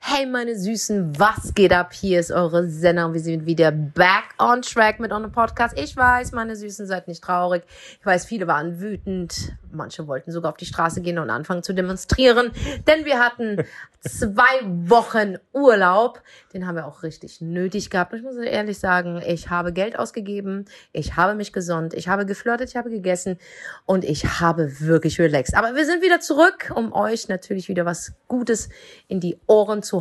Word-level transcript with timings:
Hey 0.00 0.26
meine 0.26 0.56
Süßen, 0.56 1.18
was 1.18 1.54
geht 1.54 1.72
ab? 1.72 1.92
Hier 1.92 2.20
ist 2.20 2.30
eure 2.30 2.68
Senna 2.68 3.06
und 3.06 3.14
wir 3.14 3.20
sind 3.20 3.46
wieder 3.46 3.72
back 3.72 4.34
on 4.38 4.62
track 4.62 5.00
mit 5.00 5.12
unserem 5.12 5.32
Podcast. 5.32 5.76
Ich 5.78 5.96
weiß, 5.96 6.32
meine 6.32 6.54
Süßen, 6.54 6.86
seid 6.86 7.08
nicht 7.08 7.22
traurig. 7.22 7.64
Ich 7.98 8.06
weiß, 8.06 8.24
viele 8.24 8.46
waren 8.46 8.80
wütend. 8.80 9.56
Manche 9.70 10.06
wollten 10.06 10.32
sogar 10.32 10.52
auf 10.52 10.56
die 10.56 10.66
Straße 10.66 11.00
gehen 11.00 11.18
und 11.18 11.30
anfangen 11.30 11.62
zu 11.62 11.74
demonstrieren, 11.74 12.52
denn 12.86 13.04
wir 13.04 13.18
hatten 13.18 13.64
zwei 14.00 14.62
Wochen 14.64 15.36
Urlaub. 15.52 16.22
Den 16.52 16.66
haben 16.66 16.76
wir 16.76 16.86
auch 16.86 17.02
richtig 17.02 17.40
nötig 17.40 17.90
gehabt. 17.90 18.12
Und 18.12 18.20
ich 18.20 18.24
muss 18.24 18.36
ehrlich 18.36 18.78
sagen, 18.78 19.20
ich 19.26 19.50
habe 19.50 19.72
Geld 19.72 19.98
ausgegeben, 19.98 20.66
ich 20.92 21.16
habe 21.16 21.34
mich 21.34 21.52
gesonnt, 21.52 21.94
ich 21.94 22.08
habe 22.08 22.26
geflirtet, 22.26 22.70
ich 22.70 22.76
habe 22.76 22.90
gegessen 22.90 23.38
und 23.84 24.04
ich 24.04 24.40
habe 24.40 24.80
wirklich 24.80 25.20
relaxed. 25.20 25.54
Aber 25.56 25.74
wir 25.74 25.84
sind 25.84 26.02
wieder 26.02 26.20
zurück, 26.20 26.72
um 26.74 26.92
euch 26.92 27.28
natürlich 27.28 27.68
wieder 27.68 27.84
was 27.84 28.12
Gutes 28.28 28.68
in 29.08 29.20
die 29.20 29.38
Ohren 29.46 29.82
zu 29.82 29.98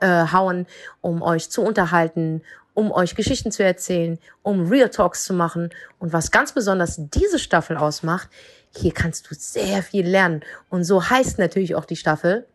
äh, 0.00 0.26
hauen, 0.32 0.66
um 1.00 1.22
euch 1.22 1.50
zu 1.50 1.62
unterhalten, 1.62 2.42
um 2.74 2.92
euch 2.92 3.14
Geschichten 3.14 3.50
zu 3.50 3.64
erzählen, 3.64 4.18
um 4.42 4.68
Real 4.68 4.88
Talks 4.88 5.24
zu 5.24 5.34
machen. 5.34 5.70
Und 5.98 6.12
was 6.12 6.30
ganz 6.30 6.52
besonders 6.52 6.96
diese 6.98 7.38
Staffel 7.38 7.76
ausmacht, 7.76 8.28
hier 8.74 8.92
kannst 8.92 9.30
du 9.30 9.34
sehr 9.34 9.82
viel 9.82 10.06
lernen. 10.06 10.42
Und 10.68 10.84
so 10.84 11.08
heißt 11.08 11.38
natürlich 11.38 11.74
auch 11.74 11.84
die 11.84 11.96
Staffel 11.96 12.46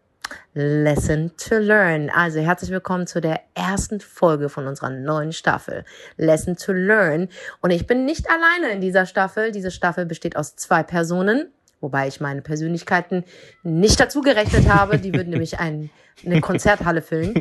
Lesson 0.53 1.31
to 1.37 1.55
Learn. 1.55 2.09
Also 2.09 2.39
herzlich 2.39 2.71
willkommen 2.71 3.05
zu 3.05 3.21
der 3.21 3.41
ersten 3.53 3.99
Folge 3.99 4.49
von 4.49 4.65
unserer 4.65 4.89
neuen 4.89 5.33
Staffel 5.33 5.85
Lesson 6.17 6.57
to 6.57 6.71
Learn. 6.71 7.29
Und 7.61 7.71
ich 7.71 7.85
bin 7.85 8.05
nicht 8.05 8.27
alleine 8.29 8.73
in 8.73 8.81
dieser 8.81 9.05
Staffel. 9.05 9.51
Diese 9.51 9.71
Staffel 9.71 10.05
besteht 10.05 10.35
aus 10.35 10.55
zwei 10.55 10.83
Personen 10.83 11.51
wobei 11.85 12.07
ich 12.07 12.19
meine 12.19 12.41
Persönlichkeiten 12.41 13.23
nicht 13.63 13.99
dazu 13.99 14.21
gerechnet 14.21 14.67
habe. 14.67 14.97
Die 14.97 15.13
würden 15.13 15.29
nämlich 15.29 15.59
ein, 15.59 15.91
eine 16.25 16.41
Konzerthalle 16.41 17.01
füllen. 17.01 17.35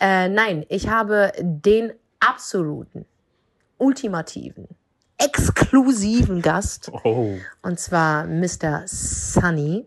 Äh, 0.00 0.28
nein, 0.28 0.64
ich 0.68 0.88
habe 0.88 1.32
den 1.40 1.92
absoluten, 2.20 3.04
ultimativen, 3.78 4.68
exklusiven 5.18 6.42
Gast. 6.42 6.90
Oh. 7.04 7.36
Und 7.62 7.80
zwar 7.80 8.26
Mr. 8.26 8.82
Sunny. 8.86 9.84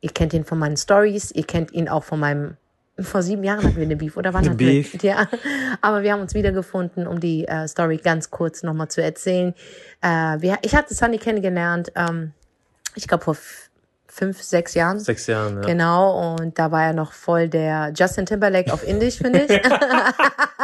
Ihr 0.00 0.10
kennt 0.10 0.32
ihn 0.32 0.44
von 0.44 0.58
meinen 0.58 0.76
Stories, 0.76 1.30
ihr 1.30 1.44
kennt 1.44 1.72
ihn 1.72 1.88
auch 1.88 2.04
von 2.04 2.20
meinem 2.20 2.56
vor 3.02 3.22
sieben 3.22 3.44
Jahren 3.44 3.64
hatten 3.64 3.76
wir 3.76 3.84
eine 3.84 3.96
Beef, 3.96 4.16
oder 4.16 4.34
wann 4.34 4.44
hatten 4.44 4.56
Beef? 4.56 5.02
wir? 5.02 5.10
Ja, 5.10 5.28
aber 5.80 6.02
wir 6.02 6.12
haben 6.12 6.20
uns 6.20 6.34
wiedergefunden, 6.34 7.06
um 7.06 7.20
die 7.20 7.46
äh, 7.48 7.66
Story 7.66 7.96
ganz 7.96 8.30
kurz 8.30 8.62
nochmal 8.62 8.88
zu 8.88 9.02
erzählen. 9.02 9.54
Äh, 10.02 10.08
wir, 10.40 10.58
ich 10.62 10.74
hatte 10.74 10.94
Sunny 10.94 11.18
kennengelernt, 11.18 11.92
ähm, 11.94 12.32
ich 12.94 13.08
glaube 13.08 13.24
vor 13.24 13.36
fünf, 14.06 14.42
sechs 14.42 14.74
Jahren. 14.74 14.98
Sechs 14.98 15.26
Jahren, 15.26 15.56
ja. 15.56 15.66
Genau, 15.68 16.36
und 16.36 16.58
da 16.58 16.70
war 16.70 16.84
er 16.84 16.92
noch 16.92 17.12
voll 17.12 17.48
der 17.48 17.92
Justin 17.96 18.26
Timberlake 18.26 18.72
auf 18.72 18.86
Indisch, 18.86 19.18
finde 19.18 19.44
ich. 19.44 19.50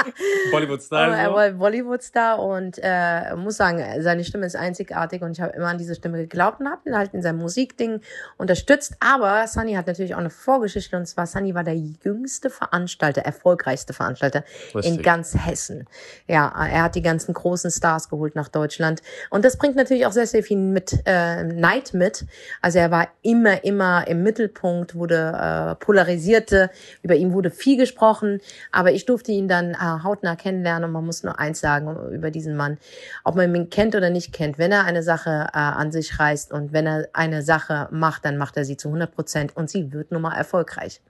Bollywood-Style. 0.51 1.13
Aber 1.13 1.17
er 1.17 1.35
war 1.35 1.51
Bollywood-Star 1.51 2.39
und 2.39 2.79
äh, 2.83 3.35
muss 3.37 3.57
sagen, 3.57 3.83
seine 4.03 4.25
Stimme 4.25 4.47
ist 4.47 4.57
einzigartig 4.57 5.23
und 5.23 5.33
ich 5.33 5.41
habe 5.41 5.53
immer 5.55 5.69
an 5.69 5.79
diese 5.79 5.95
Stimme 5.95 6.19
geglaubt 6.19 6.61
und 6.61 6.71
habe 6.71 6.89
ihn 6.89 6.97
halt 6.97 7.15
in 7.15 7.23
seinem 7.23 7.39
Musikding 7.39 8.01
unterstützt. 8.37 8.97
Aber 9.01 9.47
Sunny 9.47 9.75
hat 9.75 9.87
natürlich 9.87 10.15
auch 10.15 10.21
eine 10.21 10.31
Vorgeschichte 10.31 10.97
und 10.97 11.07
zwar 11.07 11.27
Sunny 11.27 11.55
war 11.55 11.65
der 11.65 11.77
jüngste 11.77 12.51
Veranstalter, 12.51 13.23
erfolgreichste 13.23 13.93
Veranstalter 13.93 14.45
in 14.73 14.79
Richtig. 14.81 15.03
ganz 15.03 15.37
Hessen. 15.37 15.87
Ja, 16.27 16.53
er 16.71 16.85
hat 16.85 16.95
die 16.95 17.03
ganzen 17.03 17.35
großen 17.35 17.71
Stars 17.71 18.09
geholt 18.09 18.35
nach 18.35 18.49
Deutschland 18.49 19.03
und 19.31 19.45
das 19.45 19.57
bringt 19.57 19.77
natürlich 19.77 20.07
auch 20.07 20.13
sehr, 20.13 20.27
sehr 20.27 20.43
viel 20.43 20.59
mit 20.59 21.03
äh, 21.07 21.45
Neid 21.45 21.95
mit. 21.95 22.27
Also 22.61 22.79
er 22.79 22.91
war 22.91 23.09
immer, 23.23 23.65
immer 23.65 24.07
im 24.07 24.23
Mittelpunkt, 24.23 24.95
wurde 24.95 25.33
äh, 25.37 25.75
polarisierte, 25.77 26.71
über 27.03 27.15
ihn 27.15 27.33
wurde 27.33 27.51
viel 27.51 27.77
gesprochen, 27.77 28.41
aber 28.73 28.93
ich 28.93 29.07
durfte 29.07 29.33
ihn 29.33 29.49
dann 29.49 29.73
äh, 29.73 29.77
hautnah 30.03 30.37
kennenlernen 30.37 30.85
und 30.85 30.93
man 30.93 31.05
muss 31.05 31.23
nur 31.23 31.39
eins 31.39 31.61
sagen 31.61 31.97
über 32.13 32.31
diesen 32.31 32.57
Mann, 32.57 32.79
ob 33.25 33.37
man 33.37 33.55
ihn 33.55 33.71
kennt 33.71 33.95
oder 33.95 34.11
nicht 34.11 34.33
kennt, 34.33 34.59
wenn 34.59 34.73
er 34.73 34.85
eine 34.85 35.03
Sache 35.03 35.49
äh, 35.53 35.59
an 35.59 35.93
sich 35.93 36.19
reißt 36.19 36.53
und 36.53 36.73
wenn 36.73 36.87
er 36.87 37.09
eine 37.13 37.43
Sache 37.43 37.89
macht, 37.91 38.25
dann 38.25 38.37
macht 38.37 38.57
er 38.57 38.65
sie 38.65 38.77
zu 38.77 38.89
100 38.89 39.15
Prozent 39.15 39.57
und 39.57 39.71
sie 39.71 39.93
wird 39.93 40.13
nun 40.13 40.23
mal 40.23 40.37
erfolgreich. 40.37 41.01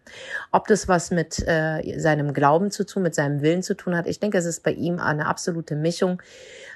Ob 0.52 0.66
das 0.68 0.88
was 0.88 1.10
mit 1.10 1.46
äh, 1.46 1.98
seinem 1.98 2.32
Glauben 2.32 2.70
zu 2.70 2.84
tun, 2.84 3.02
mit 3.02 3.14
seinem 3.14 3.42
Willen 3.42 3.62
zu 3.62 3.76
tun 3.76 3.96
hat, 3.96 4.06
ich 4.06 4.20
denke, 4.20 4.38
es 4.38 4.44
ist 4.44 4.62
bei 4.62 4.72
ihm 4.72 4.98
eine 4.98 5.26
absolute 5.26 5.76
Mischung. 5.76 6.22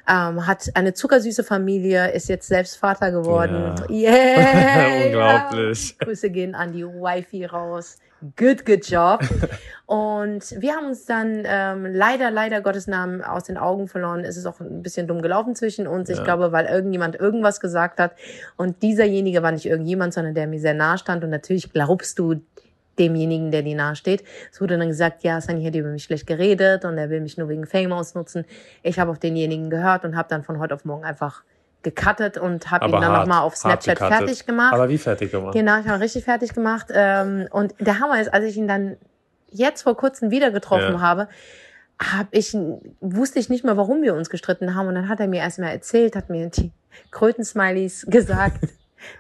Ähm, 0.08 0.46
hat 0.46 0.70
eine 0.74 0.94
zuckersüße 0.94 1.44
Familie, 1.44 2.10
ist 2.12 2.28
jetzt 2.28 2.48
selbst 2.48 2.76
Vater 2.76 3.12
geworden. 3.12 3.74
Yeah! 3.90 5.04
Unglaublich. 5.06 5.90
Ja. 5.90 6.06
Grüße 6.06 6.30
gehen 6.30 6.54
an 6.54 6.72
die 6.72 6.84
Wifi 6.84 7.44
raus. 7.44 7.98
Good, 8.36 8.66
good 8.66 8.84
job. 8.86 9.20
Und 9.86 10.54
wir 10.60 10.74
haben 10.74 10.86
uns 10.86 11.06
dann 11.06 11.42
ähm, 11.46 11.86
leider, 11.86 12.30
leider 12.30 12.60
Gottes 12.60 12.86
Namen 12.86 13.22
aus 13.22 13.44
den 13.44 13.56
Augen 13.56 13.88
verloren. 13.88 14.24
Es 14.24 14.36
ist 14.36 14.46
auch 14.46 14.60
ein 14.60 14.82
bisschen 14.82 15.06
dumm 15.06 15.22
gelaufen 15.22 15.54
zwischen 15.54 15.86
uns. 15.86 16.08
Ich 16.10 16.18
Ja. 16.18 16.24
glaube, 16.24 16.52
weil 16.52 16.66
irgendjemand 16.66 17.16
irgendwas 17.16 17.60
gesagt 17.60 17.98
hat. 17.98 18.12
Und 18.56 18.82
dieserjenige 18.82 19.42
war 19.42 19.52
nicht 19.52 19.66
irgendjemand, 19.66 20.12
sondern 20.14 20.34
der 20.34 20.46
mir 20.46 20.60
sehr 20.60 20.74
nahe 20.74 20.98
stand. 20.98 21.24
Und 21.24 21.30
natürlich 21.30 21.72
glaubst 21.72 22.18
du 22.18 22.42
demjenigen, 22.98 23.50
der 23.50 23.62
dir 23.62 23.74
nahe 23.76 23.96
steht. 23.96 24.22
Es 24.52 24.60
wurde 24.60 24.76
dann 24.76 24.88
gesagt, 24.88 25.22
ja, 25.22 25.40
Sunny 25.40 25.64
hat 25.64 25.74
über 25.74 25.88
mich 25.88 26.04
schlecht 26.04 26.26
geredet 26.26 26.84
und 26.84 26.98
er 26.98 27.08
will 27.08 27.20
mich 27.22 27.38
nur 27.38 27.48
wegen 27.48 27.66
Fame 27.66 27.92
ausnutzen. 27.92 28.44
Ich 28.82 28.98
habe 28.98 29.10
auf 29.10 29.18
denjenigen 29.18 29.70
gehört 29.70 30.04
und 30.04 30.16
habe 30.16 30.28
dann 30.28 30.42
von 30.42 30.58
heute 30.58 30.74
auf 30.74 30.84
morgen 30.84 31.04
einfach 31.04 31.42
gecuttet 31.82 32.36
und 32.38 32.70
habe 32.70 32.86
ihn 32.86 32.92
dann 32.92 33.12
nochmal 33.12 33.42
auf 33.42 33.56
Snapchat 33.56 33.98
fertig 33.98 34.46
gemacht. 34.46 34.74
Aber 34.74 34.88
wie 34.88 34.98
fertig 34.98 35.30
gemacht? 35.30 35.54
Genau, 35.54 35.80
ich 35.80 35.88
habe 35.88 36.00
richtig 36.00 36.24
fertig 36.24 36.52
gemacht. 36.54 36.86
Ähm, 36.92 37.48
und 37.50 37.74
der 37.78 38.00
Hammer 38.00 38.20
ist, 38.20 38.32
als 38.32 38.44
ich 38.44 38.56
ihn 38.56 38.68
dann 38.68 38.96
jetzt 39.50 39.82
vor 39.82 39.96
kurzem 39.96 40.30
wieder 40.30 40.50
getroffen 40.50 40.94
Ja. 40.94 41.00
habe, 41.00 41.28
hab 41.98 42.28
ich, 42.30 42.56
wusste 43.00 43.38
ich 43.38 43.48
nicht 43.48 43.64
mehr, 43.64 43.76
warum 43.76 44.02
wir 44.02 44.14
uns 44.14 44.30
gestritten 44.30 44.74
haben. 44.74 44.88
Und 44.88 44.94
dann 44.94 45.08
hat 45.08 45.20
er 45.20 45.26
mir 45.26 45.40
erstmal 45.40 45.70
erzählt, 45.70 46.16
hat 46.16 46.30
mir 46.30 46.48
die 46.48 46.72
Krötensmileys 47.10 48.06
gesagt. 48.08 48.60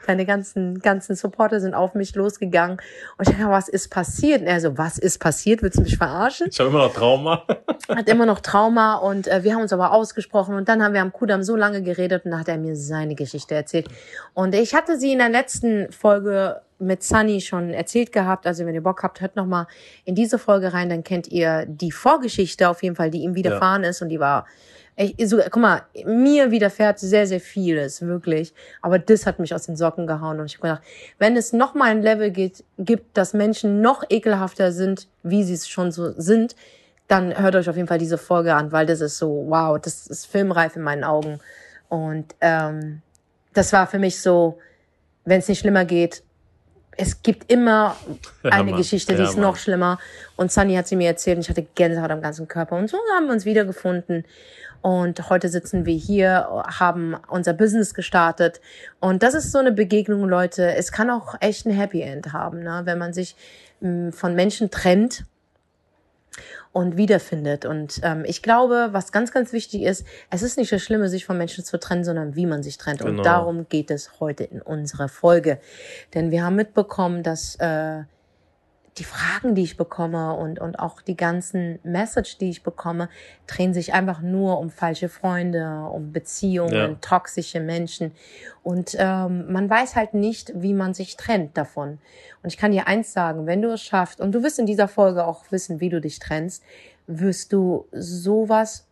Deine 0.06 0.26
ganzen, 0.26 0.80
ganzen 0.80 1.16
Supporter 1.16 1.60
sind 1.60 1.74
auf 1.74 1.94
mich 1.94 2.14
losgegangen. 2.14 2.78
Und 3.18 3.28
ich 3.28 3.36
dachte, 3.36 3.50
was 3.50 3.68
ist 3.68 3.90
passiert? 3.90 4.42
Und 4.42 4.46
er 4.46 4.60
so, 4.60 4.78
was 4.78 4.98
ist 4.98 5.18
passiert? 5.18 5.62
Willst 5.62 5.78
du 5.78 5.82
mich 5.82 5.96
verarschen? 5.96 6.48
Ich 6.50 6.58
habe 6.58 6.70
immer 6.70 6.86
noch 6.86 6.94
Trauma. 6.94 7.46
hat 7.88 8.08
immer 8.08 8.26
noch 8.26 8.40
Trauma 8.40 8.96
und 8.96 9.28
äh, 9.28 9.42
wir 9.44 9.54
haben 9.54 9.62
uns 9.62 9.72
aber 9.72 9.92
ausgesprochen 9.92 10.54
und 10.54 10.68
dann 10.68 10.82
haben 10.82 10.94
wir 10.94 11.02
am 11.02 11.12
Kudam 11.12 11.42
so 11.42 11.56
lange 11.56 11.82
geredet 11.82 12.24
und 12.24 12.32
dann 12.32 12.40
hat 12.40 12.48
er 12.48 12.58
mir 12.58 12.76
seine 12.76 13.14
Geschichte 13.14 13.54
erzählt. 13.54 13.88
Und 14.34 14.54
ich 14.54 14.74
hatte 14.74 14.98
sie 14.98 15.12
in 15.12 15.18
der 15.18 15.28
letzten 15.28 15.90
Folge 15.92 16.60
mit 16.78 17.02
Sunny 17.02 17.40
schon 17.40 17.70
erzählt 17.70 18.10
gehabt. 18.10 18.46
Also 18.46 18.64
wenn 18.64 18.74
ihr 18.74 18.82
Bock 18.82 19.02
habt, 19.02 19.20
hört 19.20 19.36
noch 19.36 19.46
mal 19.46 19.66
in 20.04 20.14
diese 20.14 20.38
Folge 20.38 20.72
rein, 20.72 20.88
dann 20.88 21.04
kennt 21.04 21.28
ihr 21.28 21.66
die 21.66 21.92
Vorgeschichte 21.92 22.68
auf 22.68 22.82
jeden 22.82 22.96
Fall, 22.96 23.10
die 23.10 23.22
ihm 23.22 23.34
widerfahren 23.34 23.84
ist 23.84 24.02
und 24.02 24.08
die 24.08 24.20
war 24.20 24.46
ich, 24.96 25.14
so, 25.28 25.38
guck 25.38 25.56
mal, 25.56 25.82
mir 26.04 26.50
widerfährt 26.50 26.98
sehr, 26.98 27.26
sehr 27.26 27.40
vieles, 27.40 28.02
wirklich. 28.02 28.52
Aber 28.82 28.98
das 28.98 29.24
hat 29.26 29.38
mich 29.38 29.54
aus 29.54 29.66
den 29.66 29.76
Socken 29.76 30.06
gehauen. 30.06 30.40
Und 30.40 30.46
ich 30.46 30.56
habe 30.58 30.68
gedacht, 30.68 30.82
wenn 31.18 31.36
es 31.36 31.52
noch 31.52 31.74
mal 31.74 31.90
ein 31.90 32.02
Level 32.02 32.30
geht, 32.30 32.64
gibt, 32.78 33.16
dass 33.16 33.32
Menschen 33.32 33.80
noch 33.80 34.04
ekelhafter 34.10 34.72
sind, 34.72 35.08
wie 35.22 35.42
sie 35.44 35.54
es 35.54 35.68
schon 35.68 35.90
so 35.90 36.12
sind, 36.18 36.54
dann 37.08 37.36
hört 37.40 37.56
euch 37.56 37.68
auf 37.68 37.76
jeden 37.76 37.88
Fall 37.88 37.98
diese 37.98 38.18
Folge 38.18 38.54
an, 38.54 38.72
weil 38.72 38.86
das 38.86 39.00
ist 39.00 39.18
so, 39.18 39.46
wow, 39.48 39.78
das 39.80 40.06
ist 40.06 40.26
filmreif 40.26 40.76
in 40.76 40.82
meinen 40.82 41.02
Augen. 41.02 41.40
Und 41.88 42.34
ähm, 42.40 43.02
das 43.52 43.72
war 43.72 43.86
für 43.86 43.98
mich 43.98 44.20
so, 44.20 44.58
wenn 45.24 45.40
es 45.40 45.48
nicht 45.48 45.58
schlimmer 45.60 45.84
geht, 45.84 46.22
es 46.96 47.22
gibt 47.22 47.50
immer 47.50 47.96
Ja, 48.42 48.50
eine 48.50 48.70
Mann. 48.70 48.76
Geschichte, 48.78 49.14
die 49.14 49.22
Ja, 49.22 49.28
ist 49.28 49.34
Mann. 49.36 49.42
noch 49.42 49.56
schlimmer. 49.56 49.98
Und 50.36 50.52
Sunny 50.52 50.74
hat 50.74 50.86
sie 50.86 50.96
mir 50.96 51.08
erzählt 51.08 51.36
und 51.36 51.42
ich 51.42 51.48
hatte 51.48 51.66
Gänsehaut 51.74 52.10
am 52.10 52.20
ganzen 52.20 52.46
Körper. 52.46 52.76
Und 52.76 52.88
so 52.90 52.98
haben 53.16 53.26
wir 53.26 53.32
uns 53.32 53.44
wiedergefunden. 53.44 54.24
Und 54.82 55.28
heute 55.28 55.48
sitzen 55.48 55.84
wir 55.84 55.94
hier, 55.94 56.64
haben 56.78 57.16
unser 57.28 57.52
Business 57.52 57.92
gestartet. 57.94 58.60
Und 58.98 59.22
das 59.22 59.34
ist 59.34 59.52
so 59.52 59.58
eine 59.58 59.72
Begegnung, 59.72 60.28
Leute. 60.28 60.74
Es 60.74 60.90
kann 60.90 61.10
auch 61.10 61.34
echt 61.40 61.66
ein 61.66 61.72
Happy 61.72 62.00
End 62.00 62.32
haben, 62.32 62.62
ne? 62.62 62.82
wenn 62.84 62.98
man 62.98 63.12
sich 63.12 63.36
mh, 63.80 64.12
von 64.12 64.34
Menschen 64.34 64.70
trennt 64.70 65.24
und 66.72 66.96
wiederfindet. 66.96 67.64
Und 67.66 68.00
ähm, 68.04 68.24
ich 68.26 68.42
glaube, 68.42 68.88
was 68.92 69.12
ganz, 69.12 69.32
ganz 69.32 69.52
wichtig 69.52 69.82
ist, 69.82 70.06
es 70.30 70.42
ist 70.42 70.56
nicht 70.56 70.72
das 70.72 70.80
Schlimme, 70.82 71.08
sich 71.08 71.24
von 71.26 71.36
Menschen 71.36 71.64
zu 71.64 71.78
trennen, 71.78 72.04
sondern 72.04 72.36
wie 72.36 72.46
man 72.46 72.62
sich 72.62 72.78
trennt. 72.78 73.02
Und 73.02 73.10
Genau. 73.12 73.22
darum 73.22 73.68
geht 73.68 73.90
es 73.90 74.20
heute 74.20 74.44
in 74.44 74.62
unserer 74.62 75.08
Folge. 75.08 75.58
Denn 76.14 76.30
wir 76.30 76.44
haben 76.44 76.56
mitbekommen, 76.56 77.22
dass 77.22 77.56
äh, 77.56 78.04
die 78.98 79.04
Fragen, 79.04 79.54
die 79.54 79.62
ich 79.62 79.76
bekomme 79.76 80.34
und, 80.34 80.58
und 80.58 80.78
auch 80.78 81.00
die 81.00 81.16
ganzen 81.16 81.78
Message, 81.84 82.38
die 82.38 82.50
ich 82.50 82.62
bekomme, 82.62 83.08
drehen 83.46 83.72
sich 83.72 83.94
einfach 83.94 84.20
nur 84.20 84.58
um 84.58 84.68
falsche 84.70 85.08
Freunde, 85.08 85.84
um 85.92 86.12
Beziehungen, 86.12 86.74
Ja. 86.74 86.94
toxische 87.00 87.60
Menschen. 87.60 88.12
Und 88.62 88.96
ähm, 88.98 89.50
man 89.52 89.70
weiß 89.70 89.96
halt 89.96 90.12
nicht, 90.14 90.52
wie 90.54 90.74
man 90.74 90.92
sich 90.92 91.16
trennt 91.16 91.56
davon. 91.56 91.98
Und 92.42 92.52
ich 92.52 92.58
kann 92.58 92.72
dir 92.72 92.88
eins 92.88 93.12
sagen, 93.12 93.46
wenn 93.46 93.62
du 93.62 93.70
es 93.70 93.80
schaffst, 93.80 94.20
und 94.20 94.32
du 94.32 94.42
wirst 94.42 94.58
in 94.58 94.66
dieser 94.66 94.88
Folge 94.88 95.24
auch 95.24 95.44
wissen, 95.50 95.80
wie 95.80 95.88
du 95.88 96.00
dich 96.00 96.18
trennst, 96.18 96.62
wirst 97.06 97.52
du 97.52 97.86
sowas 97.92 98.86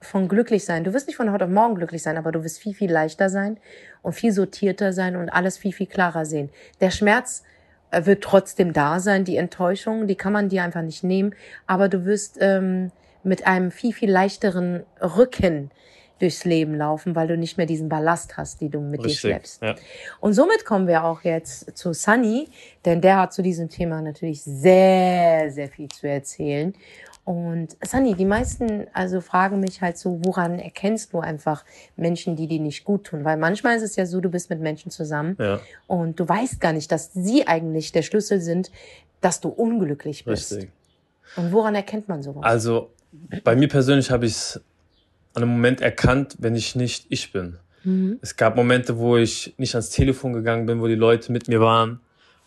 von 0.00 0.26
glücklich 0.26 0.64
sein. 0.64 0.82
Du 0.82 0.92
wirst 0.92 1.06
nicht 1.06 1.16
von 1.16 1.30
heute 1.32 1.44
auf 1.44 1.50
morgen 1.50 1.76
glücklich 1.76 2.02
sein, 2.02 2.16
aber 2.16 2.32
du 2.32 2.42
wirst 2.42 2.58
viel, 2.58 2.74
viel 2.74 2.90
leichter 2.90 3.30
sein 3.30 3.56
und 4.02 4.14
viel 4.14 4.32
sortierter 4.32 4.92
sein 4.92 5.14
und 5.14 5.28
alles 5.30 5.56
viel, 5.58 5.72
viel 5.72 5.86
klarer 5.86 6.26
sehen. 6.26 6.50
Der 6.80 6.90
Schmerz 6.90 7.44
wird 7.92 8.24
trotzdem 8.24 8.72
da 8.72 9.00
sein, 9.00 9.24
die 9.24 9.36
Enttäuschung, 9.36 10.06
die 10.06 10.14
kann 10.14 10.32
man 10.32 10.48
dir 10.48 10.64
einfach 10.64 10.82
nicht 10.82 11.04
nehmen, 11.04 11.34
aber 11.66 11.88
du 11.88 12.04
wirst 12.04 12.38
ähm, 12.40 12.90
mit 13.22 13.46
einem 13.46 13.70
viel, 13.70 13.92
viel 13.92 14.10
leichteren 14.10 14.84
Rücken 15.00 15.70
durchs 16.18 16.44
Leben 16.44 16.76
laufen, 16.76 17.16
weil 17.16 17.26
du 17.26 17.36
nicht 17.36 17.56
mehr 17.56 17.66
diesen 17.66 17.88
Ballast 17.88 18.36
hast, 18.36 18.60
die 18.60 18.68
du 18.68 18.80
mit 18.80 19.00
dir 19.00 19.06
Richtig. 19.06 19.20
schleppst. 19.20 19.62
Ja. 19.62 19.74
Und 20.20 20.34
somit 20.34 20.64
kommen 20.64 20.86
wir 20.86 21.04
auch 21.04 21.22
jetzt 21.22 21.76
zu 21.76 21.92
Sunny, 21.92 22.48
denn 22.84 23.00
der 23.00 23.18
hat 23.18 23.32
zu 23.32 23.42
diesem 23.42 23.68
Thema 23.68 24.00
natürlich 24.00 24.42
sehr, 24.42 25.50
sehr 25.50 25.68
viel 25.68 25.88
zu 25.88 26.08
erzählen. 26.08 26.74
Und 27.24 27.76
Sunny, 27.84 28.14
die 28.14 28.24
meisten 28.24 28.86
also 28.92 29.20
fragen 29.20 29.60
mich 29.60 29.80
halt 29.80 29.96
so, 29.96 30.20
woran 30.24 30.58
erkennst 30.58 31.12
du 31.12 31.20
einfach 31.20 31.64
Menschen, 31.96 32.34
die 32.34 32.48
dir 32.48 32.58
nicht 32.58 32.84
gut 32.84 33.04
tun? 33.04 33.24
Weil 33.24 33.36
manchmal 33.36 33.76
ist 33.76 33.82
es 33.82 33.94
ja 33.94 34.06
so, 34.06 34.20
du 34.20 34.28
bist 34.28 34.50
mit 34.50 34.60
Menschen 34.60 34.90
zusammen 34.90 35.36
Ja. 35.38 35.60
und 35.86 36.18
du 36.18 36.28
weißt 36.28 36.60
gar 36.60 36.72
nicht, 36.72 36.90
dass 36.90 37.12
sie 37.12 37.46
eigentlich 37.46 37.92
der 37.92 38.02
Schlüssel 38.02 38.40
sind, 38.40 38.72
dass 39.20 39.40
du 39.40 39.50
unglücklich 39.50 40.24
bist. 40.24 40.52
Richtig. 40.52 40.70
Und 41.36 41.52
woran 41.52 41.76
erkennt 41.76 42.08
man 42.08 42.22
sowas? 42.24 42.42
Also 42.42 42.90
bei 43.44 43.54
mir 43.54 43.68
persönlich 43.68 44.10
habe 44.10 44.26
ich 44.26 44.32
es 44.32 44.60
an 45.34 45.44
einem 45.44 45.52
Moment 45.52 45.80
erkannt, 45.80 46.36
wenn 46.40 46.56
ich 46.56 46.74
nicht 46.74 47.06
ich 47.08 47.32
bin. 47.32 47.56
Mhm. 47.84 48.18
Es 48.20 48.36
gab 48.36 48.56
Momente, 48.56 48.98
wo 48.98 49.16
ich 49.16 49.54
nicht 49.58 49.74
ans 49.74 49.90
Telefon 49.90 50.32
gegangen 50.32 50.66
bin, 50.66 50.80
wo 50.80 50.88
die 50.88 50.96
Leute 50.96 51.30
mit 51.30 51.46
mir 51.46 51.60
waren. 51.60 52.00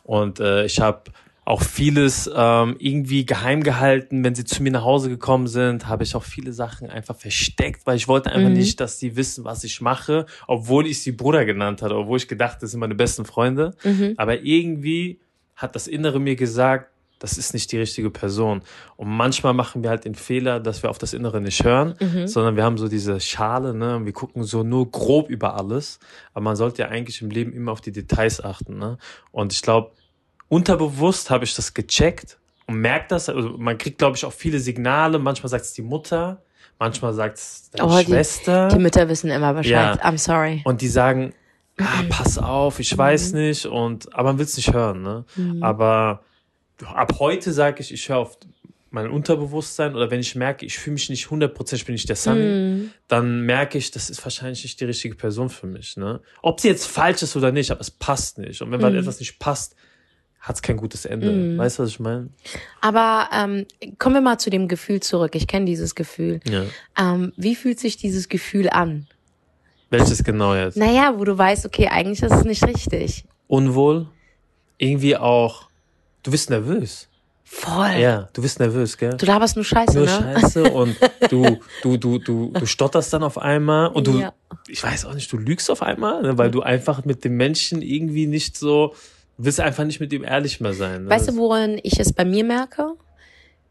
Und 0.03 0.39
äh, 0.39 0.65
ich 0.65 0.79
habe 0.81 1.03
auch 1.45 1.61
vieles 1.61 2.29
ähm, 2.35 2.75
irgendwie 2.79 3.25
geheim 3.25 3.61
gehalten. 3.63 4.23
Wenn 4.23 4.33
sie 4.33 4.43
zu 4.45 4.63
mir 4.63 4.71
nach 4.71 4.83
Hause 4.83 5.09
gekommen 5.09 5.45
sind, 5.47 5.87
habe 5.87 6.03
ich 6.03 6.15
auch 6.15 6.23
viele 6.23 6.51
Sachen 6.53 6.89
einfach 6.89 7.15
versteckt, 7.15 7.85
weil 7.85 7.97
ich 7.97 8.07
wollte 8.07 8.31
einfach 8.31 8.49
Mhm. 8.49 8.55
nicht, 8.55 8.79
dass 8.79 8.99
sie 8.99 9.15
wissen, 9.15 9.43
was 9.45 9.63
ich 9.63 9.79
mache, 9.79 10.25
obwohl 10.47 10.87
ich 10.87 11.01
sie 11.03 11.11
Bruder 11.11 11.45
genannt 11.45 11.81
hatte, 11.83 11.95
obwohl 11.95 12.17
ich 12.17 12.27
gedacht, 12.27 12.57
das 12.63 12.71
sind 12.71 12.79
meine 12.79 12.95
besten 12.95 13.25
Freunde. 13.25 13.75
Mhm. 13.83 14.15
Aber 14.17 14.41
irgendwie 14.41 15.19
hat 15.55 15.75
das 15.75 15.87
Innere 15.87 16.19
mir 16.19 16.35
gesagt, 16.35 16.89
das 17.19 17.37
ist 17.37 17.53
nicht 17.53 17.71
die 17.71 17.77
richtige 17.77 18.09
Person. 18.09 18.61
Und 18.97 19.07
manchmal 19.07 19.53
machen 19.53 19.83
wir 19.83 19.89
halt 19.89 20.03
den 20.03 20.15
Fehler, 20.15 20.59
dass 20.59 20.83
wir 20.83 20.89
auf 20.89 20.97
das 20.97 21.13
Innere 21.13 21.39
nicht 21.41 21.63
hören, 21.63 21.93
Mhm. 22.01 22.27
sondern 22.27 22.55
wir 22.57 22.63
haben 22.63 22.77
so 22.77 22.87
diese 22.89 23.19
Schale, 23.21 23.73
ne? 23.73 23.95
und 23.97 24.05
Wir 24.05 24.11
gucken 24.13 24.43
so 24.43 24.63
nur 24.63 24.91
grob 24.91 25.29
über 25.29 25.55
alles. 25.55 25.99
Aber 26.33 26.43
man 26.43 26.55
sollte 26.55 26.81
ja 26.81 26.89
eigentlich 26.89 27.21
im 27.21 27.29
Leben 27.29 27.53
immer 27.53 27.71
auf 27.71 27.81
die 27.81 27.93
Details 27.93 28.43
achten, 28.43 28.77
ne? 28.79 28.97
Und 29.31 29.53
ich 29.53 29.61
glaube, 29.61 29.91
unterbewusst 30.49 31.29
habe 31.29 31.45
ich 31.45 31.55
das 31.55 31.73
gecheckt 31.73 32.37
und 32.67 32.75
merkt 32.77 33.11
das. 33.11 33.29
Also 33.29 33.57
man 33.57 33.77
kriegt, 33.77 33.97
glaube 33.97 34.17
ich, 34.17 34.25
auch 34.25 34.33
viele 34.33 34.59
Signale. 34.59 35.19
Manchmal 35.19 35.49
sagt 35.49 35.65
es 35.65 35.73
die 35.73 35.81
Mutter, 35.81 36.41
manchmal 36.79 37.13
sagt 37.13 37.37
es 37.37 37.69
deine 37.71 37.89
Oh, 37.91 37.97
die- 37.99 38.05
Schwester. 38.05 38.67
Die 38.69 38.79
Mütter 38.79 39.07
wissen 39.09 39.29
immer 39.31 39.53
Bescheid. 39.53 39.97
Ja. 39.97 40.03
I'm 40.03 40.17
sorry. 40.17 40.61
Und 40.65 40.81
die 40.81 40.87
sagen, 40.87 41.33
ah, 41.79 42.03
pass 42.09 42.37
auf, 42.37 42.79
ich 42.79 42.95
weiß 42.97 43.33
nicht. 43.33 43.65
Und 43.65 44.13
aber 44.13 44.29
man 44.29 44.37
will 44.39 44.45
es 44.45 44.57
nicht 44.57 44.73
hören, 44.73 45.01
ne? 45.01 45.25
Mhm. 45.35 45.63
Aber 45.63 46.23
ab 46.93 47.15
heute 47.19 47.51
sage 47.53 47.81
ich, 47.81 47.93
ich 47.93 48.09
höre 48.09 48.17
auf 48.19 48.37
mein 48.91 49.09
Unterbewusstsein 49.09 49.93
oder 49.93 50.09
wenn 50.09 50.21
ich 50.21 50.35
merke, 50.35 50.65
ich 50.65 50.77
fühle 50.77 50.93
mich 50.93 51.09
nicht 51.09 51.27
100%, 51.29 51.75
ich 51.75 51.85
bin 51.85 51.93
nicht 51.93 52.07
der 52.07 52.15
Sunny, 52.15 52.45
Mhm. 52.45 52.91
dann 53.09 53.41
merke 53.41 53.77
ich, 53.77 53.91
das 53.91 54.09
ist 54.09 54.23
wahrscheinlich 54.23 54.63
nicht 54.63 54.79
die 54.79 54.85
richtige 54.85 55.15
Person 55.15 55.49
für 55.49 55.67
mich. 55.67 55.97
Ne? 55.97 56.21
Ob 56.41 56.61
sie 56.61 56.69
jetzt 56.69 56.85
falsch 56.87 57.21
ist 57.21 57.35
oder 57.35 57.51
nicht, 57.51 57.71
aber 57.71 57.81
es 57.81 57.91
passt 57.91 58.37
nicht. 58.37 58.61
Und 58.61 58.71
wenn 58.71 58.79
Mhm. 58.79 58.97
etwas 58.97 59.19
nicht 59.19 59.37
passt, 59.37 59.75
hat 60.45 60.57
es 60.57 60.61
kein 60.61 60.77
gutes 60.77 61.05
Ende. 61.05 61.31
Mhm. 61.31 61.57
Weißt 61.57 61.79
du, 61.79 61.83
was 61.83 61.89
ich 61.89 61.99
meine? 61.99 62.29
Aber 62.79 63.27
ähm, 63.33 63.65
kommen 63.97 64.13
wir 64.15 64.21
mal 64.21 64.37
zu 64.37 64.51
dem 64.51 64.67
Gefühl 64.67 64.99
zurück. 64.99 65.33
Ich 65.35 65.47
kenne 65.47 65.65
dieses 65.65 65.95
Gefühl. 65.95 66.39
Ja. 66.47 66.63
Ähm, 66.99 67.33
wie 67.35 67.55
fühlt 67.55 67.79
sich 67.79 67.97
dieses 67.97 68.29
Gefühl 68.29 68.69
an? 68.69 69.07
Welches 69.89 70.23
genau 70.23 70.53
jetzt? 70.53 70.77
Naja, 70.77 71.15
wo 71.17 71.23
du 71.23 71.35
weißt, 71.35 71.65
okay, 71.65 71.87
eigentlich 71.87 72.21
ist 72.21 72.31
es 72.31 72.43
nicht 72.43 72.63
richtig. 72.63 73.25
Unwohl? 73.47 74.07
Irgendwie 74.77 75.17
auch, 75.17 75.67
du 76.21 76.29
bist 76.31 76.51
nervös. 76.51 77.07
Voll. 77.43 77.91
Ja, 77.99 78.29
du 78.33 78.41
bist 78.41 78.59
nervös, 78.59 78.97
gell? 78.97 79.15
Du 79.17 79.25
laberst 79.25 79.55
nur 79.55 79.65
Scheiße, 79.65 79.97
Nur 79.97 80.05
ne? 80.05 80.39
Scheiße 80.41 80.63
und 80.71 80.95
du, 81.29 81.57
du, 81.81 81.97
du, 81.97 82.19
du, 82.19 82.51
du 82.51 82.65
stotterst 82.65 83.13
dann 83.13 83.23
auf 83.23 83.37
einmal 83.39 83.87
und 83.87 84.05
du, 84.07 84.19
Ja. 84.19 84.33
ich 84.67 84.83
weiß 84.83 85.05
auch 85.05 85.13
nicht, 85.13 85.31
du 85.31 85.37
lügst 85.37 85.71
auf 85.71 85.81
einmal, 85.81 86.21
ne, 86.21 86.37
weil 86.37 86.51
du 86.51 86.61
einfach 86.61 87.05
mit 87.05 87.23
dem 87.23 87.37
Menschen 87.37 87.81
irgendwie 87.81 88.25
nicht 88.27 88.57
so, 88.57 88.93
willst 89.37 89.59
einfach 89.59 89.83
nicht 89.85 89.99
mit 89.99 90.11
ihm 90.13 90.23
ehrlich 90.23 90.61
mehr 90.61 90.73
sein. 90.73 91.03
Ne? 91.05 91.09
Weißt 91.09 91.29
du, 91.29 91.35
woran 91.37 91.79
ich 91.83 91.99
es 91.99 92.13
bei 92.13 92.25
mir 92.25 92.43
merke? 92.43 92.93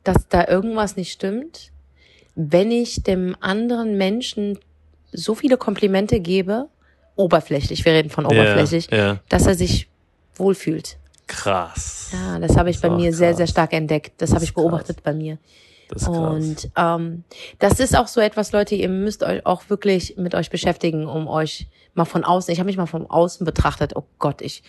Dass 0.03 0.29
da 0.29 0.47
irgendwas 0.47 0.97
nicht 0.97 1.13
stimmt? 1.13 1.71
Wenn 2.35 2.71
ich 2.71 3.03
dem 3.03 3.37
anderen 3.41 3.97
Menschen 3.97 4.59
so 5.13 5.35
viele 5.35 5.57
Komplimente 5.57 6.21
gebe, 6.21 6.69
oberflächlich, 7.17 7.85
wir 7.85 7.93
reden 7.93 8.11
von 8.11 8.27
oberflächlich, 8.27 8.89
Ja, 8.91 8.97
ja. 8.97 9.21
dass 9.29 9.47
er 9.47 9.55
sich 9.55 9.89
wohlfühlt. 10.35 10.99
krass. 11.27 12.11
Ja, 12.13 12.39
das 12.39 12.57
habe 12.57 12.69
ich 12.71 12.77
Das 12.81 12.83
bei 12.83 12.91
mir 12.91 13.15
sehr, 13.15 13.29
krass. 13.31 13.37
sehr 13.39 13.47
stark 13.47 13.73
entdeckt. 13.73 14.13
Das, 14.19 14.31
Das 14.31 14.35
habe 14.35 14.45
ich 14.45 14.51
ist 14.51 14.55
krass. 14.55 14.65
beobachtet 14.65 15.03
bei 15.03 15.15
mir. 15.15 15.39
Das 15.89 16.03
ist 16.03 16.09
krass. 16.09 16.17
Und 16.35 16.71
ähm, 16.77 17.25
das 17.61 17.79
ist 17.81 17.97
auch 17.97 18.09
so 18.09 18.21
etwas, 18.21 18.53
Leute, 18.53 18.75
ihr 18.75 18.89
müsst 18.89 19.23
euch 19.23 19.47
auch 19.47 19.71
wirklich 19.71 20.17
mit 20.19 20.35
euch 20.35 20.51
beschäftigen, 20.51 21.07
um 21.07 21.29
euch 21.29 21.69
mal 21.95 22.05
von 22.05 22.25
außen, 22.25 22.53
ich 22.53 22.59
habe 22.59 22.67
mich 22.67 22.77
mal 22.77 22.87
von 22.87 23.07
außen 23.09 23.47
betrachtet, 23.47 23.95
oh 23.97 24.03
Gott, 24.19 24.43
ich, 24.43 24.63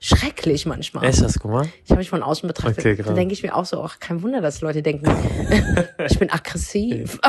schrecklich 0.00 0.64
manchmal. 0.66 1.04
Echt, 1.04 1.22
hast 1.22 1.36
du 1.36 1.40
gemacht? 1.40 1.68
Ich 1.84 1.90
habe 1.90 1.98
mich 1.98 2.08
von 2.10 2.22
außen 2.22 2.46
betrachtet. 2.48 2.78
Okay, 2.78 2.96
da 2.96 3.02
krass. 3.04 3.14
denke 3.14 3.34
ich 3.34 3.42
mir 3.42 3.54
auch 3.54 3.66
so, 3.66 3.82
ach, 3.82 4.00
kein 4.00 4.22
Wunder, 4.22 4.40
dass 4.40 4.60
Leute 4.62 4.82
denken, 4.82 5.06
ich 6.08 6.18
bin 6.18 6.30
aggressiv. 6.30 7.18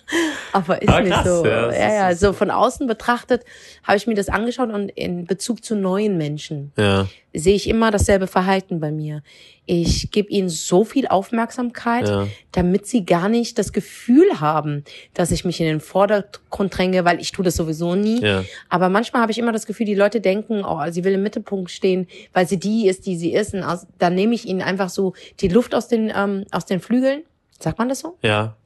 Aber 0.52 0.80
ist 0.80 0.88
Ah, 0.88 1.00
nicht 1.00 1.24
so. 1.24 1.44
ja, 1.44 1.50
Ja, 1.50 1.66
das 1.66 1.76
ja, 1.76 2.10
ist- 2.10 2.20
so 2.20 2.32
von 2.32 2.50
außen 2.50 2.86
betrachtet 2.86 3.44
habe 3.82 3.96
ich 3.96 4.06
mir 4.06 4.14
das 4.14 4.28
angeschaut 4.28 4.70
und 4.70 4.88
in 4.90 5.26
Bezug 5.26 5.64
zu 5.64 5.76
neuen 5.76 6.16
Menschen 6.16 6.72
Ja, 6.78 7.06
sehe 7.34 7.54
ich 7.54 7.68
immer 7.68 7.90
dasselbe 7.90 8.26
Verhalten 8.26 8.80
bei 8.80 8.90
mir. 8.90 9.22
Ich 9.70 10.10
gebe 10.10 10.30
ihnen 10.30 10.48
so 10.48 10.82
viel 10.82 11.06
Aufmerksamkeit, 11.06 12.08
ja. 12.08 12.26
damit 12.52 12.86
sie 12.86 13.04
gar 13.04 13.28
nicht 13.28 13.58
das 13.58 13.74
Gefühl 13.74 14.40
haben, 14.40 14.82
dass 15.12 15.30
ich 15.30 15.44
mich 15.44 15.60
in 15.60 15.66
den 15.66 15.80
Vordergrund 15.80 16.76
dränge, 16.76 17.04
weil 17.04 17.20
ich 17.20 17.32
tue 17.32 17.44
das 17.44 17.56
sowieso 17.56 17.94
nie. 17.94 18.22
Ja. 18.22 18.44
Aber 18.70 18.88
manchmal 18.88 19.20
habe 19.20 19.30
ich 19.30 19.36
immer 19.36 19.52
das 19.52 19.66
Gefühl, 19.66 19.84
die 19.84 19.94
Leute 19.94 20.22
denken, 20.22 20.64
oh, 20.64 20.80
sie 20.90 21.04
will 21.04 21.12
im 21.12 21.22
Mittelpunkt 21.22 21.70
stehen, 21.70 22.08
weil 22.32 22.48
sie 22.48 22.58
die 22.58 22.88
ist, 22.88 23.04
die 23.04 23.16
sie 23.16 23.34
ist. 23.34 23.52
Und 23.52 23.62
aus, 23.62 23.86
dann 23.98 24.14
nehme 24.14 24.34
ich 24.34 24.46
ihnen 24.46 24.62
einfach 24.62 24.88
so 24.88 25.12
die 25.40 25.48
Luft 25.48 25.74
aus 25.74 25.86
den, 25.86 26.10
ähm, 26.16 26.46
aus 26.50 26.64
den 26.64 26.80
Flügeln. 26.80 27.24
Sagt 27.58 27.78
man 27.78 27.90
das 27.90 28.00
so? 28.00 28.16
Ja, 28.22 28.56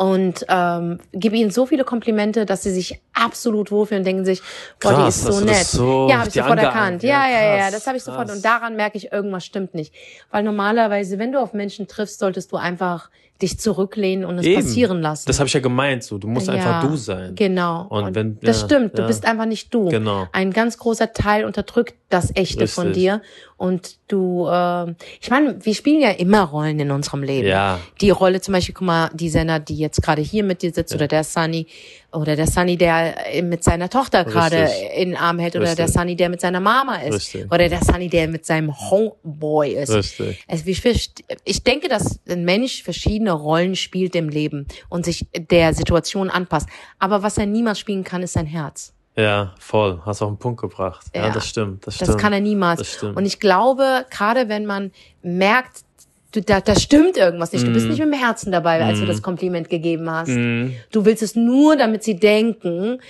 Und 0.00 0.46
ähm, 0.48 0.98
gebe 1.12 1.36
ihnen 1.36 1.50
so 1.50 1.66
viele 1.66 1.84
Komplimente, 1.84 2.46
dass 2.46 2.62
sie 2.62 2.70
sich 2.70 3.02
absolut 3.12 3.70
wohlfühlen 3.70 4.00
und 4.00 4.06
denken 4.06 4.24
sich, 4.24 4.40
boah, 4.80 4.92
die 4.92 4.94
Krass, 5.02 5.18
ist 5.18 5.26
hast 5.28 5.34
so 5.40 5.44
nett. 5.44 5.66
so 5.66 6.08
ja, 6.08 6.20
habe 6.20 6.28
ich 6.28 6.32
sofort 6.34 6.52
angeeignet? 6.52 6.74
erkannt. 6.74 7.02
Ja, 7.02 7.28
Ja, 7.28 7.42
ja, 7.42 7.56
ja, 7.58 7.70
das 7.70 7.86
habe 7.86 7.98
ich 7.98 8.02
sofort. 8.02 8.28
krass. 8.28 8.36
Und 8.38 8.42
daran 8.42 8.76
merke 8.76 8.96
ich, 8.96 9.12
irgendwas 9.12 9.44
stimmt 9.44 9.74
nicht. 9.74 9.92
Weil 10.30 10.42
normalerweise, 10.42 11.18
wenn 11.18 11.32
du 11.32 11.38
auf 11.38 11.52
Menschen 11.52 11.86
triffst, 11.86 12.18
solltest 12.18 12.50
du 12.50 12.56
einfach 12.56 13.10
dich 13.42 13.58
zurücklehnen 13.58 14.24
und 14.24 14.38
es 14.38 14.46
Eben. 14.46 14.62
passieren 14.62 15.00
lassen. 15.02 15.24
das 15.26 15.38
habe 15.38 15.46
ich 15.48 15.54
ja 15.54 15.60
gemeint. 15.60 16.04
So, 16.04 16.18
du 16.18 16.28
musst 16.28 16.46
Ja, 16.48 16.54
einfach 16.54 16.88
du 16.88 16.96
sein. 16.96 17.34
Genau. 17.34 17.86
Und 17.88 18.14
wenn- 18.14 18.38
das 18.40 18.60
ja, 18.60 18.66
stimmt, 18.66 18.96
du 18.98 19.02
ja. 19.02 19.06
bist 19.08 19.24
einfach 19.24 19.46
nicht 19.46 19.72
du. 19.74 19.88
Genau. 19.88 20.26
Ein 20.32 20.52
ganz 20.52 20.78
großer 20.78 21.12
Teil 21.12 21.44
unterdrückt 21.44 21.94
das 22.08 22.34
Echte 22.34 22.66
von 22.66 22.88
Richtig. 22.88 23.02
dir. 23.02 23.22
Und 23.56 23.96
du, 24.08 24.46
äh, 24.48 24.94
ich 25.20 25.30
meine, 25.30 25.64
wir 25.64 25.74
spielen 25.74 26.00
ja 26.00 26.10
immer 26.10 26.42
Rollen 26.42 26.80
in 26.80 26.90
unserem 26.90 27.22
Leben. 27.22 27.46
Ja. 27.46 27.78
Die 28.00 28.10
Rolle 28.10 28.40
zum 28.40 28.52
Beispiel, 28.54 28.74
guck 28.74 28.86
mal, 28.86 29.10
die 29.14 29.28
Senna, 29.28 29.58
die 29.58 29.76
jetzt 29.76 30.02
gerade 30.02 30.22
hier 30.22 30.42
mit 30.42 30.62
dir 30.62 30.72
sitzt, 30.72 30.94
oder 30.94 31.06
der 31.08 31.22
Sunny, 31.24 31.66
oder 32.12 32.36
der 32.36 32.46
Sunny, 32.46 32.76
der 32.76 33.34
äh, 33.34 33.42
mit 33.42 33.62
seiner 33.64 33.88
Tochter 33.88 34.24
gerade 34.24 34.68
in 34.96 35.10
den 35.10 35.16
Arm 35.16 35.38
hält, 35.38 35.54
oder 35.56 35.64
Richtig. 35.64 35.76
der 35.78 35.88
Sunny, 35.88 36.16
der 36.16 36.28
mit 36.28 36.40
seiner 36.40 36.60
Mama 36.60 36.96
ist, 36.96 37.14
Richtig. 37.14 37.46
oder 37.52 37.68
der 37.68 37.82
Sunny, 37.82 38.08
der 38.08 38.28
mit 38.28 38.44
seinem 38.46 38.72
Homeboy 38.90 39.74
ist. 39.74 39.90
Richtig. 39.90 40.44
Also 40.48 40.64
ich, 40.66 41.62
denke, 41.64 41.88
dass 41.88 42.20
ein 42.28 42.44
Mensch 42.44 42.82
verschiedene 42.82 43.32
Rollen 43.32 43.76
spielt 43.76 44.14
im 44.14 44.28
Leben 44.28 44.66
und 44.88 45.04
sich 45.04 45.26
der 45.36 45.74
Situation 45.74 46.30
anpasst. 46.30 46.68
Aber 46.98 47.22
was 47.22 47.38
er 47.38 47.46
niemals 47.46 47.78
spielen 47.78 48.04
kann, 48.04 48.22
ist 48.22 48.32
sein 48.34 48.46
Herz. 48.46 48.92
Ja, 49.16 49.54
voll. 49.58 50.00
Hast 50.06 50.22
auf 50.22 50.30
den 50.30 50.38
Punkt 50.38 50.60
gebracht. 50.60 51.06
Ja, 51.14 51.26
Ja. 51.26 51.30
das 51.32 51.46
stimmt. 51.46 51.86
Das, 51.86 51.98
Das 51.98 52.08
stimmt. 52.08 52.20
kann 52.20 52.32
er 52.32 52.40
niemals. 52.40 52.98
Das. 53.00 53.02
Und 53.02 53.26
ich 53.26 53.40
glaube, 53.40 54.06
gerade 54.10 54.48
wenn 54.48 54.66
man 54.66 54.92
merkt, 55.22 55.82
du, 56.32 56.42
da, 56.42 56.60
da 56.60 56.78
stimmt 56.78 57.16
irgendwas 57.16 57.52
nicht, 57.52 57.66
du 57.66 57.72
bist 57.72 57.86
nicht 57.88 57.98
mit 57.98 58.12
dem 58.12 58.18
Herzen 58.18 58.52
dabei, 58.52 58.82
als 58.82 59.00
du 59.00 59.06
das 59.06 59.22
Kompliment 59.22 59.68
gegeben 59.68 60.10
hast. 60.10 60.28
Mhm. 60.28 60.74
Du 60.92 61.04
willst 61.04 61.22
es 61.22 61.36
nur, 61.36 61.76
damit 61.76 62.02
sie 62.02 62.16
denken, 62.16 63.00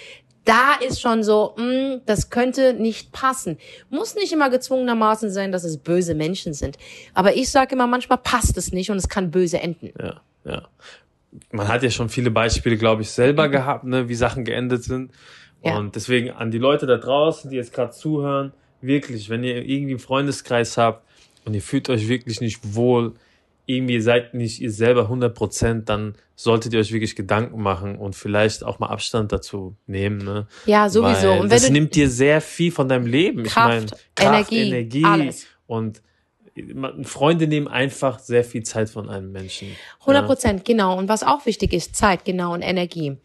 da 0.44 0.74
ist 0.86 1.00
schon 1.00 1.22
so, 1.22 1.54
mh, 1.56 2.00
das 2.06 2.30
könnte 2.30 2.74
nicht 2.74 3.12
passen. 3.12 3.58
Muss 3.90 4.14
nicht 4.14 4.32
immer 4.32 4.50
gezwungenermaßen 4.50 5.30
sein, 5.30 5.52
dass 5.52 5.64
es 5.64 5.76
böse 5.76 6.14
Menschen 6.14 6.54
sind. 6.54 6.78
Aber 7.14 7.36
ich 7.36 7.50
sage 7.50 7.74
immer, 7.74 7.86
manchmal 7.86 8.18
passt 8.18 8.56
es 8.56 8.72
nicht 8.72 8.90
und 8.90 8.96
es 8.96 9.08
kann 9.08 9.30
böse 9.30 9.60
enden. 9.60 9.92
Ja, 9.98 10.20
ja. 10.44 10.68
Man 11.52 11.68
hat 11.68 11.82
ja 11.82 11.90
schon 11.90 12.08
viele 12.08 12.30
Beispiele, 12.30 12.76
glaube 12.76 13.02
ich, 13.02 13.10
selber 13.10 13.48
gehabt, 13.48 13.84
ne, 13.84 14.08
wie 14.08 14.14
Sachen 14.14 14.44
geendet 14.44 14.82
sind. 14.82 15.12
Ja. 15.62 15.76
Und 15.76 15.94
deswegen 15.94 16.30
an 16.30 16.50
die 16.50 16.58
Leute 16.58 16.86
da 16.86 16.96
draußen, 16.96 17.50
die 17.50 17.56
jetzt 17.56 17.72
gerade 17.72 17.92
zuhören, 17.92 18.52
wirklich, 18.80 19.28
wenn 19.28 19.44
ihr 19.44 19.56
irgendwie 19.56 19.92
einen 19.92 20.00
Freundeskreis 20.00 20.76
habt 20.78 21.04
und 21.50 21.54
ihr 21.54 21.62
fühlt 21.62 21.90
euch 21.90 22.06
wirklich 22.06 22.40
nicht 22.40 22.74
wohl, 22.76 23.14
irgendwie 23.66 24.00
seid 24.00 24.34
nicht 24.34 24.60
ihr 24.60 24.70
selber 24.70 25.02
100 25.02 25.34
Prozent, 25.34 25.88
dann 25.88 26.14
solltet 26.36 26.72
ihr 26.72 26.78
euch 26.78 26.92
wirklich 26.92 27.16
Gedanken 27.16 27.60
machen 27.60 27.96
und 27.96 28.14
vielleicht 28.14 28.62
auch 28.62 28.78
mal 28.78 28.86
Abstand 28.86 29.32
dazu 29.32 29.74
nehmen. 29.88 30.18
Ne? 30.18 30.46
Ja, 30.66 30.88
sowieso. 30.88 31.28
Weil 31.28 31.40
Und 31.40 31.50
wenn 31.50 31.58
das 31.60 31.70
nimmt 31.70 31.96
dir 31.96 32.08
sehr 32.08 32.40
viel 32.40 32.70
von 32.70 32.88
deinem 32.88 33.06
Leben. 33.06 33.44
ich 33.44 33.56
meine, 33.56 33.86
Kraft, 33.86 34.14
Kraft, 34.14 34.52
Energie, 34.52 34.68
Energie 34.68 35.04
alles. 35.04 35.46
und 35.66 36.02
Freunde 37.02 37.48
nehmen 37.48 37.66
einfach 37.66 38.20
sehr 38.20 38.44
viel 38.44 38.62
Zeit 38.62 38.90
von 38.90 39.08
einem 39.08 39.32
Menschen. 39.32 39.68
100 40.00 40.26
Prozent, 40.26 40.64
genau. 40.64 40.96
Und 40.96 41.08
was 41.08 41.24
auch 41.24 41.46
wichtig 41.46 41.72
ist, 41.72 41.96
Zeit, 41.96 42.24
genau, 42.24 42.54
und 42.54 42.62
Energie. 42.62 43.16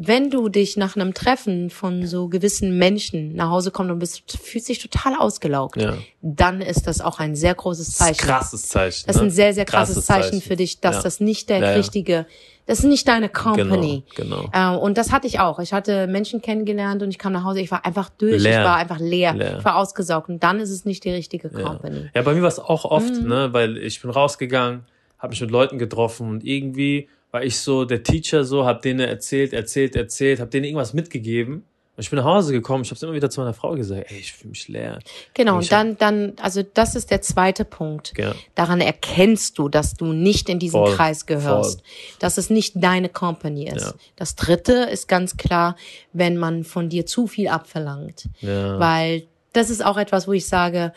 Wenn 0.00 0.30
du 0.30 0.48
dich 0.48 0.76
nach 0.76 0.94
einem 0.94 1.12
Treffen 1.12 1.70
von 1.70 2.06
so 2.06 2.28
gewissen 2.28 2.78
Menschen 2.78 3.34
nach 3.34 3.50
Hause 3.50 3.72
kommst 3.72 3.90
und 3.90 3.98
bist, 3.98 4.38
fühlst 4.40 4.68
dich 4.68 4.78
total 4.78 5.16
ausgelaugt, 5.16 5.82
Ja. 5.82 5.98
dann 6.22 6.60
ist 6.60 6.86
das 6.86 7.00
auch 7.00 7.18
ein 7.18 7.34
sehr 7.34 7.54
großes 7.56 7.86
Das 7.88 7.94
ist 7.96 8.00
ein 8.00 8.06
Zeichen. 8.14 8.26
krasses 8.28 8.62
Zeichen. 8.68 9.04
Das 9.08 9.16
ist 9.16 9.22
ne? 9.22 9.28
ein 9.28 9.30
sehr, 9.32 9.54
sehr 9.54 9.64
krasses, 9.64 10.06
Zeichen, 10.06 10.40
für 10.40 10.54
dich, 10.54 10.78
dass 10.80 10.96
Ja. 10.98 11.02
das 11.02 11.18
nicht 11.18 11.48
der 11.50 11.58
Ja, 11.58 11.70
richtige, 11.72 12.26
das 12.66 12.78
ist 12.78 12.84
nicht 12.84 13.08
deine 13.08 13.28
Company. 13.28 14.04
Genau, 14.14 14.42
genau. 14.52 14.74
Äh, 14.76 14.78
und 14.78 14.96
das 14.98 15.10
hatte 15.10 15.26
ich 15.26 15.40
auch. 15.40 15.58
Ich 15.58 15.72
hatte 15.72 16.06
Menschen 16.06 16.40
kennengelernt 16.42 17.02
und 17.02 17.10
ich 17.10 17.18
kam 17.18 17.32
nach 17.32 17.42
Hause, 17.42 17.60
ich 17.60 17.72
war 17.72 17.84
einfach 17.84 18.08
durch, 18.08 18.40
Leer. 18.40 18.60
ich 18.60 18.64
war 18.64 18.76
einfach 18.76 19.00
leer, 19.00 19.34
Leer. 19.34 19.58
ich 19.58 19.64
war 19.64 19.74
ausgesaugt 19.78 20.28
und 20.28 20.44
dann 20.44 20.60
ist 20.60 20.70
es 20.70 20.84
nicht 20.84 21.02
die 21.02 21.10
richtige 21.10 21.48
Company. 21.48 22.08
Ja, 22.14 22.22
bei 22.22 22.34
mir 22.34 22.42
war 22.42 22.48
es 22.48 22.60
auch 22.60 22.84
oft, 22.84 23.14
Mhm. 23.20 23.26
ne, 23.28 23.52
weil 23.52 23.76
ich 23.78 24.00
bin 24.00 24.10
rausgegangen, 24.10 24.84
habe 25.18 25.30
mich 25.30 25.40
mit 25.40 25.50
Leuten 25.50 25.76
getroffen 25.78 26.28
und 26.30 26.44
irgendwie 26.44 27.08
war 27.38 27.44
ich 27.44 27.58
so 27.60 27.84
der 27.84 28.02
Teacher 28.02 28.44
so, 28.44 28.66
habe 28.66 28.80
denen 28.80 29.00
erzählt, 29.00 29.52
erzählt, 29.52 29.94
erzählt, 29.94 30.40
habe 30.40 30.50
denen 30.50 30.64
irgendwas 30.64 30.92
mitgegeben. 30.92 31.64
Und 31.96 32.02
ich 32.02 32.10
bin 32.10 32.16
nach 32.16 32.24
Hause 32.24 32.52
gekommen, 32.52 32.82
ich 32.82 32.90
habe 32.90 33.06
immer 33.06 33.14
wieder 33.14 33.30
zu 33.30 33.40
meiner 33.40 33.54
Frau 33.54 33.74
gesagt, 33.74 34.10
ey, 34.10 34.18
ich 34.18 34.32
fühle 34.32 34.50
mich 34.50 34.66
leer. 34.68 34.98
Genau, 35.34 35.58
und 35.58 35.70
dann, 35.70 35.96
dann, 35.98 36.32
also 36.40 36.62
das 36.62 36.96
ist 36.96 37.10
der 37.10 37.22
zweite 37.22 37.64
Punkt. 37.64 38.12
Ja. 38.16 38.34
Daran 38.56 38.80
erkennst 38.80 39.58
du, 39.58 39.68
dass 39.68 39.94
du 39.94 40.12
nicht 40.12 40.48
in 40.48 40.58
diesen 40.58 40.80
Voll, 40.80 40.94
Kreis 40.94 41.26
gehörst, 41.26 41.82
dass 42.18 42.38
es 42.38 42.50
nicht 42.50 42.74
deine 42.76 43.08
Company 43.08 43.68
ist. 43.68 43.86
Ja. 43.86 43.94
Das 44.16 44.34
dritte 44.34 44.72
ist 44.72 45.06
ganz 45.06 45.36
klar, 45.36 45.76
wenn 46.12 46.36
man 46.36 46.64
von 46.64 46.88
dir 46.88 47.06
zu 47.06 47.28
viel 47.28 47.48
abverlangt. 47.48 48.28
Ja. 48.40 48.78
Weil 48.80 49.26
das 49.52 49.70
ist 49.70 49.84
auch 49.84 49.96
etwas, 49.96 50.26
wo 50.26 50.32
ich 50.32 50.46
sage, 50.46 50.92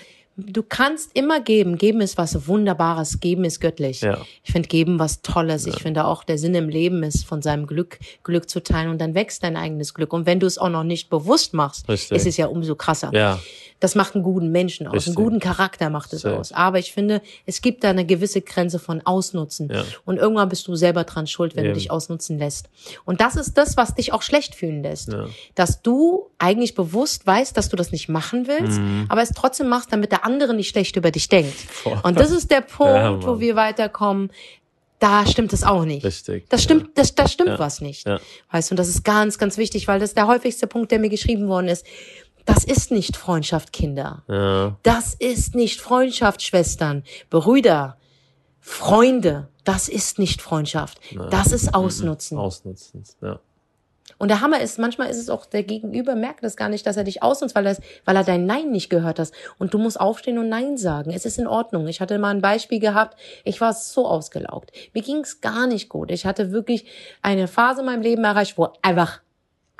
du 0.45 0.63
kannst 0.63 1.15
immer 1.15 1.39
geben. 1.39 1.77
Geben 1.77 2.01
ist 2.01 2.17
was 2.17 2.47
Wunderbares. 2.47 3.19
Geben 3.19 3.43
ist 3.43 3.59
göttlich. 3.59 4.01
Ja. 4.01 4.19
Ich 4.43 4.51
finde 4.51 4.67
Geben 4.67 4.99
was 4.99 5.21
Tolles. 5.21 5.65
Ich 5.67 5.81
finde 5.81 6.05
auch, 6.05 6.23
der 6.23 6.37
Sinn 6.37 6.55
im 6.55 6.69
Leben 6.69 7.03
ist, 7.03 7.25
von 7.25 7.41
seinem 7.41 7.67
Glück 7.67 7.99
Glück 8.23 8.49
zu 8.49 8.61
teilen 8.61 8.89
und 8.89 8.99
dann 8.99 9.15
wächst 9.15 9.43
dein 9.43 9.57
eigenes 9.57 9.93
Glück. 9.93 10.13
Und 10.13 10.25
wenn 10.25 10.39
du 10.39 10.47
es 10.47 10.57
auch 10.57 10.69
noch 10.69 10.83
nicht 10.83 11.09
bewusst 11.09 11.53
machst, 11.53 11.87
Richtig. 11.89 12.17
ist 12.17 12.27
es 12.27 12.37
ja 12.37 12.47
umso 12.47 12.75
krasser. 12.75 13.11
Ja, 13.13 13.39
Das 13.81 13.95
macht 13.95 14.15
einen 14.15 14.23
guten 14.23 14.51
Menschen 14.51 14.87
aus. 14.87 14.93
Richtig. 14.93 15.17
Einen 15.17 15.25
guten 15.25 15.39
Charakter 15.41 15.89
macht 15.89 16.13
es 16.13 16.23
aus. 16.23 16.53
Aber 16.53 16.79
ich 16.79 16.93
finde, 16.93 17.21
es 17.45 17.61
gibt 17.61 17.83
da 17.83 17.89
eine 17.89 18.05
gewisse 18.05 18.39
Grenze 18.41 18.79
von 18.79 19.01
Ausnutzen. 19.05 19.69
Ja. 19.73 19.83
Und 20.05 20.17
irgendwann 20.17 20.47
bist 20.47 20.67
du 20.67 20.75
selber 20.75 21.03
dran 21.03 21.27
schuld, 21.27 21.55
wenn 21.55 21.65
Eben. 21.65 21.73
du 21.73 21.79
dich 21.79 21.91
ausnutzen 21.91 22.37
lässt. 22.39 22.69
Und 23.05 23.19
das 23.19 23.35
ist 23.35 23.57
das, 23.57 23.75
was 23.77 23.95
dich 23.95 24.13
auch 24.13 24.21
schlecht 24.21 24.55
fühlen 24.55 24.83
lässt. 24.83 25.11
Ja. 25.11 25.25
Dass 25.55 25.81
du 25.81 26.29
eigentlich 26.37 26.75
bewusst 26.75 27.27
weißt, 27.27 27.57
dass 27.57 27.67
du 27.69 27.75
das 27.75 27.91
nicht 27.91 28.07
machen 28.07 28.47
willst, 28.47 28.79
Mhm. 28.79 29.07
aber 29.09 29.21
es 29.23 29.31
trotzdem 29.31 29.67
machst, 29.67 29.91
damit 29.91 30.11
der 30.11 30.25
andere 30.25 30.53
nicht 30.53 30.69
schlecht 30.69 30.95
über 30.95 31.11
dich 31.11 31.27
denkt. 31.27 31.53
Voll. 31.59 31.99
Und 32.03 32.19
das 32.19 32.31
ist 32.31 32.51
der 32.51 32.61
Punkt, 32.77 32.93
Ja, 32.93 33.21
wo 33.23 33.39
wir 33.39 33.55
weiterkommen. 33.55 34.31
Da 34.99 35.25
stimmt 35.25 35.51
es 35.51 35.63
auch 35.63 35.83
nicht. 35.83 36.05
Richtig. 36.05 36.47
Das 36.49 36.61
ja. 36.61 36.63
stimmt, 36.65 36.95
das, 36.95 37.15
das 37.15 37.33
stimmt 37.33 37.49
Ja. 37.49 37.57
was 37.57 37.81
nicht. 37.81 38.05
Ja. 38.05 38.19
Weißt 38.51 38.69
du, 38.69 38.73
und 38.73 38.77
das 38.77 38.87
ist 38.87 39.03
ganz, 39.03 39.39
ganz 39.39 39.57
wichtig, 39.57 39.87
weil 39.87 39.99
das 39.99 40.11
ist 40.11 40.17
der 40.17 40.27
häufigste 40.27 40.67
Punkt, 40.67 40.91
der 40.91 40.99
mir 40.99 41.09
geschrieben 41.09 41.47
worden 41.47 41.69
ist. 41.69 41.83
Das 42.45 42.63
ist 42.63 42.91
nicht 42.91 43.17
Freundschaft, 43.17 43.71
Kinder. 43.73 44.23
Ja. 44.27 44.75
Das 44.83 45.13
ist 45.13 45.55
nicht 45.55 45.79
Freundschaft, 45.81 46.41
Schwestern, 46.41 47.03
Brüder, 47.29 47.97
Freunde. 48.59 49.47
Das 49.63 49.87
ist 49.89 50.17
nicht 50.19 50.41
Freundschaft. 50.41 50.99
Das 51.29 51.51
ist 51.51 51.73
Ausnutzen. 51.73 52.37
Ausnutzen. 52.37 53.03
Ja. 53.21 53.39
Und 54.17 54.27
der 54.27 54.41
Hammer 54.41 54.59
ist, 54.61 54.77
manchmal 54.77 55.09
ist 55.09 55.17
es 55.17 55.29
auch, 55.31 55.45
der 55.47 55.63
Gegenüber 55.63 56.15
merkt 56.15 56.43
das 56.43 56.55
gar 56.55 56.69
nicht, 56.69 56.85
dass 56.85 56.95
er 56.97 57.03
dich 57.03 57.23
ausnutzt, 57.23 57.55
weil, 57.55 57.65
er 57.65 57.71
es- 57.73 57.81
weil 58.05 58.15
er 58.15 58.23
dein 58.23 58.45
Nein 58.45 58.69
nicht 58.71 58.89
gehört 58.89 59.17
hast. 59.19 59.33
Und 59.57 59.73
du 59.73 59.79
musst 59.79 59.99
aufstehen 59.99 60.37
und 60.37 60.47
Nein 60.49 60.77
sagen. 60.77 61.11
Es 61.11 61.25
ist 61.25 61.39
in 61.39 61.47
Ordnung. 61.47 61.87
Ich 61.87 62.01
hatte 62.01 62.17
mal 62.19 62.29
ein 62.29 62.41
Beispiel 62.41 62.79
gehabt. 62.79 63.19
Ich 63.45 63.61
war 63.61 63.73
so 63.73 64.07
ausgelaugt. 64.07 64.71
Mir 64.93 65.01
ging 65.01 65.17
es 65.21 65.41
gar 65.41 65.65
nicht 65.65 65.89
gut. 65.89 66.11
Ich 66.11 66.25
hatte 66.25 66.51
wirklich 66.51 66.85
eine 67.23 67.47
Phase 67.47 67.79
in 67.81 67.87
meinem 67.87 68.01
Leben 68.03 68.23
erreicht, 68.23 68.57
wo 68.59 68.69
einfach 68.83 69.21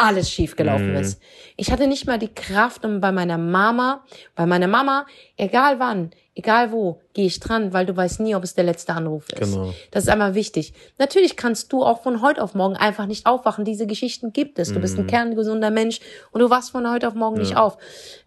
alles 0.01 0.29
schief 0.31 0.55
gelaufen 0.55 0.95
ist. 0.95 1.21
Ich 1.57 1.71
hatte 1.71 1.87
nicht 1.87 2.07
mal 2.07 2.17
die 2.17 2.33
Kraft, 2.33 2.83
um 2.85 2.99
bei 3.01 3.11
meiner 3.11 3.37
Mama, 3.37 4.03
bei 4.35 4.45
meiner 4.45 4.67
Mama, 4.67 5.05
egal 5.37 5.79
wann, 5.79 6.11
egal 6.33 6.71
wo, 6.71 6.99
gehe 7.13 7.27
ich 7.27 7.39
dran, 7.39 7.71
weil 7.73 7.85
du 7.85 7.95
weißt 7.95 8.19
nie, 8.21 8.33
ob 8.35 8.43
es 8.43 8.55
der 8.55 8.63
letzte 8.63 8.93
Anruf 8.93 9.29
ist. 9.29 9.51
Genau. 9.51 9.73
Das 9.91 10.03
ist 10.03 10.09
einmal 10.09 10.33
wichtig. 10.33 10.73
Natürlich 10.97 11.35
kannst 11.37 11.71
du 11.71 11.83
auch 11.83 12.01
von 12.01 12.21
heute 12.21 12.41
auf 12.43 12.55
morgen 12.55 12.75
einfach 12.75 13.05
nicht 13.05 13.25
aufwachen. 13.27 13.63
Diese 13.65 13.85
Geschichten 13.85 14.33
gibt 14.33 14.57
es. 14.59 14.73
Du 14.73 14.79
bist 14.79 14.95
Mhm. 14.97 15.03
ein 15.03 15.07
kerngesunder 15.07 15.69
Mensch 15.71 15.99
und 16.31 16.41
du 16.41 16.49
wachst 16.49 16.71
von 16.71 16.89
heute 16.89 17.07
auf 17.07 17.13
morgen 17.13 17.37
nicht 17.37 17.55
auf. 17.57 17.77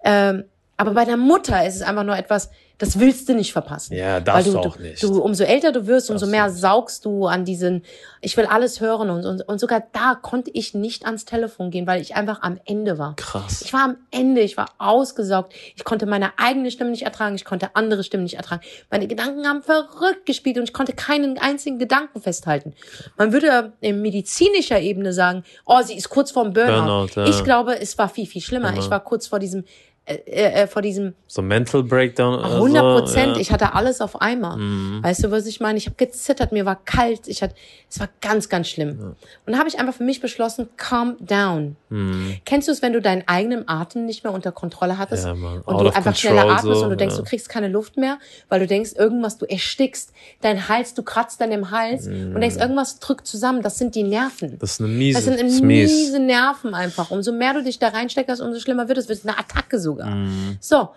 Ähm, 0.04 0.44
aber 0.76 0.92
bei 0.92 1.04
der 1.04 1.16
Mutter 1.16 1.66
ist 1.66 1.76
es 1.76 1.82
einfach 1.82 2.04
nur 2.04 2.16
etwas, 2.16 2.50
das 2.78 2.98
willst 2.98 3.28
du 3.28 3.34
nicht 3.34 3.52
verpassen. 3.52 3.94
Ja, 3.94 4.18
darfst 4.18 4.46
Weil 4.46 4.52
du 4.52 4.60
du, 4.60 4.68
auch 4.68 4.78
nicht. 4.78 5.02
Du, 5.02 5.22
umso 5.22 5.44
älter 5.44 5.70
du 5.70 5.86
wirst, 5.86 6.10
umso 6.10 6.26
mehr 6.26 6.50
saugst 6.50 7.04
du 7.04 7.26
an 7.26 7.44
diesen, 7.44 7.84
ich 8.20 8.36
will 8.36 8.46
alles 8.46 8.80
hören 8.80 9.10
und, 9.10 9.24
und, 9.24 9.42
und 9.42 9.60
sogar 9.60 9.84
da 9.92 10.16
konnte 10.20 10.50
ich 10.52 10.74
nicht 10.74 11.06
ans 11.06 11.24
Telefon 11.24 11.70
gehen, 11.70 11.86
weil 11.86 12.00
ich 12.02 12.16
einfach 12.16 12.42
am 12.42 12.58
Ende 12.64 12.98
war. 12.98 13.14
Krass. 13.14 13.62
Ich 13.62 13.72
war 13.72 13.84
am 13.84 13.96
Ende, 14.10 14.40
ich 14.40 14.56
war 14.56 14.70
ausgesaugt. 14.78 15.54
Ich 15.76 15.84
konnte 15.84 16.06
meine 16.06 16.32
eigene 16.36 16.72
Stimme 16.72 16.90
nicht 16.90 17.02
ertragen, 17.02 17.36
ich 17.36 17.44
konnte 17.44 17.76
andere 17.76 18.02
Stimmen 18.02 18.24
nicht 18.24 18.36
ertragen. 18.36 18.62
Meine 18.90 19.06
Gedanken 19.06 19.46
haben 19.46 19.62
verrückt 19.62 20.26
gespielt 20.26 20.58
und 20.58 20.64
ich 20.64 20.72
konnte 20.72 20.94
keinen 20.94 21.38
einzigen 21.38 21.78
Gedanken 21.78 22.20
festhalten. 22.20 22.74
Man 23.16 23.32
würde 23.32 23.72
in 23.82 24.02
medizinischer 24.02 24.80
Ebene 24.80 25.12
sagen, 25.12 25.44
oh, 25.64 25.80
sie 25.82 25.94
ist 25.94 26.08
kurz 26.08 26.32
vorm 26.32 26.52
Burnout. 26.52 27.06
Burnout, 27.06 27.08
ja. 27.14 27.26
Ich 27.28 27.44
glaube, 27.44 27.80
es 27.80 27.96
war 27.98 28.08
viel, 28.08 28.26
viel 28.26 28.42
schlimmer. 28.42 28.70
Genau. 28.70 28.82
Ich 28.82 28.90
war 28.90 28.98
kurz 28.98 29.28
vor 29.28 29.38
diesem, 29.38 29.64
äh, 30.06 30.16
äh, 30.26 30.66
vor 30.66 30.82
diesem 30.82 31.14
So 31.26 31.40
Mental 31.40 31.82
Breakdown. 31.82 32.34
oder 32.38 32.56
100 32.56 32.82
so, 32.82 32.98
Prozent. 32.98 33.26
ja. 33.28 33.34
Mhm. 33.34 33.40
Ich 33.40 33.50
hatte 33.50 33.74
alles 33.74 34.02
auf 34.02 34.20
einmal. 34.20 34.58
Weißt 35.02 35.24
du, 35.24 35.30
was 35.30 35.46
ich 35.46 35.60
meine? 35.60 35.78
Ich 35.78 35.86
habe 35.86 35.96
gezittert, 35.96 36.52
mir 36.52 36.66
war 36.66 36.76
kalt. 36.84 37.26
Ich 37.26 37.42
hatte, 37.42 37.54
es 37.88 38.00
war 38.00 38.08
ganz, 38.20 38.48
ganz 38.50 38.68
schlimm. 38.68 38.90
Und 38.90 39.16
dann 39.46 39.58
habe 39.58 39.68
ich 39.68 39.78
einfach 39.78 39.94
für 39.94 40.04
mich 40.04 40.20
beschlossen, 40.20 40.68
calm 40.76 41.16
down. 41.20 41.76
Mhm. 41.88 42.36
Kennst 42.44 42.68
du 42.68 42.72
es, 42.72 42.82
wenn 42.82 42.92
du 42.92 43.00
deinen 43.00 43.26
eigenen 43.26 43.66
Atem 43.66 44.04
nicht 44.04 44.24
mehr 44.24 44.32
unter 44.34 44.52
Kontrolle 44.52 44.98
hattest 44.98 45.24
Ja, 45.24 45.32
und 45.32 45.64
Out 45.66 45.80
du 45.80 45.86
einfach 45.86 46.04
control 46.04 46.14
schneller 46.14 46.50
atmest 46.50 46.78
so, 46.78 46.84
und 46.84 46.90
du 46.90 46.96
denkst, 46.96 47.14
ja. 47.14 47.22
du 47.22 47.28
kriegst 47.28 47.48
keine 47.48 47.68
Luft 47.68 47.96
mehr, 47.96 48.18
weil 48.48 48.60
du 48.60 48.66
denkst, 48.66 48.92
irgendwas, 48.96 49.38
du 49.38 49.46
erstickst, 49.46 50.12
dein 50.42 50.68
Hals, 50.68 50.94
du 50.94 51.02
kratzt 51.02 51.40
an 51.40 51.50
dem 51.50 51.70
Hals 51.70 52.06
und 52.06 52.40
denkst, 52.40 52.56
irgendwas 52.56 52.98
drückt 52.98 53.26
zusammen. 53.26 53.62
Das 53.62 53.78
sind 53.78 53.94
die 53.94 54.02
Nerven. 54.02 54.52
Mhm. 54.52 54.58
Das 54.58 54.72
ist 54.72 54.80
eine 54.80 54.88
miese. 54.88 55.30
Das 55.30 55.38
sind 55.38 55.62
mies. 55.62 55.90
miese 55.90 56.18
Nerven 56.18 56.74
einfach. 56.74 57.10
Umso 57.10 57.32
mehr 57.32 57.54
du 57.54 57.62
dich 57.62 57.78
da 57.78 57.88
reinsteckst, 57.88 58.42
umso 58.42 58.60
schlimmer 58.60 58.88
wird 58.88 58.98
es. 58.98 59.08
Wird 59.08 59.24
eine 59.24 59.38
Attacke 59.38 59.78
sogar. 59.94 60.14
Mhm. 60.14 60.58
So. 60.60 60.90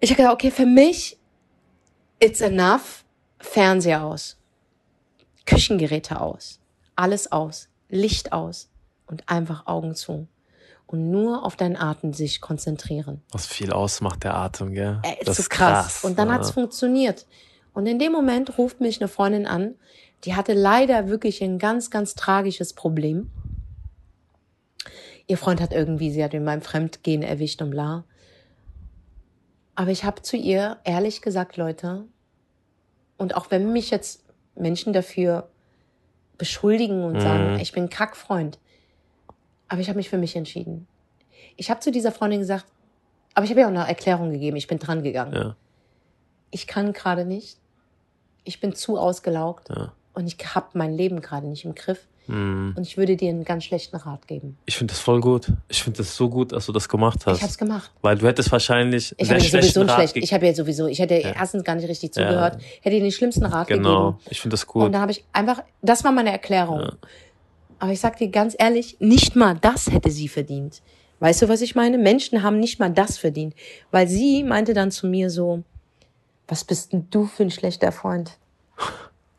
Ich 0.00 0.10
habe 0.10 0.16
gedacht, 0.16 0.34
okay, 0.34 0.50
für 0.50 0.66
mich, 0.66 1.18
it's 2.18 2.40
enough. 2.40 3.04
Fernseher 3.38 4.04
aus. 4.04 4.36
Küchengeräte 5.46 6.20
aus. 6.20 6.60
Alles 6.96 7.32
aus. 7.32 7.68
Licht 7.88 8.32
aus. 8.32 8.68
Und 9.06 9.28
einfach 9.28 9.66
Augen 9.66 9.94
zu. 9.94 10.28
Und 10.86 11.10
nur 11.10 11.44
auf 11.44 11.56
deinen 11.56 11.76
Atem 11.76 12.12
sich 12.12 12.40
konzentrieren. 12.40 13.22
Was 13.30 13.46
viel 13.46 13.72
ausmacht, 13.72 14.24
der 14.24 14.34
Atem, 14.34 14.74
gell? 14.74 15.00
Ist 15.18 15.28
das 15.28 15.36
so 15.36 15.42
ist 15.42 15.50
krass. 15.50 15.84
krass. 15.84 16.04
Und 16.04 16.18
dann 16.18 16.28
ja. 16.28 16.34
hat's 16.34 16.50
funktioniert. 16.50 17.26
Und 17.72 17.86
in 17.86 17.98
dem 17.98 18.12
Moment 18.12 18.58
ruft 18.58 18.80
mich 18.80 19.00
eine 19.00 19.08
Freundin 19.08 19.46
an, 19.46 19.74
die 20.24 20.34
hatte 20.34 20.52
leider 20.52 21.08
wirklich 21.08 21.42
ein 21.42 21.58
ganz, 21.58 21.90
ganz 21.90 22.14
tragisches 22.14 22.72
Problem. 22.72 23.30
Ihr 25.30 25.38
Freund 25.38 25.60
hat 25.60 25.72
irgendwie, 25.72 26.10
sie 26.10 26.24
hat 26.24 26.34
ihn 26.34 26.44
beim 26.44 26.60
Fremdgehen 26.60 27.22
erwischt 27.22 27.62
und 27.62 27.70
bla. 27.70 28.02
Aber 29.76 29.92
ich 29.92 30.02
habe 30.02 30.22
zu 30.22 30.36
ihr 30.36 30.78
ehrlich 30.82 31.22
gesagt, 31.22 31.56
Leute, 31.56 32.04
und 33.16 33.36
auch 33.36 33.52
wenn 33.52 33.72
mich 33.72 33.90
jetzt 33.90 34.24
Menschen 34.56 34.92
dafür 34.92 35.48
beschuldigen 36.36 37.04
und 37.04 37.20
sagen, 37.20 37.60
ich 37.60 37.70
bin 37.70 37.84
ein 37.84 37.90
Kackfreund, 37.90 38.58
aber 39.68 39.80
ich 39.80 39.88
habe 39.88 39.98
mich 39.98 40.10
für 40.10 40.18
mich 40.18 40.34
entschieden. 40.34 40.88
Ich 41.56 41.70
habe 41.70 41.78
zu 41.78 41.92
dieser 41.92 42.10
Freundin 42.10 42.40
gesagt, 42.40 42.66
aber 43.34 43.44
ich 43.44 43.50
habe 43.50 43.60
ihr 43.60 43.66
auch 43.66 43.70
eine 43.70 43.86
Erklärung 43.86 44.32
gegeben, 44.32 44.56
ich 44.56 44.66
bin 44.66 44.80
dran 44.80 45.04
gegangen. 45.04 45.32
Ja, 45.32 45.56
Ich 46.50 46.66
kann 46.66 46.92
gerade 46.92 47.24
nicht. 47.24 47.56
Ich 48.42 48.58
bin 48.58 48.74
zu 48.74 48.98
ausgelaugt 48.98 49.68
ja. 49.68 49.92
und 50.12 50.26
ich 50.26 50.36
habe 50.56 50.70
mein 50.72 50.92
Leben 50.92 51.20
gerade 51.20 51.46
nicht 51.46 51.64
im 51.64 51.76
Griff. 51.76 52.08
Mhm. 52.26 52.74
Und 52.76 52.82
ich 52.86 52.96
würde 52.96 53.16
dir 53.16 53.28
einen 53.30 53.44
ganz 53.44 53.64
schlechten 53.64 53.96
Rat 53.96 54.28
geben. 54.28 54.56
Ich 54.66 54.76
finde 54.76 54.92
das 54.92 55.00
voll 55.00 55.20
gut. 55.20 55.52
Ich 55.68 55.82
finde 55.82 55.98
das 55.98 56.14
so 56.14 56.28
gut, 56.28 56.52
dass 56.52 56.66
du 56.66 56.72
das 56.72 56.88
gemacht 56.88 57.26
hast. 57.26 57.38
Ich 57.38 57.42
habe 57.42 57.50
es 57.50 57.58
gemacht. 57.58 57.90
Weil 58.02 58.16
du 58.18 58.26
hättest 58.26 58.52
wahrscheinlich 58.52 59.14
Ich 59.18 59.28
sehr 59.28 59.40
schlechten 59.40 59.82
Rat 59.88 60.10
schlecht. 60.10 60.16
Ich 60.16 60.32
habe 60.32 60.46
ihr 60.46 60.54
sowieso, 60.54 60.86
ich 60.86 60.98
hätte 61.00 61.14
ihr 61.14 61.34
erstens 61.34 61.64
gar 61.64 61.74
nicht 61.74 61.88
richtig 61.88 62.14
Ja. 62.14 62.22
zugehört, 62.28 62.58
hätte 62.82 62.96
ihr 62.96 63.02
den 63.02 63.10
schlimmsten 63.12 63.44
Rat 63.46 63.66
Genau. 63.68 64.12
gegeben. 64.12 64.24
Ich 64.30 64.40
finde 64.40 64.54
das 64.54 64.64
Und 64.64 64.68
gut. 64.72 64.94
da 64.94 65.00
habe 65.00 65.12
ich 65.12 65.24
einfach, 65.32 65.62
das 65.82 66.04
war 66.04 66.12
meine 66.12 66.30
Erklärung. 66.30 66.92
Aber 67.78 67.92
ich 67.92 68.00
sag 68.00 68.16
dir 68.18 68.28
ganz 68.28 68.54
ehrlich, 68.58 68.96
nicht 69.00 69.34
mal 69.36 69.56
das 69.60 69.90
hätte 69.90 70.10
sie 70.10 70.28
verdient. 70.28 70.82
Weißt 71.18 71.42
du, 71.42 71.48
was 71.48 71.60
ich 71.62 71.74
meine? 71.74 71.98
Menschen 71.98 72.42
haben 72.42 72.60
nicht 72.60 72.78
mal 72.78 72.90
das 72.90 73.18
verdient. 73.18 73.54
Weil 73.90 74.06
sie 74.08 74.44
meinte 74.44 74.72
dann 74.74 74.90
zu 74.90 75.06
mir 75.06 75.30
so, 75.30 75.62
was 76.48 76.64
bist 76.64 76.92
denn 76.92 77.08
du 77.10 77.26
für 77.26 77.42
ein 77.42 77.50
schlechter 77.50 77.92
Freund? 77.92 78.38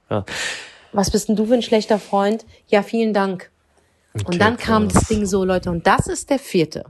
Ja. 0.10 0.26
Was 0.94 1.12
bist 1.12 1.30
denn 1.30 1.36
du 1.36 1.46
für 1.46 1.54
ein 1.54 1.62
schlechter 1.62 2.00
Freund? 2.00 2.46
Ja, 2.68 2.84
vielen 2.84 3.14
Dank. 3.14 3.50
Okay, 4.14 4.26
Und 4.26 4.40
dann 4.42 4.58
kam 4.58 4.88
krass. 4.88 4.94
das 5.02 5.08
Ding 5.08 5.26
so, 5.26 5.46
Leute, 5.46 5.72
und 5.72 5.88
das 5.88 6.08
ist 6.08 6.30
der 6.30 6.40
vierte. 6.40 6.86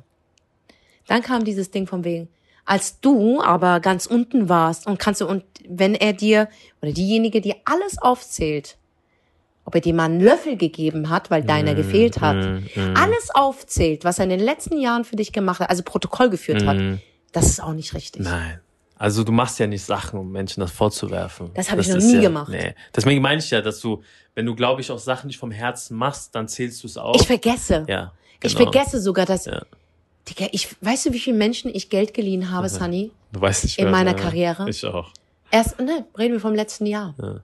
Dann 1.08 1.22
kam 1.22 1.44
dieses 1.44 1.70
Ding 1.72 1.86
von 1.88 2.04
wegen, 2.04 2.30
als 2.66 3.00
du 3.00 3.42
aber 3.42 3.80
ganz 3.80 4.06
unten 4.06 4.50
warst 4.50 4.88
und 4.88 4.98
kannst 4.98 5.22
du, 5.22 5.28
und 5.28 5.44
wenn 5.68 5.94
er 5.94 6.14
dir, 6.14 6.48
oder 6.82 6.92
diejenige, 6.92 7.42
die 7.42 7.56
alles 7.66 7.98
aufzählt, 8.00 8.78
ob 9.66 9.76
er 9.76 9.82
dir 9.82 9.94
mal 9.94 10.06
einen 10.06 10.22
Löffel 10.22 10.58
gegeben 10.58 11.10
hat, 11.10 11.30
weil 11.30 11.44
deiner 11.44 11.76
gefehlt 11.76 12.22
hat, 12.22 12.38
mm, 12.38 12.66
mm. 12.76 12.94
alles 12.96 13.30
aufzählt, 13.34 14.04
was 14.04 14.18
er 14.18 14.24
in 14.24 14.32
den 14.32 14.40
letzten 14.40 14.80
Jahren 14.80 15.04
für 15.04 15.16
dich 15.16 15.32
gemacht 15.32 15.60
hat, 15.60 15.70
also 15.70 15.84
Protokoll 15.84 16.30
geführt 16.32 16.66
hat, 16.66 16.78
Mm. 16.78 16.96
das 17.32 17.46
ist 17.48 17.62
auch 17.62 17.74
nicht 17.74 17.94
richtig. 17.94 18.24
Nein. 18.24 18.60
Also 19.02 19.24
du 19.24 19.32
machst 19.32 19.58
ja 19.58 19.66
nicht 19.66 19.84
Sachen, 19.84 20.20
um 20.20 20.32
Menschen 20.32 20.60
das 20.60 20.72
vorzuwerfen. 20.72 21.50
Das 21.56 21.72
habe 21.72 21.82
ich 21.82 21.88
noch 21.88 21.98
nie 21.98 22.18
ja, 22.18 22.22
gemacht. 22.22 22.52
Nee. 22.52 22.76
Deswegen 22.96 23.20
meine 23.20 23.40
ich 23.40 23.50
ja, 23.50 23.60
dass 23.60 23.80
du, 23.80 24.04
wenn 24.36 24.46
du, 24.46 24.54
glaube 24.54 24.82
ich, 24.82 24.92
auch 24.92 25.00
Sachen 25.00 25.26
nicht 25.26 25.40
vom 25.40 25.50
Herzen 25.50 25.98
machst, 25.98 26.36
dann 26.36 26.48
zählst 26.48 26.84
du 26.84 26.88
es 26.88 26.98
auf. 26.98 27.16
Ich 27.20 27.26
vergesse. 27.26 27.84
ja, 27.90 28.14
Ich 28.44 28.56
genau. 28.56 28.72
vergesse 28.72 29.02
sogar, 29.02 29.26
dass, 29.26 29.46
Ja. 29.46 29.64
Digga, 30.30 30.50
ich, 30.52 30.76
weißt 30.82 31.08
du, 31.08 31.14
wie 31.14 31.20
viele 31.20 31.36
Menschen 31.36 31.74
ich 31.74 31.90
Geld 31.90 32.14
geliehen 32.14 32.52
habe, 32.52 32.70
Sunny? 32.70 33.10
Du 33.32 33.42
weißt 33.42 33.64
nicht 33.64 33.80
in 33.80 33.86
mehr, 33.86 33.92
meiner 33.92 34.12
ja. 34.12 34.18
Karriere? 34.18 34.70
Ich 34.70 34.86
auch. 34.86 35.12
Erst, 35.50 35.80
ne, 35.80 36.06
reden 36.16 36.34
wir 36.36 36.40
vom 36.40 36.54
letzten 36.54 36.86
Jahr. 36.86 37.16
Ja. 37.20 37.42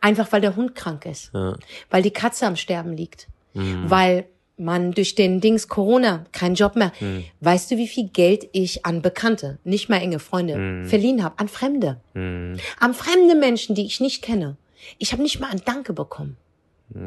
Einfach 0.00 0.32
weil 0.32 0.40
der 0.40 0.56
Hund 0.56 0.74
krank 0.74 1.06
ist. 1.06 1.30
Ja. 1.32 1.58
Weil 1.90 2.02
die 2.02 2.10
Katze 2.10 2.44
am 2.44 2.56
Sterben 2.56 2.92
liegt. 2.92 3.28
Mhm. 3.54 3.88
Weil 3.88 4.24
man 4.58 4.92
durch 4.92 5.14
den 5.14 5.40
Dings 5.40 5.68
Corona 5.68 6.24
keinen 6.32 6.54
Job 6.54 6.76
mehr. 6.76 6.92
Mhm. 7.00 7.24
Weißt 7.40 7.70
du, 7.70 7.76
wie 7.76 7.88
viel 7.88 8.08
Geld 8.08 8.48
ich 8.52 8.84
an 8.86 9.02
Bekannte, 9.02 9.58
nicht 9.64 9.88
mal 9.88 9.96
enge 9.98 10.18
Freunde, 10.18 10.56
Mhm. 10.56 10.86
verliehen 10.86 11.24
habe? 11.24 11.38
An 11.38 11.48
Fremde. 11.48 12.00
Mhm. 12.14 12.58
An 12.78 12.94
fremde 12.94 13.34
Menschen, 13.34 13.74
die 13.74 13.86
ich 13.86 14.00
nicht 14.00 14.22
kenne. 14.22 14.56
Ich 14.98 15.12
habe 15.12 15.22
nicht 15.22 15.40
mal 15.40 15.50
ein 15.50 15.62
Danke 15.64 15.92
bekommen. 15.92 16.36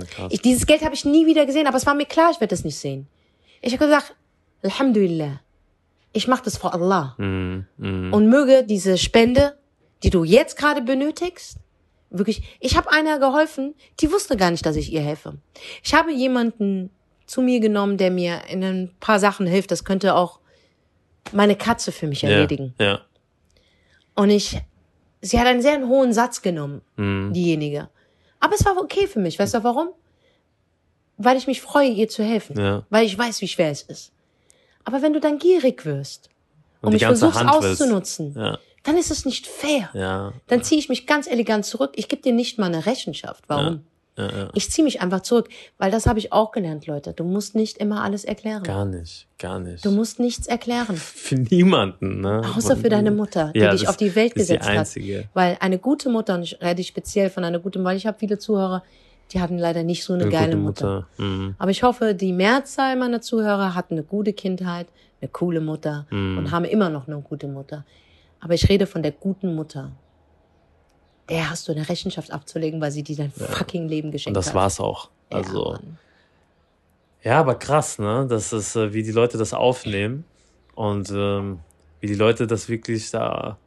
Krass. 0.09 0.31
Ich, 0.31 0.41
dieses 0.41 0.65
Geld 0.65 0.83
habe 0.83 0.95
ich 0.95 1.05
nie 1.05 1.25
wieder 1.27 1.45
gesehen, 1.45 1.67
aber 1.67 1.77
es 1.77 1.85
war 1.85 1.93
mir 1.93 2.05
klar, 2.05 2.31
ich 2.31 2.39
werde 2.39 2.55
es 2.55 2.63
nicht 2.63 2.77
sehen. 2.77 3.07
Ich 3.61 3.73
habe 3.73 3.85
gesagt, 3.85 4.15
Alhamdulillah, 4.63 5.39
ich 6.13 6.27
mache 6.27 6.43
das 6.43 6.57
vor 6.57 6.73
Allah. 6.73 7.15
Mhm. 7.17 7.65
Mhm. 7.77 8.13
Und 8.13 8.27
möge 8.29 8.63
diese 8.63 8.97
Spende, 8.97 9.57
die 10.03 10.09
du 10.09 10.23
jetzt 10.23 10.57
gerade 10.57 10.81
benötigst, 10.81 11.57
wirklich, 12.09 12.41
ich 12.59 12.75
habe 12.77 12.91
einer 12.91 13.19
geholfen, 13.19 13.75
die 13.99 14.11
wusste 14.11 14.37
gar 14.37 14.49
nicht, 14.49 14.65
dass 14.65 14.75
ich 14.75 14.91
ihr 14.91 15.01
helfe. 15.01 15.35
Ich 15.83 15.93
habe 15.93 16.11
jemanden 16.11 16.89
zu 17.25 17.41
mir 17.41 17.59
genommen, 17.59 17.97
der 17.97 18.11
mir 18.11 18.41
in 18.49 18.63
ein 18.63 18.95
paar 18.99 19.19
Sachen 19.19 19.47
hilft. 19.47 19.71
Das 19.71 19.83
könnte 19.83 20.15
auch 20.15 20.39
meine 21.31 21.55
Katze 21.55 21.91
für 21.91 22.07
mich 22.07 22.23
erledigen. 22.23 22.73
Ja. 22.79 22.85
ja. 22.85 23.01
Und 24.15 24.29
ich, 24.29 24.61
sie 25.21 25.39
hat 25.39 25.47
einen 25.47 25.61
sehr 25.61 25.79
hohen 25.87 26.13
Satz 26.13 26.41
genommen, 26.41 26.81
Mhm. 26.97 27.33
diejenige. 27.33 27.89
Aber 28.39 28.53
es 28.53 28.63
war 28.65 28.77
okay 28.77 29.07
für 29.07 29.19
mich. 29.19 29.39
Weißt 29.39 29.53
du 29.55 29.63
warum? 29.63 29.89
Weil 31.17 31.37
ich 31.37 31.47
mich 31.47 31.61
freue, 31.61 31.89
ihr 31.89 32.09
zu 32.09 32.23
helfen. 32.23 32.59
Ja. 32.59 32.85
Weil 32.89 33.05
ich 33.05 33.17
weiß, 33.17 33.41
wie 33.41 33.47
schwer 33.47 33.71
es 33.71 33.81
ist. 33.81 34.11
Aber 34.83 35.01
wenn 35.01 35.13
du 35.13 35.19
dann 35.19 35.39
gierig 35.39 35.85
wirst 35.85 36.29
und, 36.81 36.87
Und 36.87 36.93
mich 36.93 37.05
versuchst 37.05 37.39
Hand 37.39 37.49
auszunutzen, 37.49 38.35
Ja. 38.37 38.59
dann 38.83 38.97
ist 38.97 39.09
es 39.09 39.25
nicht 39.25 39.47
fair. 39.47 39.89
Ja. 39.93 40.33
Dann 40.47 40.61
ziehe 40.63 40.77
ich 40.77 40.89
mich 40.89 41.07
ganz 41.07 41.25
elegant 41.27 41.65
zurück. 41.65 41.93
Ich 41.95 42.07
gebe 42.07 42.21
dir 42.21 42.33
nicht 42.33 42.59
mal 42.59 42.67
eine 42.67 42.85
Rechenschaft. 42.85 43.43
Warum? 43.47 43.85
Ja. 44.17 44.25
ja. 44.31 44.49
Ich 44.53 44.71
ziehe 44.71 44.83
mich 44.85 45.01
einfach 45.01 45.21
zurück, 45.21 45.49
weil 45.77 45.91
das 45.91 46.05
habe 46.07 46.19
ich 46.19 46.31
auch 46.31 46.51
gelernt, 46.51 46.87
Leute. 46.87 47.11
Du 47.13 47.23
musst 47.25 47.53
nicht 47.55 47.77
immer 47.79 48.01
alles 48.03 48.23
erklären. 48.23 48.63
Gar 48.63 48.85
nicht. 48.85 49.27
Gar 49.39 49.59
nicht. 49.59 49.83
Du 49.85 49.91
musst 49.91 50.19
nichts 50.19 50.47
erklären. 50.47 50.95
für 50.97 51.35
niemanden, 51.35 52.21
ne? 52.21 52.41
Außer 52.55 52.77
für 52.77 52.89
deine 52.89 53.11
Mutter, 53.11 53.51
die 53.53 53.59
Ja, 53.59 53.71
dich 53.71 53.87
auf 53.89 53.97
die 53.97 54.15
Welt 54.15 54.33
ist 54.33 54.49
die 54.49 54.53
gesetzt 54.53 54.69
hat. 54.69 54.77
einzige. 54.77 55.27
Weil 55.33 55.57
eine 55.59 55.77
gute 55.79 56.09
Mutter, 56.09 56.35
und 56.35 56.43
ich 56.43 56.61
rede 56.61 56.83
speziell 56.83 57.29
von 57.29 57.43
einer 57.43 57.59
guten, 57.59 57.83
weil 57.83 57.97
ich 57.97 58.05
habe 58.07 58.17
viele 58.17 58.37
Zuhörer, 58.37 58.83
die 59.31 59.41
hatten 59.41 59.57
leider 59.57 59.83
nicht 59.83 60.03
so 60.03 60.13
eine, 60.13 60.23
Eine 60.23 60.31
geile 60.31 60.55
Mutter. 60.55 61.07
Mutter. 61.17 61.23
Mhm. 61.23 61.55
Aber 61.57 61.71
ich 61.71 61.83
hoffe, 61.83 62.13
die 62.15 62.31
Mehrzahl 62.31 62.95
meiner 62.95 63.21
Zuhörer 63.21 63.75
hatten 63.75 63.95
eine 63.95 64.03
gute 64.03 64.33
Kindheit, 64.33 64.87
eine 65.19 65.29
coole 65.29 65.59
Mutter 65.61 66.05
Mhm. 66.11 66.37
und 66.37 66.51
haben 66.51 66.63
immer 66.65 66.89
noch 66.89 67.07
eine 67.07 67.19
gute 67.21 67.47
Mutter. 67.47 67.83
Aber 68.39 68.53
ich 68.53 68.69
rede 68.69 68.85
von 68.85 69.01
der 69.01 69.11
guten 69.11 69.55
Mutter. 69.55 69.91
Der 71.29 71.49
hast 71.49 71.67
du 71.67 71.71
eine 71.71 71.87
Rechenschaft 71.89 72.31
abzulegen, 72.31 72.79
weil 72.81 72.91
sie 72.91 73.03
dir 73.03 73.15
dein 73.17 73.31
fucking 73.31 73.87
Leben 73.87 74.09
Und 74.09 74.11
geschenkt 74.11 74.37
das 74.37 74.47
hat. 74.49 74.55
war's 74.55 74.79
auch. 74.79 75.09
Ja, 75.31 75.37
Also, 75.39 75.71
Mann. 75.71 75.97
ja, 77.23 77.39
aber 77.39 77.55
krass, 77.55 77.97
ne? 77.99 78.27
Das 78.29 78.53
ist, 78.53 78.75
äh, 78.75 78.93
wie 78.93 79.03
die 79.03 79.11
Leute 79.11 79.37
das 79.37 79.53
aufnehmen 79.53 80.23
und 80.75 81.09
ähm, 81.11 81.59
wie 81.99 82.07
die 82.07 82.15
Leute 82.15 82.45
das 82.45 82.69
wirklich 82.69 83.09
da 83.11 83.57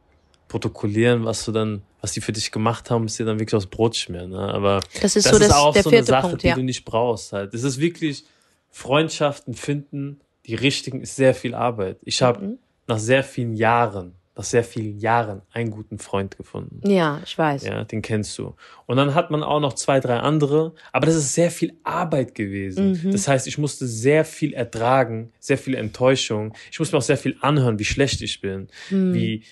protokollieren, 0.47 1.25
was 1.25 1.43
du 1.45 1.51
dann, 1.51 1.81
was 2.01 2.13
die 2.13 2.21
für 2.21 2.31
dich 2.31 2.51
gemacht 2.51 2.89
haben, 2.89 3.05
ist 3.05 3.19
dir 3.19 3.25
dann 3.25 3.39
wirklich 3.39 3.55
aufs 3.55 3.67
Brot 3.67 3.95
schmieren. 3.95 4.31
Ne? 4.31 4.39
Aber 4.39 4.79
das 5.01 5.15
ist 5.15 5.25
das 5.25 5.35
so 5.35 5.37
ist 5.43 5.49
das, 5.49 5.57
auch 5.57 5.73
der 5.73 5.83
so 5.83 5.89
eine 5.89 6.03
Sache, 6.03 6.27
Punkt, 6.29 6.43
die 6.43 6.47
ja. 6.47 6.55
du 6.55 6.63
nicht 6.63 6.85
brauchst 6.85 7.33
halt. 7.33 7.53
Es 7.53 7.63
ist 7.63 7.79
wirklich 7.79 8.23
Freundschaften 8.71 9.53
finden, 9.53 10.21
die 10.45 10.55
richtigen, 10.55 11.01
ist 11.01 11.15
sehr 11.17 11.35
viel 11.35 11.53
Arbeit. 11.53 11.97
Ich 12.03 12.21
habe 12.21 12.39
Mhm. 12.41 12.57
nach 12.87 12.97
sehr 12.99 13.23
vielen 13.23 13.53
Jahren, 13.55 14.15
nach 14.39 14.45
sehr 14.45 14.63
vielen 14.63 14.97
Jahren 14.99 15.41
einen 15.51 15.69
guten 15.69 15.99
Freund 15.99 16.37
gefunden. 16.37 16.79
Ja, 16.89 17.19
ich 17.25 17.37
weiß. 17.37 17.65
Ja, 17.65 17.83
den 17.83 18.01
kennst 18.01 18.37
du. 18.37 18.55
Und 18.85 18.95
dann 18.95 19.13
hat 19.13 19.31
man 19.31 19.43
auch 19.43 19.59
noch 19.59 19.73
zwei, 19.73 19.99
drei 19.99 20.15
andere, 20.17 20.73
aber 20.93 21.07
das 21.07 21.15
ist 21.15 21.35
sehr 21.35 21.51
viel 21.51 21.73
Arbeit 21.83 22.35
gewesen. 22.35 22.93
Mhm. 23.03 23.11
Das 23.11 23.27
heißt, 23.27 23.47
ich 23.47 23.57
musste 23.57 23.85
sehr 23.85 24.23
viel 24.23 24.53
ertragen, 24.53 25.33
sehr 25.39 25.57
viel 25.57 25.75
Enttäuschung. 25.75 26.53
Ich 26.71 26.79
musste 26.79 26.95
mir 26.95 26.99
auch 26.99 27.03
sehr 27.03 27.17
viel 27.17 27.35
anhören, 27.41 27.79
wie 27.79 27.85
schlecht 27.85 28.21
ich 28.21 28.39
bin, 28.39 28.69
Mhm. 28.89 29.13
wie, 29.13 29.43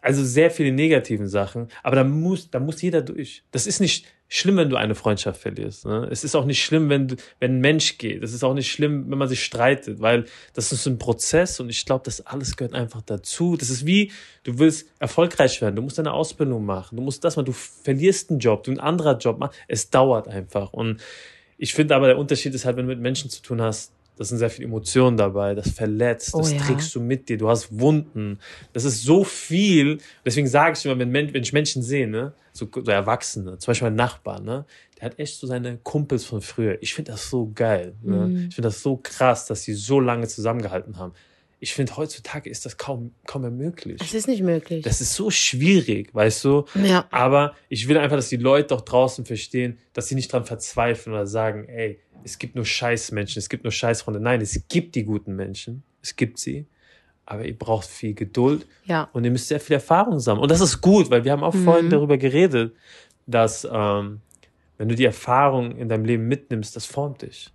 also 0.00 0.24
sehr 0.24 0.50
viele 0.50 0.72
negativen 0.72 1.28
Sachen. 1.28 1.68
Aber 1.82 1.96
da 1.96 2.04
muss, 2.04 2.50
da 2.50 2.58
muss 2.58 2.80
jeder 2.80 3.02
durch. 3.02 3.44
Das 3.50 3.66
ist 3.66 3.80
nicht 3.80 4.06
schlimm, 4.34 4.56
wenn 4.56 4.70
du 4.70 4.76
eine 4.76 4.94
Freundschaft 4.94 5.42
verlierst. 5.42 5.84
Ne? 5.84 6.08
Es 6.10 6.24
ist 6.24 6.34
auch 6.34 6.46
nicht 6.46 6.64
schlimm, 6.64 6.88
wenn 6.88 7.08
du, 7.08 7.16
wenn 7.38 7.56
ein 7.56 7.60
Mensch 7.60 7.98
geht. 7.98 8.22
Es 8.22 8.32
ist 8.32 8.42
auch 8.42 8.54
nicht 8.54 8.72
schlimm, 8.72 9.10
wenn 9.10 9.18
man 9.18 9.28
sich 9.28 9.44
streitet, 9.44 10.00
weil 10.00 10.24
das 10.54 10.72
ist 10.72 10.86
ein 10.86 10.98
Prozess 10.98 11.60
und 11.60 11.68
ich 11.68 11.84
glaube, 11.84 12.04
das 12.06 12.24
alles 12.26 12.56
gehört 12.56 12.74
einfach 12.74 13.02
dazu. 13.02 13.58
Das 13.58 13.68
ist 13.68 13.84
wie, 13.84 14.10
du 14.44 14.58
willst 14.58 14.88
erfolgreich 14.98 15.60
werden, 15.60 15.76
du 15.76 15.82
musst 15.82 15.98
deine 15.98 16.14
Ausbildung 16.14 16.64
machen, 16.64 16.96
du 16.96 17.02
musst 17.02 17.22
das 17.24 17.36
machen, 17.36 17.44
du 17.44 17.52
verlierst 17.52 18.30
einen 18.30 18.38
Job, 18.38 18.64
du 18.64 18.70
einen 18.70 18.80
anderen 18.80 19.18
Job 19.18 19.38
machst. 19.38 19.58
Es 19.68 19.90
dauert 19.90 20.28
einfach. 20.28 20.72
Und 20.72 21.02
ich 21.58 21.74
finde 21.74 21.94
aber, 21.94 22.06
der 22.06 22.16
Unterschied 22.16 22.54
ist 22.54 22.64
halt, 22.64 22.78
wenn 22.78 22.86
du 22.86 22.92
mit 22.92 23.00
Menschen 23.00 23.28
zu 23.28 23.42
tun 23.42 23.60
hast, 23.60 23.92
das 24.16 24.28
sind 24.28 24.38
sehr 24.38 24.50
viele 24.50 24.68
Emotionen 24.68 25.16
dabei, 25.16 25.54
das 25.54 25.70
verletzt, 25.70 26.34
das 26.34 26.52
Oh 26.52 26.54
ja. 26.54 26.60
trägst 26.60 26.94
du 26.94 27.00
mit 27.00 27.28
dir, 27.28 27.38
du 27.38 27.48
hast 27.48 27.78
Wunden. 27.78 28.38
Das 28.72 28.84
ist 28.84 29.02
so 29.02 29.24
viel. 29.24 29.98
Deswegen 30.24 30.46
sage 30.46 30.76
ich 30.78 30.84
immer, 30.84 30.98
wenn, 30.98 31.12
wenn 31.12 31.42
ich 31.42 31.52
Menschen 31.52 31.82
sehe, 31.82 32.06
ne, 32.06 32.32
so, 32.52 32.68
so 32.72 32.90
Erwachsene, 32.90 33.58
zum 33.58 33.70
Beispiel 33.70 33.86
mein 33.88 33.96
Nachbar, 33.96 34.40
ne, 34.40 34.66
der 34.98 35.06
hat 35.06 35.18
echt 35.18 35.38
so 35.38 35.46
seine 35.46 35.78
Kumpels 35.78 36.24
von 36.24 36.40
früher. 36.42 36.78
Ich 36.82 36.94
finde 36.94 37.12
das 37.12 37.30
so 37.30 37.50
geil. 37.54 37.94
Ne? 38.02 38.28
Mhm. 38.28 38.36
Ich 38.48 38.54
finde 38.54 38.68
das 38.68 38.82
so 38.82 38.98
krass, 39.02 39.46
dass 39.46 39.62
sie 39.62 39.74
so 39.74 39.98
lange 39.98 40.28
zusammengehalten 40.28 40.98
haben. 40.98 41.12
Ich 41.64 41.74
finde, 41.74 41.96
heutzutage 41.96 42.50
ist 42.50 42.66
das 42.66 42.76
kaum, 42.76 43.14
kaum 43.24 43.42
mehr 43.42 43.52
möglich. 43.52 44.00
Es 44.02 44.14
ist 44.14 44.26
nicht 44.26 44.42
möglich. 44.42 44.82
Das 44.82 45.00
ist 45.00 45.14
so 45.14 45.30
schwierig, 45.30 46.12
weißt 46.12 46.44
du? 46.44 46.64
ja. 46.74 47.06
Aber 47.12 47.54
ich 47.68 47.86
will 47.86 47.96
einfach, 47.98 48.16
dass 48.16 48.28
die 48.30 48.36
Leute 48.36 48.74
auch 48.74 48.80
draußen 48.80 49.24
verstehen, 49.24 49.78
dass 49.92 50.08
sie 50.08 50.16
nicht 50.16 50.32
dran 50.32 50.44
verzweifeln 50.44 51.14
oder 51.14 51.26
sagen, 51.28 51.68
ey, 51.68 52.00
es 52.24 52.38
gibt 52.38 52.56
nur 52.56 52.64
Scheißmenschen, 52.64 53.38
es 53.38 53.48
gibt 53.48 53.62
nur 53.62 53.70
Scheißfreunde. 53.70 54.18
Nein, 54.18 54.40
es 54.40 54.60
gibt 54.68 54.96
die 54.96 55.04
guten 55.04 55.36
Menschen, 55.36 55.84
es 56.02 56.16
gibt 56.16 56.38
sie, 56.40 56.66
aber 57.26 57.44
ihr 57.44 57.56
braucht 57.56 57.86
viel 57.86 58.14
Geduld 58.14 58.66
ja. 58.86 59.08
und 59.12 59.22
ihr 59.22 59.30
müsst 59.30 59.46
sehr 59.46 59.60
viel 59.60 59.74
Erfahrung 59.74 60.18
sammeln. 60.18 60.42
Und 60.42 60.50
das 60.50 60.60
ist 60.60 60.80
gut, 60.80 61.10
weil 61.10 61.22
wir 61.24 61.30
haben 61.30 61.44
auch 61.44 61.54
vorhin 61.54 61.86
Mhm. 61.86 61.90
darüber 61.90 62.18
geredet, 62.18 62.74
dass 63.28 63.64
ähm, 63.72 64.20
wenn 64.78 64.88
du 64.88 64.96
die 64.96 65.04
Erfahrung 65.04 65.76
in 65.76 65.88
deinem 65.88 66.04
Leben 66.06 66.26
mitnimmst, 66.26 66.74
das 66.74 66.86
formt 66.86 67.22
dich. 67.22 67.50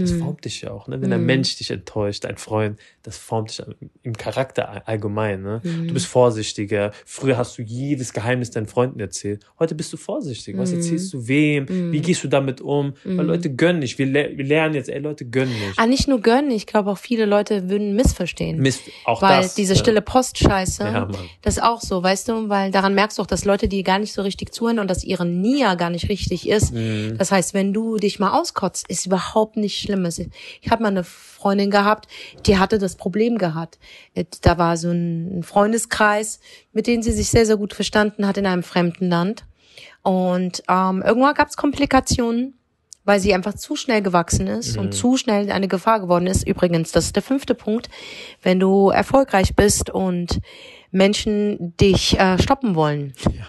Das 0.00 0.10
Hm. 0.12 0.18
formt 0.20 0.44
dich 0.44 0.62
ja 0.62 0.70
auch, 0.70 0.88
ne? 0.88 1.00
Wenn 1.00 1.12
ein 1.12 1.20
Mhm. 1.20 1.26
Mensch 1.26 1.56
dich 1.56 1.70
enttäuscht, 1.70 2.24
ein 2.26 2.36
Freund, 2.38 2.78
das 3.02 3.18
formt 3.18 3.50
dich 3.50 3.62
im 4.02 4.16
Charakter 4.16 4.68
all- 4.68 4.82
allgemein, 4.86 5.42
ne? 5.42 5.60
Du 5.62 5.92
bist 5.94 6.06
vorsichtiger. 6.06 6.92
Früher 7.04 7.36
hast 7.36 7.58
du 7.58 7.62
jedes 7.62 8.12
Geheimnis 8.12 8.50
deinen 8.50 8.66
Freunden 8.66 9.00
erzählt. 9.00 9.44
Heute 9.58 9.74
bist 9.74 9.92
du 9.92 9.96
vorsichtig. 9.96 10.56
Was 10.56 10.72
erzählst 10.72 11.12
du 11.12 11.26
wem? 11.28 11.66
Wie 11.92 12.00
gehst 12.00 12.22
du 12.24 12.28
damit 12.28 12.60
um? 12.60 12.94
Weil. 13.04 13.26
Leute 13.26 13.54
gönnen 13.54 13.80
nicht. 13.80 13.98
Wir, 13.98 14.06
le 14.06 14.32
wir 14.36 14.44
lernen 14.44 14.74
jetzt, 14.74 14.88
ey, 14.88 14.98
Leute 15.00 15.24
gönnen 15.26 15.52
nicht. 15.52 15.78
Ah, 15.78 15.86
nicht 15.86 16.08
nur 16.08 16.20
gönnen, 16.20 16.50
ich 16.50 16.66
glaube 16.66 16.90
auch 16.90 16.98
viele 16.98 17.26
Leute 17.26 17.68
würden 17.68 17.94
missverstehen. 17.96 18.58
Mist, 18.58 18.82
auch 19.04 19.20
weil 19.22 19.42
das. 19.42 19.54
diese 19.54 19.74
ja. 19.74 19.78
stille 19.80 20.02
Postscheiße, 20.02 20.84
Ja, 20.84 21.08
das 21.42 21.56
ist 21.56 21.62
auch 21.62 21.80
so, 21.80 22.02
weißt 22.02 22.28
du, 22.28 22.48
weil 22.48 22.70
daran 22.70 22.94
merkst 22.94 23.18
du 23.18 23.22
auch, 23.22 23.26
dass 23.26 23.44
Leute, 23.44 23.68
die 23.68 23.82
gar 23.82 23.98
nicht 23.98 24.12
so 24.12 24.22
richtig 24.22 24.52
zuhören 24.52 24.78
und 24.78 24.88
dass 24.88 25.04
ihre 25.04 25.26
Nia 25.26 25.74
gar 25.74 25.90
nicht 25.90 26.08
richtig 26.08 26.48
ist. 26.48 26.72
Das 27.18 27.32
heißt, 27.32 27.54
wenn 27.54 27.72
du 27.72 27.96
dich 27.96 28.18
mal 28.18 28.38
auskotzt, 28.38 28.88
ist 28.88 29.06
überhaupt 29.06 29.56
nicht 29.56 29.78
schlimm. 29.80 29.89
Es 30.04 30.18
ist- 30.18 30.30
Ich 30.60 30.70
habe 30.70 30.82
mal 30.82 30.88
eine 30.88 31.04
Freundin 31.04 31.70
gehabt, 31.70 32.08
die 32.46 32.58
hatte 32.58 32.78
das 32.78 32.96
Problem 32.96 33.38
gehabt. 33.38 33.78
Da 34.42 34.58
war 34.58 34.76
so 34.76 34.90
ein 34.90 35.42
Freundeskreis, 35.42 36.40
mit 36.72 36.86
dem 36.86 37.02
sie 37.02 37.12
sich 37.12 37.28
sehr, 37.30 37.46
sehr 37.46 37.56
gut 37.56 37.74
verstanden 37.74 38.26
hat 38.26 38.36
in 38.38 38.46
einem 38.46 38.62
fremden 38.62 39.08
Land. 39.08 39.44
Und 40.02 40.62
ähm, 40.68 41.02
irgendwann 41.04 41.34
gab 41.34 41.48
es 41.48 41.56
Komplikationen, 41.56 42.54
weil 43.04 43.18
sie 43.20 43.34
einfach 43.34 43.54
zu 43.54 43.76
schnell 43.76 44.02
gewachsen 44.02 44.46
ist 44.46 44.74
Mhm. 44.76 44.80
und 44.82 44.92
zu 44.92 45.16
schnell 45.16 45.50
eine 45.50 45.68
Gefahr 45.68 46.00
geworden 46.00 46.26
ist. 46.26 46.46
Übrigens, 46.46 46.92
das 46.92 47.06
ist 47.06 47.16
der 47.16 47.22
fünfte 47.22 47.54
Punkt. 47.54 47.88
Wenn 48.42 48.60
du 48.60 48.90
erfolgreich 48.90 49.54
bist 49.56 49.90
und 49.90 50.40
Menschen 50.90 51.76
dich 51.78 52.18
äh, 52.18 52.38
stoppen 52.40 52.74
wollen, 52.74 53.12
Ja. 53.24 53.46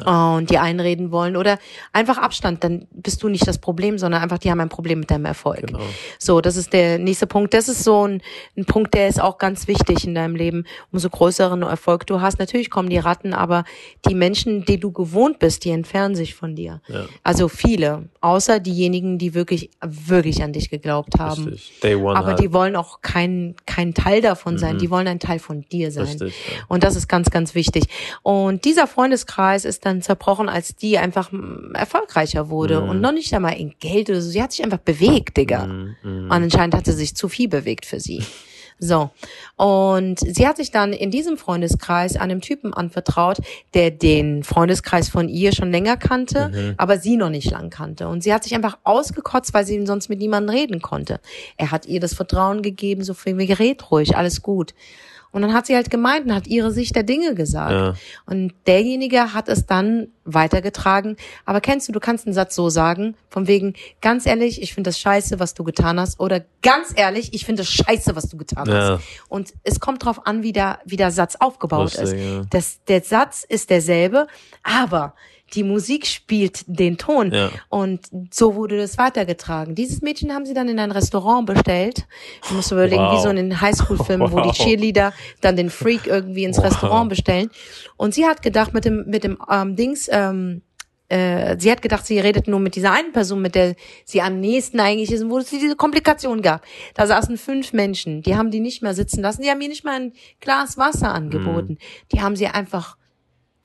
Und 0.00 0.48
die 0.48 0.56
einreden 0.56 1.10
wollen 1.10 1.36
oder 1.36 1.58
einfach 1.92 2.16
Abstand, 2.16 2.64
dann 2.64 2.86
bist 2.92 3.22
du 3.22 3.28
nicht 3.28 3.46
das 3.46 3.58
Problem, 3.58 3.98
sondern 3.98 4.22
einfach 4.22 4.38
die 4.38 4.50
haben 4.50 4.60
ein 4.60 4.70
Problem 4.70 5.00
mit 5.00 5.10
deinem 5.10 5.26
Erfolg. 5.26 5.66
Genau. 5.66 5.80
So, 6.18 6.40
das 6.40 6.56
ist 6.56 6.72
der 6.72 6.98
nächste 6.98 7.26
Punkt. 7.26 7.52
Das 7.52 7.68
ist 7.68 7.84
so 7.84 8.08
ein, 8.08 8.22
ein 8.56 8.64
Punkt, 8.64 8.94
der 8.94 9.08
ist 9.08 9.20
auch 9.20 9.36
ganz 9.36 9.68
wichtig 9.68 10.06
in 10.06 10.14
deinem 10.14 10.34
Leben. 10.34 10.64
Umso 10.92 11.10
größeren 11.10 11.60
Erfolg 11.62 12.06
du 12.06 12.22
hast, 12.22 12.38
natürlich 12.38 12.70
kommen 12.70 12.88
die 12.88 12.96
Ratten, 12.96 13.34
aber 13.34 13.64
die 14.08 14.14
Menschen, 14.14 14.64
die 14.64 14.80
du 14.80 14.92
gewohnt 14.92 15.38
bist, 15.38 15.64
die 15.66 15.70
entfernen 15.70 16.14
sich 16.14 16.34
von 16.34 16.56
dir. 16.56 16.80
Ja. 16.88 17.04
Also 17.22 17.48
viele, 17.48 18.08
außer 18.22 18.60
diejenigen, 18.60 19.18
die 19.18 19.34
wirklich, 19.34 19.70
wirklich 19.82 20.42
an 20.42 20.54
dich 20.54 20.70
geglaubt 20.70 21.18
haben. 21.18 21.44
Richtig. 21.44 21.80
Day 21.82 21.96
one 21.96 22.16
Aber 22.16 22.28
halt. 22.28 22.40
die 22.40 22.52
wollen 22.54 22.76
auch 22.76 23.02
kein, 23.02 23.56
kein 23.66 23.92
Teil 23.92 24.22
davon 24.22 24.56
sein. 24.56 24.78
Die 24.78 24.90
wollen 24.90 25.06
ein 25.06 25.20
Teil 25.20 25.38
von 25.38 25.66
dir 25.68 25.92
sein. 25.92 26.06
Richtig, 26.06 26.34
ja. 26.50 26.64
Und 26.68 26.82
das 26.82 26.96
ist 26.96 27.08
ganz, 27.08 27.30
ganz 27.30 27.54
wichtig. 27.54 27.84
Und 28.22 28.64
dieser 28.64 28.86
Freundeskreis 28.86 29.66
ist 29.66 29.81
dann 29.82 30.00
zerbrochen, 30.00 30.48
als 30.48 30.76
die 30.76 30.96
einfach 30.96 31.30
erfolgreicher 31.74 32.48
wurde 32.48 32.80
und 32.82 33.00
noch 33.00 33.12
nicht 33.12 33.34
einmal 33.34 33.58
in 33.58 33.74
Geld 33.80 34.08
oder 34.08 34.22
so. 34.22 34.30
Sie 34.30 34.42
hat 34.42 34.52
sich 34.52 34.64
einfach 34.64 34.78
bewegt, 34.78 35.36
Digga. 35.36 35.66
Mhm, 35.66 35.96
Und 36.02 36.32
anscheinend 36.32 36.74
hat 36.74 36.86
sie 36.86 36.92
sich 36.92 37.14
zu 37.14 37.28
viel 37.28 37.48
bewegt 37.48 37.84
für 37.84 38.00
sie. 38.00 38.22
So. 38.78 39.10
Und 39.54 40.18
sie 40.18 40.44
hat 40.48 40.56
sich 40.56 40.72
dann 40.72 40.92
in 40.92 41.12
diesem 41.12 41.36
Freundeskreis 41.36 42.16
einem 42.16 42.40
Typen 42.40 42.74
anvertraut, 42.74 43.36
der 43.74 43.92
den 43.92 44.42
Freundeskreis 44.42 45.08
von 45.08 45.28
ihr 45.28 45.52
schon 45.52 45.70
länger 45.70 45.96
kannte, 45.96 46.74
aber 46.78 46.98
sie 46.98 47.16
noch 47.16 47.30
nicht 47.30 47.48
lang 47.48 47.70
kannte. 47.70 48.08
Und 48.08 48.24
sie 48.24 48.34
hat 48.34 48.42
sich 48.42 48.56
einfach 48.56 48.78
ausgekotzt, 48.82 49.54
weil 49.54 49.64
sie 49.64 49.86
sonst 49.86 50.08
mit 50.08 50.18
niemandem 50.18 50.56
reden 50.56 50.82
konnte. 50.82 51.20
Er 51.56 51.70
hat 51.70 51.86
ihr 51.86 52.00
das 52.00 52.14
Vertrauen 52.14 52.62
gegeben, 52.62 53.04
so 53.04 53.14
viel 53.14 53.38
wie 53.38 53.52
red 53.52 53.88
ruhig, 53.92 54.16
alles 54.16 54.42
gut. 54.42 54.74
Und 55.32 55.42
dann 55.42 55.54
hat 55.54 55.66
sie 55.66 55.74
halt 55.74 55.90
gemeint 55.90 56.26
und 56.26 56.34
hat 56.34 56.46
ihre 56.46 56.70
Sicht 56.70 56.94
der 56.94 57.02
Dinge 57.02 57.34
gesagt. 57.34 57.72
Ja. 57.72 57.94
Und 58.26 58.52
derjenige 58.66 59.32
hat 59.32 59.48
es 59.48 59.64
dann 59.66 60.08
weitergetragen. 60.24 61.16
Aber 61.46 61.60
kennst 61.60 61.88
du, 61.88 61.92
du 61.92 62.00
kannst 62.00 62.26
einen 62.26 62.34
Satz 62.34 62.54
so 62.54 62.68
sagen, 62.68 63.14
von 63.30 63.46
wegen, 63.46 63.74
ganz 64.02 64.26
ehrlich, 64.26 64.60
ich 64.62 64.74
finde 64.74 64.88
das 64.88 64.98
scheiße, 64.98 65.40
was 65.40 65.54
du 65.54 65.64
getan 65.64 65.98
hast. 65.98 66.20
Oder 66.20 66.42
ganz 66.62 66.92
ehrlich, 66.94 67.32
ich 67.32 67.46
finde 67.46 67.62
das 67.62 67.70
scheiße, 67.70 68.14
was 68.14 68.28
du 68.28 68.36
getan 68.36 68.68
Ja. 68.68 68.74
hast. 68.98 69.02
Und 69.28 69.54
es 69.64 69.80
kommt 69.80 70.04
drauf 70.04 70.26
an, 70.26 70.42
wie 70.42 70.52
der, 70.52 70.80
wie 70.84 70.96
der 70.96 71.10
Satz 71.10 71.36
aufgebaut 71.40 71.94
Lustig, 71.96 72.02
ist. 72.04 72.12
ja. 72.14 72.42
Das, 72.50 72.78
der 72.86 73.00
Satz 73.00 73.44
ist 73.48 73.70
derselbe, 73.70 74.26
aber 74.62 75.14
die 75.54 75.64
Musik 75.64 76.06
spielt 76.06 76.64
den 76.66 76.98
Ton. 76.98 77.32
Ja. 77.32 77.50
Und 77.68 78.06
so 78.32 78.54
wurde 78.54 78.78
das 78.78 78.98
weitergetragen. 78.98 79.74
Dieses 79.74 80.00
Mädchen 80.02 80.32
haben 80.32 80.46
sie 80.46 80.54
dann 80.54 80.68
in 80.68 80.78
ein 80.78 80.90
Restaurant 80.92 81.46
bestellt. 81.46 82.06
Du 82.48 82.54
musst 82.54 82.72
überlegen, 82.72 83.02
Wow. 83.02 83.18
wie 83.18 83.22
so 83.22 83.28
in 83.28 83.36
den 83.36 83.60
Highschool-Filmen, 83.60 84.32
wo 84.32 84.40
die 84.40 84.48
Wow. 84.48 84.56
Cheerleader 84.56 85.12
dann 85.40 85.56
den 85.56 85.70
Freak 85.70 86.06
irgendwie 86.06 86.44
ins 86.44 86.58
Wow. 86.58 86.66
Restaurant 86.66 87.08
bestellen. 87.10 87.50
Und 87.96 88.14
sie 88.14 88.26
hat 88.26 88.42
gedacht, 88.42 88.72
mit 88.74 88.84
dem, 88.84 89.04
mit 89.06 89.24
dem 89.24 89.38
ähm, 89.50 89.76
Dings, 89.76 90.08
ähm, 90.10 90.62
äh, 91.08 91.56
sie 91.58 91.70
hat 91.70 91.82
gedacht, 91.82 92.06
sie 92.06 92.18
redet 92.18 92.48
nur 92.48 92.58
mit 92.58 92.74
dieser 92.74 92.92
einen 92.92 93.12
Person, 93.12 93.42
mit 93.42 93.54
der 93.54 93.74
sie 94.06 94.22
am 94.22 94.40
nächsten 94.40 94.80
eigentlich 94.80 95.12
ist, 95.12 95.28
wo 95.28 95.38
es 95.38 95.50
diese 95.50 95.76
Komplikation 95.76 96.40
gab. 96.40 96.62
Da 96.94 97.06
saßen 97.06 97.36
fünf 97.36 97.74
Menschen, 97.74 98.22
die 98.22 98.34
haben 98.34 98.50
die 98.50 98.60
nicht 98.60 98.82
mehr 98.82 98.94
sitzen 98.94 99.20
lassen, 99.20 99.42
die 99.42 99.50
haben 99.50 99.60
ihr 99.60 99.68
nicht 99.68 99.84
mal 99.84 100.00
ein 100.00 100.12
Glas 100.40 100.78
Wasser 100.78 101.12
angeboten. 101.12 101.76
Die 102.12 102.22
haben 102.22 102.34
sie 102.36 102.46
einfach 102.46 102.96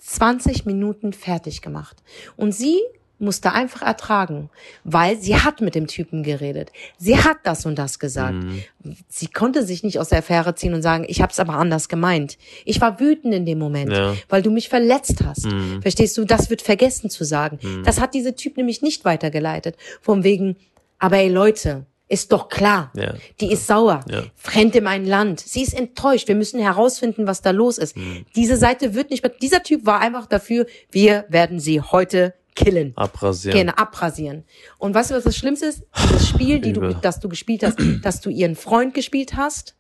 20 0.08 0.66
Minuten 0.66 1.12
fertig 1.14 1.62
gemacht. 1.62 1.98
Und 2.38 2.54
sie 2.54 2.80
musste 3.20 3.52
einfach 3.52 3.82
ertragen, 3.82 4.50
weil 4.84 5.18
sie 5.20 5.36
hat 5.38 5.60
mit 5.60 5.74
dem 5.74 5.88
Typen 5.88 6.22
geredet. 6.22 6.72
Sie 6.98 7.18
hat 7.18 7.38
das 7.44 7.66
und 7.66 7.76
das 7.76 7.98
gesagt. 7.98 8.38
Sie 9.10 9.28
konnte 9.28 9.66
sich 9.66 9.84
nicht 9.84 10.00
aus 10.00 10.10
der 10.10 10.20
Affäre 10.20 10.54
ziehen 10.54 10.76
und 10.76 10.84
sagen, 10.84 11.04
ich 11.08 11.22
habe 11.22 11.32
es 11.32 11.40
aber 11.40 11.54
anders 11.54 11.90
gemeint. 11.90 12.38
Ich 12.64 12.80
war 12.80 13.00
wütend 13.00 13.34
in 13.34 13.46
dem 13.46 13.58
Moment, 13.58 13.92
Ja. 13.92 14.16
weil 14.30 14.44
du 14.44 14.52
mich 14.52 14.70
verletzt 14.70 15.24
hast. 15.26 15.48
Verstehst 15.82 16.16
du? 16.18 16.26
Das 16.26 16.50
wird 16.52 16.62
vergessen 16.62 17.10
zu 17.10 17.24
sagen. 17.26 17.60
Das 17.84 18.00
hat 18.00 18.14
diese 18.14 18.36
Typ 18.36 18.56
nämlich 18.56 18.84
nicht 18.84 19.04
weitergeleitet. 19.04 19.76
Von 20.00 20.24
wegen, 20.24 20.56
aber 21.00 21.18
ey 21.18 21.30
Leute, 21.30 21.86
ist 22.10 22.32
doch 22.32 22.50
klar. 22.50 22.92
Ja. 22.96 23.14
Die 23.42 23.52
ist 23.52 23.68
sauer. 23.68 24.02
Ja. 24.10 24.24
Fremd 24.36 24.76
in 24.76 24.84
mein 24.84 25.06
Land. 25.06 25.40
Sie 25.40 25.62
ist 25.62 25.74
enttäuscht. 25.74 26.28
Wir 26.28 26.36
müssen 26.36 26.60
herausfinden, 26.60 27.28
was 27.28 27.42
da 27.42 27.52
los 27.52 27.78
ist. 27.78 27.98
Mhm. 27.98 28.26
Diese 28.36 28.58
Seite 28.58 28.94
wird 28.94 29.12
nicht 29.12 29.24
mehr. 29.24 29.32
Dieser 29.42 29.64
Typ 29.64 29.86
war 29.86 30.00
einfach 30.00 30.26
dafür, 30.26 30.66
wir 30.92 31.26
werden 31.30 31.60
sie 31.60 31.82
heute 31.82 32.34
killen. 32.56 32.94
Abrasieren. 32.96 33.58
Genau, 33.58 33.74
abrasieren. 33.74 34.44
Und 34.78 34.94
weißt 34.94 35.12
du, 35.12 35.16
was 35.16 35.24
das 35.24 35.38
Schlimmste 35.38 35.68
ist? 35.68 35.84
Dieses 36.04 36.28
Spiel, 36.28 36.60
die 36.60 36.74
du, 36.74 36.94
das 36.94 37.20
du 37.20 37.30
gespielt 37.30 37.64
hast, 37.64 37.78
dass 38.02 38.20
du 38.20 38.30
ihren 38.30 38.56
Freund 38.56 38.94
gespielt 38.94 39.36
hast, 39.36 39.76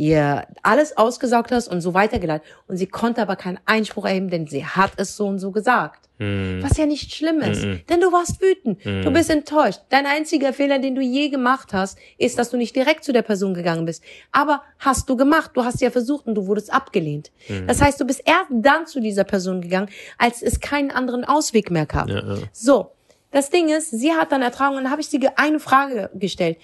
ihr 0.00 0.46
alles 0.62 0.96
ausgesaugt 0.96 1.52
hast 1.52 1.68
und 1.68 1.80
so 1.82 1.92
weitergeleitet. 1.92 2.46
Und 2.66 2.78
sie 2.78 2.86
konnte 2.86 3.20
aber 3.20 3.36
keinen 3.36 3.60
Einspruch 3.66 4.06
erheben, 4.06 4.30
denn 4.30 4.46
sie 4.46 4.64
hat 4.64 4.92
es 4.96 5.16
so 5.16 5.26
und 5.26 5.38
so 5.38 5.50
gesagt. 5.50 6.08
Hm. 6.18 6.62
Was 6.62 6.76
ja 6.76 6.86
nicht 6.86 7.14
schlimm 7.14 7.40
ist. 7.40 7.62
Denn 7.88 8.00
du 8.00 8.12
warst 8.12 8.42
wütend. 8.42 8.84
Du 8.84 9.10
bist 9.10 9.30
enttäuscht. 9.30 9.80
Dein 9.88 10.06
einziger 10.06 10.52
Fehler, 10.52 10.78
den 10.78 10.94
du 10.94 11.00
je 11.00 11.28
gemacht 11.28 11.72
hast, 11.72 11.98
ist, 12.18 12.38
dass 12.38 12.50
du 12.50 12.56
nicht 12.56 12.76
direkt 12.76 13.04
zu 13.04 13.12
der 13.12 13.22
Person 13.22 13.54
gegangen 13.54 13.86
bist. 13.86 14.02
Aber 14.32 14.62
hast 14.78 15.08
du 15.08 15.16
gemacht. 15.16 15.52
Du 15.54 15.64
hast 15.64 15.80
ja 15.80 15.90
versucht 15.90 16.26
und 16.26 16.34
du 16.34 16.46
wurdest 16.46 16.72
abgelehnt. 16.72 17.30
Das 17.66 17.80
heißt, 17.80 18.00
du 18.00 18.04
bist 18.06 18.22
erst 18.24 18.50
dann 18.50 18.86
zu 18.86 19.00
dieser 19.00 19.24
Person 19.24 19.60
gegangen, 19.60 19.88
als 20.18 20.42
es 20.42 20.60
keinen 20.60 20.90
anderen 20.90 21.24
Ausweg 21.24 21.70
mehr 21.70 21.86
gab. 21.86 22.08
Ja, 22.08 22.22
ja. 22.22 22.38
So. 22.52 22.92
Das 23.30 23.48
Ding 23.48 23.68
ist, 23.68 23.90
sie 23.90 24.12
hat 24.12 24.32
dann 24.32 24.42
ertragen 24.42 24.76
und 24.76 24.82
dann 24.82 24.90
habe 24.90 25.00
ich 25.00 25.08
sie 25.08 25.20
eine 25.36 25.60
Frage 25.60 26.10
gestellt. 26.14 26.58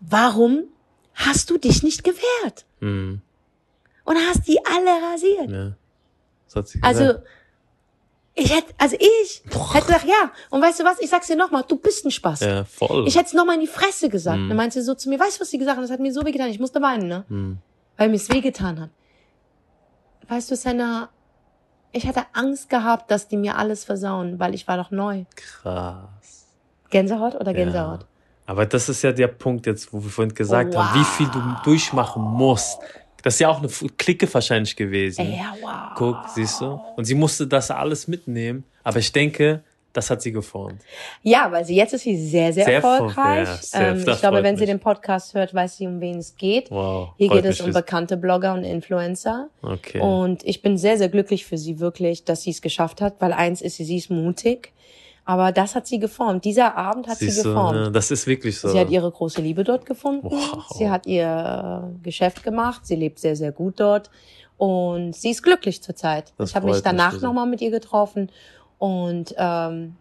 Warum 0.00 0.64
hast 1.14 1.50
du 1.50 1.58
dich 1.58 1.82
nicht 1.82 2.02
gewehrt? 2.04 2.66
Hm. 2.80 3.20
Und 4.04 4.16
hast 4.16 4.46
die 4.48 4.58
alle 4.64 4.90
rasiert. 5.12 5.50
Ja. 5.50 5.72
Das 6.46 6.56
hat 6.56 6.68
sie 6.68 6.78
Also, 6.82 7.04
gesagt. 7.04 7.26
ich 8.34 8.54
hätte, 8.56 8.74
also 8.78 8.96
ich 8.98 9.42
hätte 9.72 9.86
gesagt, 9.86 10.04
ja. 10.06 10.30
Und 10.50 10.62
weißt 10.62 10.80
du 10.80 10.84
was? 10.84 10.98
Ich 11.00 11.10
sag's 11.10 11.26
dir 11.26 11.36
nochmal, 11.36 11.64
du 11.68 11.76
bist 11.76 12.04
ein 12.06 12.10
Spaß. 12.10 12.40
Ja, 12.40 12.64
voll. 12.64 13.06
Ich 13.06 13.16
hätte 13.16 13.26
es 13.26 13.32
nochmal 13.34 13.56
in 13.56 13.60
die 13.60 13.66
Fresse 13.66 14.08
gesagt. 14.08 14.38
Mhm. 14.38 14.48
Dann 14.48 14.56
meinte 14.56 14.80
sie 14.80 14.84
so 14.86 14.94
zu 14.94 15.08
mir, 15.10 15.18
weißt 15.20 15.36
du, 15.36 15.40
was 15.42 15.50
sie 15.50 15.58
gesagt 15.58 15.76
hat? 15.76 15.84
Das 15.84 15.90
hat 15.90 16.00
mir 16.00 16.12
so 16.12 16.24
wehgetan. 16.24 16.48
Ich 16.48 16.58
musste 16.60 16.80
weinen, 16.80 17.08
ne? 17.08 17.24
Hm. 17.28 17.58
Weil 17.96 18.08
mir 18.08 18.16
es 18.16 18.30
wehgetan 18.30 18.80
hat. 18.80 18.90
Weißt 20.28 20.50
du, 20.50 20.56
Senna, 20.56 21.08
ich 21.92 22.06
hatte 22.06 22.22
Angst 22.32 22.68
gehabt, 22.70 23.10
dass 23.10 23.28
die 23.28 23.36
mir 23.36 23.56
alles 23.56 23.84
versauen, 23.84 24.38
weil 24.38 24.54
ich 24.54 24.68
war 24.68 24.76
doch 24.76 24.90
neu. 24.90 25.24
Krass. 25.34 26.46
Gänsehaut 26.90 27.34
oder 27.34 27.52
Gänsehaut? 27.52 28.02
Ja. 28.02 28.08
Aber 28.48 28.64
das 28.66 28.88
ist 28.88 29.02
ja 29.02 29.12
der 29.12 29.28
Punkt 29.28 29.66
jetzt, 29.66 29.92
wo 29.92 30.02
wir 30.02 30.10
vorhin 30.10 30.32
gesagt 30.34 30.74
Oh, 30.74 30.78
haben, 30.82 30.98
wie 31.00 31.04
viel 31.04 31.26
du 31.28 31.38
wow. 31.38 31.62
durchmachen 31.62 32.22
musst. 32.22 32.78
Das 33.22 33.34
ist 33.34 33.40
ja 33.40 33.48
auch 33.50 33.58
eine 33.58 33.68
Clique 33.98 34.32
wahrscheinlich 34.32 34.74
gewesen. 34.74 35.30
Ja, 35.32 35.54
wow. 35.60 35.92
Guck, 35.96 36.16
siehst 36.34 36.60
du? 36.62 36.80
Und 36.96 37.04
sie 37.04 37.14
musste 37.14 37.46
das 37.46 37.70
alles 37.70 38.08
mitnehmen. 38.08 38.64
Aber 38.84 38.98
ich 39.00 39.12
denke, 39.12 39.62
das 39.92 40.08
hat 40.08 40.22
sie 40.22 40.32
geformt. 40.32 40.80
Ja, 41.22 41.50
weil 41.52 41.64
sie 41.64 41.74
jetzt 41.76 41.92
ist 41.92 42.02
sie 42.04 42.16
sehr, 42.16 42.52
sehr, 42.54 42.64
Sehr 42.64 42.74
erfolgreich. 42.76 43.48
erfolg- 43.48 43.72
ja, 43.74 43.80
ähm, 43.80 44.04
ich 44.06 44.20
glaube, 44.20 44.42
wenn 44.42 44.56
sie 44.56 44.62
mich. 44.62 44.70
den 44.70 44.80
Podcast 44.80 45.34
hört, 45.34 45.52
weiß 45.52 45.76
sie, 45.76 45.86
um 45.86 46.00
wen 46.00 46.18
es 46.18 46.36
geht. 46.36 46.70
Wow. 46.70 47.10
Hier 47.18 47.28
geht 47.28 47.44
es 47.44 47.60
um 47.60 47.72
bekannte 47.72 48.16
Blogger 48.16 48.54
und 48.54 48.64
Influencer. 48.64 49.48
Okay. 49.60 50.00
Und 50.00 50.42
ich 50.44 50.62
bin 50.62 50.78
sehr, 50.78 50.96
sehr 50.96 51.08
glücklich 51.10 51.44
für 51.44 51.58
sie 51.58 51.80
wirklich, 51.80 52.24
dass 52.24 52.42
sie 52.44 52.50
es 52.50 52.62
geschafft 52.62 53.02
hat, 53.02 53.16
weil 53.18 53.32
eins 53.34 53.60
ist 53.60 53.76
sie, 53.76 53.84
sie 53.84 53.96
ist 53.98 54.10
mutig. 54.10 54.72
Aber 55.28 55.52
das 55.52 55.74
hat 55.74 55.86
sie 55.86 55.98
geformt. 55.98 56.46
Dieser 56.46 56.74
Abend 56.74 57.06
hat 57.06 57.18
Siehst 57.18 57.36
sie 57.36 57.42
du, 57.42 57.50
geformt. 57.50 57.78
ne? 57.78 57.92
Das 57.92 58.10
ist 58.10 58.26
wirklich 58.26 58.58
so. 58.58 58.70
Sie 58.70 58.80
hat 58.80 58.88
ihre 58.88 59.10
große 59.10 59.42
Liebe 59.42 59.62
dort 59.62 59.84
gefunden. 59.84 60.30
Wow. 60.30 60.64
Sie 60.70 60.88
hat 60.88 61.06
ihr 61.06 61.84
äh, 61.84 62.02
Geschäft 62.02 62.42
gemacht. 62.42 62.86
Sie 62.86 62.96
lebt 62.96 63.18
sehr, 63.18 63.36
sehr 63.36 63.52
gut 63.52 63.78
dort. 63.78 64.08
Und 64.56 65.14
sie 65.14 65.28
ist 65.28 65.42
glücklich 65.42 65.82
zurzeit. 65.82 66.32
Das 66.38 66.48
ich 66.48 66.56
habe 66.56 66.68
mich 66.68 66.80
danach 66.80 67.20
nochmal 67.20 67.46
mit 67.46 67.60
ihr 67.60 67.70
getroffen. 67.70 68.32
Und 68.78 69.34
ähm, 69.36 69.96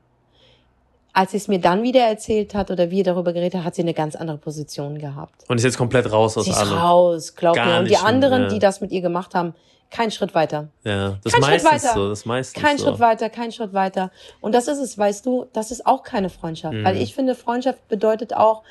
als 1.17 1.32
sie 1.32 1.38
es 1.38 1.47
mir 1.47 1.60
dann 1.60 1.82
wieder 1.82 2.01
erzählt 2.01 2.53
hat 2.53 2.69
oder 2.69 2.91
wir 2.91 3.03
darüber 3.03 3.34
geredet 3.34 3.56
haben, 3.56 3.63
hat 3.63 3.73
sie 3.73 3.82
eine 3.82 3.95
ganz 3.95 4.15
andere 4.15 4.38
Position 4.38 4.99
gehabt. 4.99 5.49
Und 5.49 5.58
ist 5.58 5.63
jetzt 5.63 5.77
komplett 5.77 6.12
raus 6.12 6.38
aus 6.38 6.45
Sie 6.45 6.51
ist 6.51 6.58
allem. 6.58 6.77
raus, 6.77 7.34
glaub 7.36 7.56
Gar 7.56 7.65
mir. 7.65 7.80
Und 7.80 7.86
die 7.86 7.91
mehr, 7.93 8.06
anderen, 8.06 8.43
ja. 8.43 8.47
die 8.49 8.60
das 8.60 8.82
mit 8.82 8.91
ihr 8.91 9.01
gemacht 9.01 9.34
haben, 9.34 9.56
kein 9.89 10.12
Schritt 10.12 10.36
weiter. 10.36 10.67
Ja, 10.84 11.17
das 11.23 11.34
Kein 11.34 11.41
Schritt 11.43 11.63
meistens 11.63 11.71
weiter. 11.86 11.93
so. 11.95 12.10
Das 12.10 12.25
meistens 12.25 12.62
Kein 12.62 12.77
so. 12.77 12.84
Schritt 12.86 12.99
weiter, 12.99 13.30
kein 13.32 13.51
Schritt 13.51 13.73
weiter. 13.73 14.12
Und 14.41 14.53
das 14.53 14.67
ist 14.67 14.77
es, 14.77 14.95
weißt 14.95 15.25
du, 15.25 15.47
das 15.53 15.71
ist 15.71 15.88
auch 15.88 16.03
keine 16.03 16.30
Freundschaft. 16.30 16.75
Mhm. 16.75 16.84
Weil 16.86 16.97
ich 17.01 17.15
finde, 17.15 17.34
Freundschaft 17.34 17.88
bedeutet 17.88 18.36
auch, 18.36 18.62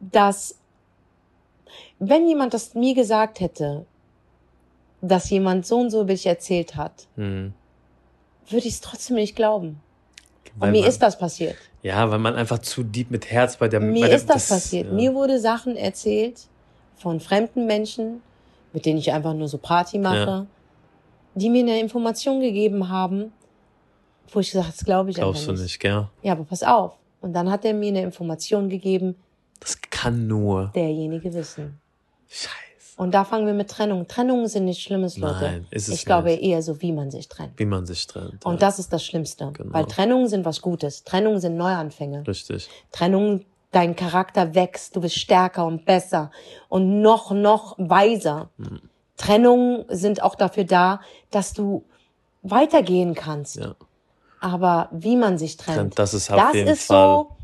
dass 0.00 0.56
wenn 2.00 2.26
jemand 2.26 2.54
das 2.54 2.74
mir 2.74 2.94
gesagt 2.96 3.38
hätte, 3.38 3.86
dass 5.00 5.30
jemand 5.30 5.64
so 5.64 5.78
und 5.78 5.90
so 5.90 6.00
über 6.00 6.12
dich 6.12 6.26
erzählt 6.26 6.74
hat, 6.74 7.06
Hm. 7.14 7.52
würde 8.48 8.66
ich 8.66 8.74
es 8.74 8.80
trotzdem 8.80 9.14
nicht 9.14 9.36
glauben. 9.36 9.80
Weil 10.56 10.70
Und 10.74 10.80
mir 10.80 10.88
ist 10.88 11.00
das 11.02 11.16
passiert. 11.18 11.56
Ja, 11.84 12.10
weil 12.10 12.18
man 12.18 12.34
einfach 12.34 12.58
zu 12.60 12.82
deep 12.82 13.10
mit 13.10 13.30
Herz 13.30 13.58
bei 13.58 13.68
der 13.68 13.78
bei 13.78 13.86
Mir 13.86 14.06
der, 14.06 14.16
ist 14.16 14.28
das, 14.28 14.48
passiert. 14.48 14.86
ja. 14.88 14.92
Mir 14.92 15.14
wurde 15.14 15.38
Sachen 15.38 15.76
erzählt 15.76 16.40
von 16.96 17.20
fremden 17.20 17.66
Menschen, 17.66 18.22
mit 18.72 18.86
denen 18.86 18.98
ich 18.98 19.12
einfach 19.12 19.34
nur 19.34 19.46
so 19.48 19.58
Party 19.58 19.98
mache, 19.98 20.16
Ja. 20.16 20.46
die 21.34 21.50
mir 21.50 21.62
eine 21.62 21.78
Information 21.78 22.40
gegeben 22.40 22.88
haben, 22.88 23.32
wo 24.32 24.40
ich 24.40 24.50
gesagt 24.50 24.66
habe, 24.66 24.76
das 24.76 24.84
glaube 24.84 25.10
ich 25.10 25.16
Glaubst 25.16 25.42
einfach 25.42 25.54
du 25.54 25.60
nicht. 25.60 25.62
nicht, 25.72 25.80
gell? 25.80 26.08
Ja, 26.22 26.32
aber 26.32 26.44
pass 26.44 26.62
auf. 26.62 26.92
Und 27.20 27.34
dann 27.34 27.50
hat 27.50 27.64
er 27.66 27.74
mir 27.74 27.88
eine 27.88 28.02
Information 28.02 28.68
gegeben, 28.70 29.14
Das 29.60 29.78
kann 29.90 30.26
nur. 30.26 30.72
derjenige 30.74 31.32
wissen. 31.34 31.78
Scheiße. 32.28 32.54
Und 32.96 33.12
da 33.12 33.24
fangen 33.24 33.46
wir 33.46 33.54
mit 33.54 33.70
Trennung. 33.70 34.06
Trennungen 34.06 34.46
sind 34.46 34.66
nichts 34.66 34.82
Schlimmes, 34.82 35.18
Leute. 35.18 35.42
Nein, 35.42 35.66
ist 35.70 35.88
es 35.88 35.94
ich 35.94 36.04
glaube 36.04 36.28
nicht. 36.30 36.42
eher 36.42 36.62
so, 36.62 36.80
wie 36.80 36.92
man 36.92 37.10
sich 37.10 37.28
trennt. 37.28 37.58
Wie 37.58 37.64
man 37.64 37.86
sich 37.86 38.06
trennt. 38.06 38.44
Und 38.44 38.54
ja. 38.54 38.58
das 38.60 38.78
ist 38.78 38.92
das 38.92 39.04
Schlimmste. 39.04 39.50
Genau. 39.52 39.72
Weil 39.72 39.86
Trennungen 39.86 40.28
sind 40.28 40.44
was 40.44 40.60
Gutes. 40.60 41.02
Trennungen 41.02 41.40
sind 41.40 41.56
Neuanfänge. 41.56 42.24
Richtig. 42.26 42.68
Trennungen, 42.92 43.44
dein 43.72 43.96
Charakter 43.96 44.54
wächst, 44.54 44.94
du 44.94 45.00
bist 45.00 45.16
stärker 45.16 45.66
und 45.66 45.84
besser 45.84 46.30
und 46.68 47.00
noch, 47.02 47.32
noch 47.32 47.74
weiser. 47.78 48.50
Mhm. 48.58 48.80
Trennungen 49.16 49.84
sind 49.88 50.22
auch 50.22 50.36
dafür 50.36 50.64
da, 50.64 51.00
dass 51.30 51.52
du 51.52 51.84
weitergehen 52.42 53.14
kannst. 53.14 53.56
Ja. 53.56 53.74
Aber 54.40 54.88
wie 54.92 55.16
man 55.16 55.38
sich 55.38 55.56
trennt, 55.56 55.78
Trennt, 55.78 55.98
das 55.98 56.14
ist 56.14 56.30
auf 56.30 56.36
das 56.36 56.54
jeden 56.54 56.68
ist 56.68 56.84
Fall. 56.86 56.96
so 56.96 57.36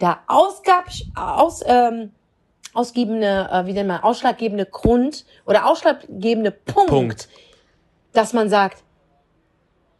der 0.00 0.18
Ausgab, 0.26 0.84
aus, 1.14 1.62
ähm, 1.66 2.12
ausgebende, 2.76 3.48
äh, 3.50 3.66
wie 3.66 3.72
nennt 3.72 3.88
man, 3.88 4.02
ausschlaggebende 4.02 4.66
Grund 4.66 5.24
oder 5.46 5.66
ausschlaggebende 5.66 6.50
Punkt, 6.50 6.90
Punkt. 6.90 7.28
dass 8.12 8.32
man 8.32 8.48
sagt, 8.48 8.82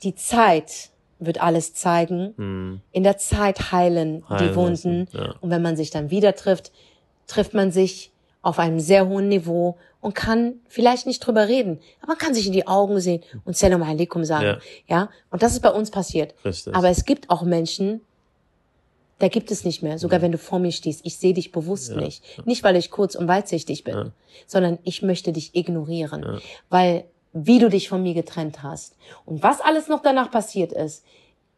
die 0.03 0.15
Zeit 0.15 0.91
wird 1.19 1.41
alles 1.41 1.75
zeigen. 1.75 2.35
Hm. 2.37 2.81
In 2.93 3.03
der 3.03 3.17
Zeit 3.17 3.73
heilen, 3.73 4.25
die 4.29 4.35
Heilen 4.35 4.55
Wunden. 4.55 4.71
lassen, 4.71 5.09
ja. 5.12 5.35
Und 5.41 5.51
wenn 5.51 5.62
man 5.62 5.77
sich 5.77 5.91
dann 5.91 6.11
wieder 6.11 6.35
trifft, 6.35 6.73
trifft 7.27 7.55
man 7.55 7.73
sich 7.73 8.12
auf 8.43 8.59
einem 8.59 8.79
sehr 8.79 9.09
hohen 9.09 9.29
Niveau 9.29 9.77
und 10.01 10.15
kann 10.15 10.61
vielleicht 10.69 11.07
nicht 11.07 11.19
drüber 11.19 11.49
reden, 11.49 11.81
aber 12.01 12.12
man 12.12 12.19
kann 12.19 12.33
sich 12.33 12.47
in 12.47 12.53
die 12.53 12.67
Augen 12.69 13.01
sehen 13.01 13.25
und 13.45 13.57
Salam 13.57 13.83
alaikum 13.83 14.25
sagen. 14.25 14.45
Ja. 14.45 14.59
Ja. 14.87 15.09
Und 15.31 15.43
das 15.43 15.53
ist 15.53 15.62
bei 15.62 15.71
uns 15.71 15.91
passiert. 15.91 16.35
Richtig. 16.45 16.75
Aber 16.77 16.89
es 16.89 17.05
gibt 17.05 17.29
auch 17.29 17.43
Menschen, 17.43 18.03
da 19.18 19.29
gibt 19.29 19.50
es 19.50 19.64
nicht 19.64 19.83
mehr, 19.83 19.98
sogar 19.98 20.20
wenn 20.22 20.33
du 20.33 20.38
vor 20.38 20.59
mir 20.59 20.72
stehst. 20.72 21.00
Ich 21.05 21.16
sehe 21.16 21.33
dich 21.35 21.50
bewusst 21.52 21.92
Mhm. 21.92 21.98
Ja. 22.00 22.05
nicht. 22.05 22.46
Nicht, 22.46 22.62
weil 22.64 22.76
ich 22.76 22.90
kurz 22.90 23.14
und 23.14 23.29
weitsichtig 23.29 23.85
bin, 23.85 23.94
Ja. 23.94 24.12
sondern 24.46 24.79
ich 24.85 25.02
möchte 25.02 25.33
dich 25.33 25.55
ignorieren. 25.55 26.22
Ja. 26.22 26.38
Weil, 26.68 27.05
wie 27.33 27.59
du 27.59 27.68
dich 27.70 27.88
von 27.88 28.02
mir 28.02 28.14
getrennt 28.14 28.62
hast 28.62 28.94
und 29.24 29.42
was 29.42 29.61
alles 29.61 29.88
noch 29.88 30.02
danach 30.02 30.31
passiert 30.31 30.72
ist, 30.72 31.05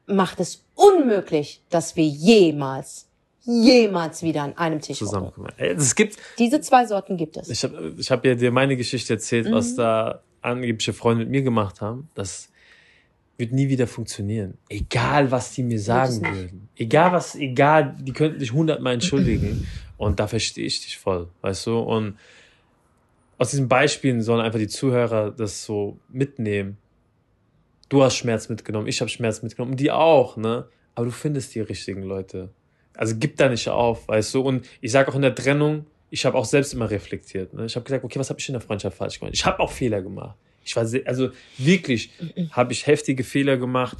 macht 0.06 0.40
es 0.40 0.64
unmöglich, 0.74 1.60
dass 1.70 1.96
wir 1.96 2.06
jemals, 2.06 3.06
jemals 3.44 4.22
wieder 4.22 4.42
an 4.42 4.56
einem 4.56 4.80
Tisch 4.80 4.98
zusammenkommen. 4.98 5.50
Es 5.56 5.94
gibt, 5.94 6.16
Diese 6.38 6.60
zwei 6.60 6.86
Sorten 6.86 7.16
gibt 7.16 7.36
es. 7.36 7.48
ich 7.48 7.62
habe 7.64 7.94
ich 7.98 8.10
hab 8.10 8.24
ja 8.24 8.34
dir 8.34 8.50
meine 8.52 8.76
Geschichte 8.76 9.14
erzählt, 9.14 9.48
Mhm. 9.48 9.52
was 9.52 9.74
da 9.74 10.22
angebliche 10.42 10.92
Freunde 10.92 11.24
mit 11.24 11.30
mir 11.30 11.42
gemacht 11.42 11.80
haben. 11.80 12.08
Das 12.14 12.48
wird 13.38 13.52
nie 13.52 13.68
wieder 13.68 13.86
funktionieren. 13.86 14.58
Egal, 14.68 15.30
was 15.30 15.52
die 15.52 15.62
mir 15.62 15.78
sagen 15.78 16.22
würden. 16.22 16.68
Egal, 16.76 17.12
was, 17.12 17.36
egal, 17.36 17.96
die 18.00 18.12
könnten 18.12 18.40
dich 18.40 18.52
hundertmal 18.52 18.94
entschuldigen. 18.94 19.66
Und 19.96 20.20
da 20.20 20.26
verstehe 20.26 20.66
ich 20.66 20.80
dich 20.84 20.98
voll, 20.98 21.28
weißt 21.40 21.66
du? 21.66 21.78
Und 21.78 22.18
aus 23.38 23.50
diesen 23.50 23.68
Beispielen 23.68 24.20
sollen 24.22 24.40
einfach 24.40 24.58
die 24.58 24.68
Zuhörer 24.68 25.30
das 25.30 25.64
so 25.64 25.98
mitnehmen. 26.08 26.76
Du 27.88 28.02
hast 28.02 28.16
Schmerz 28.16 28.48
mitgenommen, 28.48 28.88
ich 28.88 29.00
habe 29.00 29.08
Schmerz 29.08 29.40
mitgenommen, 29.42 29.72
und 29.72 29.80
die 29.80 29.92
auch, 29.92 30.36
ne? 30.36 30.66
Aber 30.94 31.06
du 31.06 31.12
findest 31.12 31.54
die 31.54 31.60
richtigen 31.60 32.02
Leute. 32.02 32.50
Also 32.94 33.14
gib 33.16 33.36
da 33.36 33.48
nicht 33.48 33.68
auf, 33.68 34.08
weißt 34.08 34.34
du? 34.34 34.40
Und 34.40 34.68
ich 34.80 34.90
sage 34.90 35.10
auch 35.10 35.14
in 35.14 35.22
der 35.22 35.34
Trennung, 35.34 35.86
ich 36.10 36.26
habe 36.26 36.36
auch 36.36 36.44
selbst 36.44 36.74
immer 36.74 36.90
reflektiert. 36.90 37.54
Ne? 37.54 37.66
Ich 37.66 37.76
habe 37.76 37.84
gesagt, 37.84 38.02
okay, 38.02 38.18
was 38.18 38.30
habe 38.30 38.40
ich 38.40 38.48
in 38.48 38.54
der 38.54 38.60
Freundschaft 38.60 38.96
falsch 38.96 39.20
gemacht? 39.20 39.34
Ich 39.34 39.46
habe 39.46 39.60
auch 39.60 39.70
Fehler 39.70 40.02
gemacht. 40.02 40.36
Ich 40.68 40.76
war 40.76 40.86
sehr, 40.86 41.02
also 41.06 41.30
wirklich 41.56 42.10
habe 42.52 42.72
ich 42.74 42.86
heftige 42.86 43.24
Fehler 43.24 43.56
gemacht, 43.56 43.96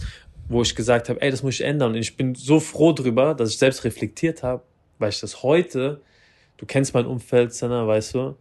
wo 0.49 0.61
ich 0.61 0.75
gesagt 0.75 1.09
habe, 1.09 1.21
ey, 1.23 1.31
das 1.31 1.43
muss 1.43 1.55
ich 1.55 1.63
ändern. 1.63 1.93
Und 1.93 1.99
ich 1.99 2.17
bin 2.17 2.35
so 2.35 2.61
froh 2.61 2.93
drüber, 2.93 3.35
dass 3.35 3.51
ich 3.51 3.59
selbst 3.59 3.85
reflektiert 3.85 4.43
habe, 4.43 4.63
weil 4.99 5.09
ich 5.09 5.21
das 5.21 5.43
heute, 5.43 6.03
du 6.59 6.67
kennst 6.67 6.93
mein 6.93 7.07
Umfeld, 7.07 7.55
Senna, 7.55 7.87
weißt 7.87 8.15
du, 8.15 8.37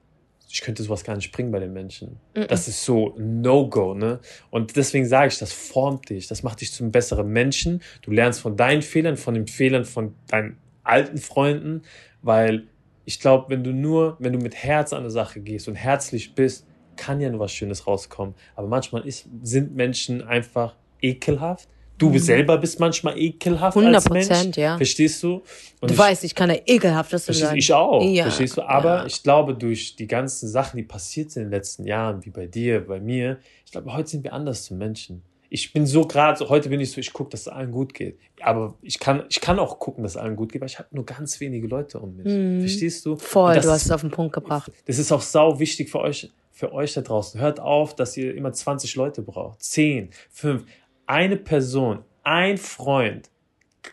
ich 0.49 0.61
könnte 0.61 0.83
sowas 0.83 1.05
gar 1.05 1.15
nicht 1.15 1.31
bringen 1.31 1.51
bei 1.51 1.59
den 1.59 1.71
Menschen. 1.71 2.17
Das 2.33 2.67
ist 2.67 2.83
so 2.83 3.15
No-Go, 3.17 3.93
ne? 3.93 4.19
Und 4.49 4.75
deswegen 4.75 5.05
sage 5.05 5.29
ich, 5.29 5.39
das 5.39 5.53
formt 5.53 6.09
dich, 6.09 6.27
das 6.27 6.43
macht 6.43 6.59
dich 6.59 6.73
zu 6.73 6.83
einem 6.83 6.91
besseren 6.91 7.29
Menschen. 7.29 7.81
Du 8.01 8.11
lernst 8.11 8.41
von 8.41 8.57
deinen 8.57 8.81
Fehlern, 8.81 9.15
von 9.15 9.33
den 9.33 9.47
Fehlern 9.47 9.85
von 9.85 10.15
deinen 10.27 10.57
alten 10.83 11.17
Freunden, 11.17 11.83
weil 12.21 12.67
ich 13.05 13.21
glaube, 13.21 13.45
wenn 13.49 13.63
du 13.63 13.71
nur, 13.71 14.17
wenn 14.19 14.33
du 14.33 14.39
mit 14.39 14.55
Herz 14.55 14.91
an 14.91 14.99
eine 14.99 15.11
Sache 15.11 15.39
gehst 15.39 15.69
und 15.69 15.75
herzlich 15.75 16.35
bist, 16.35 16.66
kann 16.97 17.21
ja 17.21 17.29
nur 17.29 17.39
was 17.39 17.51
Schönes 17.53 17.87
rauskommen. 17.87 18.35
Aber 18.55 18.67
manchmal 18.67 19.07
ist, 19.07 19.27
sind 19.43 19.75
Menschen 19.75 20.21
einfach 20.27 20.75
ekelhaft. 21.01 21.69
Du 21.99 22.15
selber 22.19 22.59
bist 22.59 22.79
manchmal 22.79 23.17
ekelhaft 23.17 23.75
als 23.75 24.05
100%, 24.05 24.13
Mensch. 24.43 24.57
ja. 24.57 24.77
Verstehst 24.77 25.23
du? 25.23 25.41
Und 25.79 25.89
Du 25.89 25.93
ich- 25.93 25.97
weißt, 25.97 26.23
ich 26.25 26.35
kann 26.35 26.49
ja 26.51 26.57
ekelhaftes 26.67 27.25
Verstehst, 27.25 27.49
sein. 27.49 27.57
ich 27.57 27.73
auch, 27.73 28.03
Ja. 28.03 28.25
verstehst 28.25 28.55
du? 28.57 28.61
Aber 28.61 28.97
Ja. 28.97 29.05
ich 29.07 29.23
glaube, 29.23 29.55
durch 29.55 29.95
die 29.95 30.05
ganzen 30.05 30.47
Sachen, 30.47 30.77
die 30.77 30.83
passiert 30.83 31.31
sind 31.31 31.43
in 31.43 31.49
den 31.49 31.53
letzten 31.57 31.85
Jahren, 31.85 32.23
wie 32.23 32.29
bei 32.29 32.45
dir, 32.45 32.85
bei 32.85 32.99
mir, 32.99 33.39
ich 33.65 33.71
glaube, 33.71 33.91
heute 33.93 34.09
sind 34.09 34.23
wir 34.23 34.33
anders 34.33 34.63
zu 34.65 34.75
Menschen. 34.75 35.23
Ich 35.49 35.73
bin 35.73 35.87
so 35.87 36.05
gerade, 36.05 36.37
so, 36.37 36.49
heute 36.49 36.69
bin 36.69 36.79
ich 36.81 36.91
so, 36.91 36.99
ich 36.99 37.11
gucke, 37.13 37.31
dass 37.31 37.41
es 37.41 37.47
allen 37.47 37.71
gut 37.71 37.95
geht. 37.95 38.19
Aber 38.41 38.75
ich 38.83 38.99
kann, 38.99 39.23
ich 39.29 39.41
kann 39.41 39.57
auch 39.57 39.79
gucken, 39.79 40.03
dass 40.03 40.11
es 40.11 40.17
allen 40.17 40.35
gut 40.35 40.51
geht, 40.51 40.61
weil 40.61 40.67
ich 40.69 40.77
habe 40.77 40.89
nur 40.91 41.05
ganz 41.05 41.39
wenige 41.39 41.65
Leute 41.67 41.99
um 41.99 42.15
mich. 42.17 42.27
Verstehst 42.61 43.05
du? 43.07 43.13
Mhm. 43.13 43.17
Voll, 43.19 43.53
du 43.53 43.59
ist- 43.61 43.67
hast 43.69 43.85
es 43.85 43.91
auf 43.91 44.01
den 44.01 44.11
Punkt 44.11 44.33
gebracht. 44.33 44.71
das 44.85 44.99
ist 44.99 45.11
auch 45.11 45.21
sau 45.21 45.57
wichtig 45.59 45.89
für 45.89 46.01
euch, 46.01 46.29
für 46.57 46.73
euch 46.73 46.95
da 46.95 47.01
draußen. 47.01 47.39
Hört 47.39 47.59
auf, 47.59 47.95
dass 47.95 48.17
ihr 48.17 48.33
immer 48.33 48.51
20 48.51 48.95
Leute 48.95 49.21
braucht. 49.21 49.61
10, 49.61 50.09
5. 50.31 50.65
Eine 51.05 51.37
Person, 51.37 52.03
ein 52.23 52.57
Freund. 52.57 53.29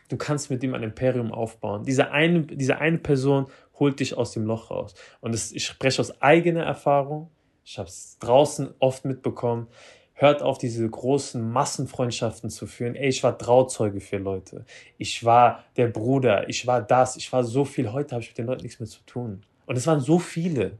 Du 0.09 0.17
kannst 0.17 0.49
mit 0.51 0.63
ihm 0.63 0.73
ein 0.73 0.83
Imperium 0.83 1.31
aufbauen. 1.31 1.85
Diese 1.85 2.11
eine, 2.11 2.41
diese 2.41 2.79
eine 2.79 2.97
Person 2.97 3.49
holt 3.79 4.01
dich 4.01 4.17
aus 4.17 4.33
dem 4.33 4.47
Loch 4.47 4.71
raus. 4.71 4.95
Und 5.21 5.35
das, 5.35 5.53
ich 5.53 5.67
spreche 5.67 6.01
aus 6.01 6.23
eigener 6.23 6.63
Erfahrung. 6.63 7.31
Ich 7.67 7.79
habe 7.79 7.91
es 7.91 8.17
draußen 8.21 8.71
oft 8.79 9.05
mitbekommen. 9.05 9.67
Hört 10.15 10.41
auf, 10.41 10.57
diese 10.57 10.89
großen 10.89 11.47
Massenfreundschaften 11.47 12.49
zu 12.49 12.67
führen. 12.67 12.95
Ey, 12.95 13.11
ich 13.11 13.23
war 13.23 13.37
Trauzeuge 13.37 14.01
für 14.01 14.17
Leute. 14.17 14.65
Ich 14.97 15.23
war 15.23 15.65
der 15.77 15.89
Bruder. 15.89 16.49
Ich 16.49 16.67
war 16.67 16.81
das. 16.81 17.17
Ich 17.17 17.31
war 17.31 17.45
so 17.45 17.67
viel. 17.67 17.93
Heute 17.93 18.13
habe 18.13 18.23
ich 18.23 18.31
mit 18.31 18.39
den 18.39 18.47
Leuten 18.47 18.63
nichts 18.63 18.81
mehr 18.81 18.89
zu 18.89 19.05
tun. 19.05 19.43
Und 19.67 19.77
es 19.77 19.87
waren 19.87 20.01
so 20.01 20.19
viele. 20.19 20.79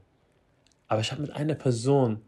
Aber 0.87 1.01
ich 1.01 1.11
habe 1.11 1.21
mit 1.21 1.31
einer 1.31 1.55
Person, 1.55 2.21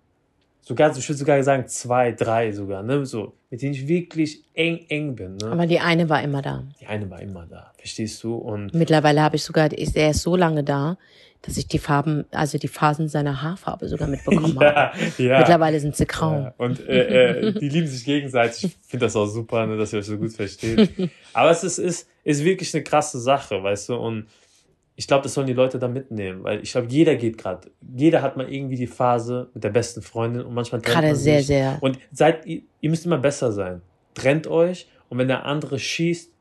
sogar, 0.62 0.96
ich 0.96 1.08
würde 1.08 1.20
sogar 1.20 1.42
sagen 1.44 1.68
zwei, 1.68 2.12
drei 2.12 2.52
sogar, 2.52 2.84
ne, 2.84 3.06
so, 3.06 3.34
mit 3.50 3.62
denen 3.62 3.74
ich 3.74 3.88
wirklich 3.88 4.44
eng, 4.54 4.86
eng 4.90 5.16
bin, 5.16 5.38
ne. 5.38 5.52
Aber 5.52 5.68
die 5.68 5.80
eine 5.80 6.10
war 6.10 6.22
immer 6.22 6.42
da. 6.42 6.64
Die 6.82 6.88
eine 6.88 7.10
war 7.10 7.22
immer 7.22 7.46
da, 7.46 7.72
verstehst 7.78 8.24
du? 8.24 8.36
Und 8.36 8.74
Mittlerweile 8.74 9.22
habe 9.22 9.36
ich 9.36 9.44
sogar, 9.44 9.72
ist 9.72 9.96
er 9.96 10.12
ist 10.12 10.22
so 10.22 10.36
lange 10.36 10.64
da, 10.64 10.98
dass 11.44 11.56
ich 11.56 11.68
die 11.68 11.80
Farben, 11.80 12.26
also 12.32 12.58
die 12.58 12.68
Phasen 12.68 13.08
seiner 13.08 13.42
Haarfarbe 13.42 13.88
sogar 13.88 14.08
mitbekommen 14.08 14.60
habe. 14.60 14.98
ja, 15.18 15.26
ja. 15.26 15.38
Mittlerweile 15.38 15.80
sind 15.80 15.96
sie 15.96 16.06
grau. 16.06 16.32
Ja, 16.32 16.54
und 16.58 16.86
äh, 16.88 17.40
äh, 17.40 17.54
die 17.54 17.70
lieben 17.70 17.88
sich 17.88 18.04
gegenseitig. 18.04 18.66
Ich 18.66 18.78
finde 18.88 19.06
das 19.06 19.16
auch 19.16 19.28
super, 19.28 19.66
ne, 19.68 19.78
dass 19.78 19.94
ihr 19.94 20.00
euch 20.00 20.06
so 20.06 20.18
gut 20.18 20.34
versteht. 20.34 20.90
Aber 21.34 21.52
es 21.52 21.64
ist, 21.64 21.78
ist, 21.78 22.10
ist 22.24 22.44
wirklich 22.44 22.74
eine 22.74 22.84
krasse 22.84 23.20
Sache, 23.20 23.62
weißt 23.62 23.90
du? 23.90 23.96
Und 23.96 24.26
ich 25.00 25.06
glaube, 25.06 25.24
das 25.24 25.36
sollen 25.36 25.46
die 25.46 25.54
Leute 25.54 25.78
da 25.78 25.88
mitnehmen, 25.88 26.44
weil 26.44 26.60
ich 26.64 26.72
glaube, 26.72 26.88
jeder 26.90 27.16
geht 27.16 27.38
gerade, 27.38 27.70
jeder 27.96 28.24
hat 28.24 28.36
mal 28.36 28.52
irgendwie 28.52 28.76
die 28.76 28.88
Phase 28.88 29.48
mit 29.54 29.64
der 29.64 29.70
besten 29.70 30.02
Freundin 30.02 30.42
und 30.42 30.56
manchmal 30.56 30.82
trennt 30.82 30.96
Gerade 30.96 31.08
man 31.10 31.16
sehr, 31.16 31.38
sich. 31.38 31.48
sehr. 31.48 31.78
Und 31.82 32.00
seid, 32.12 32.48
ihr, 32.48 32.64
müsst 32.82 33.06
immer 33.06 33.20
besser 33.20 33.52
sein. 33.52 33.84
Trennt 34.16 34.48
euch 34.48 34.90
und 35.10 35.20
wenn 35.20 35.28
der 35.28 35.46
andere 35.46 35.78
schießt, 35.78 36.32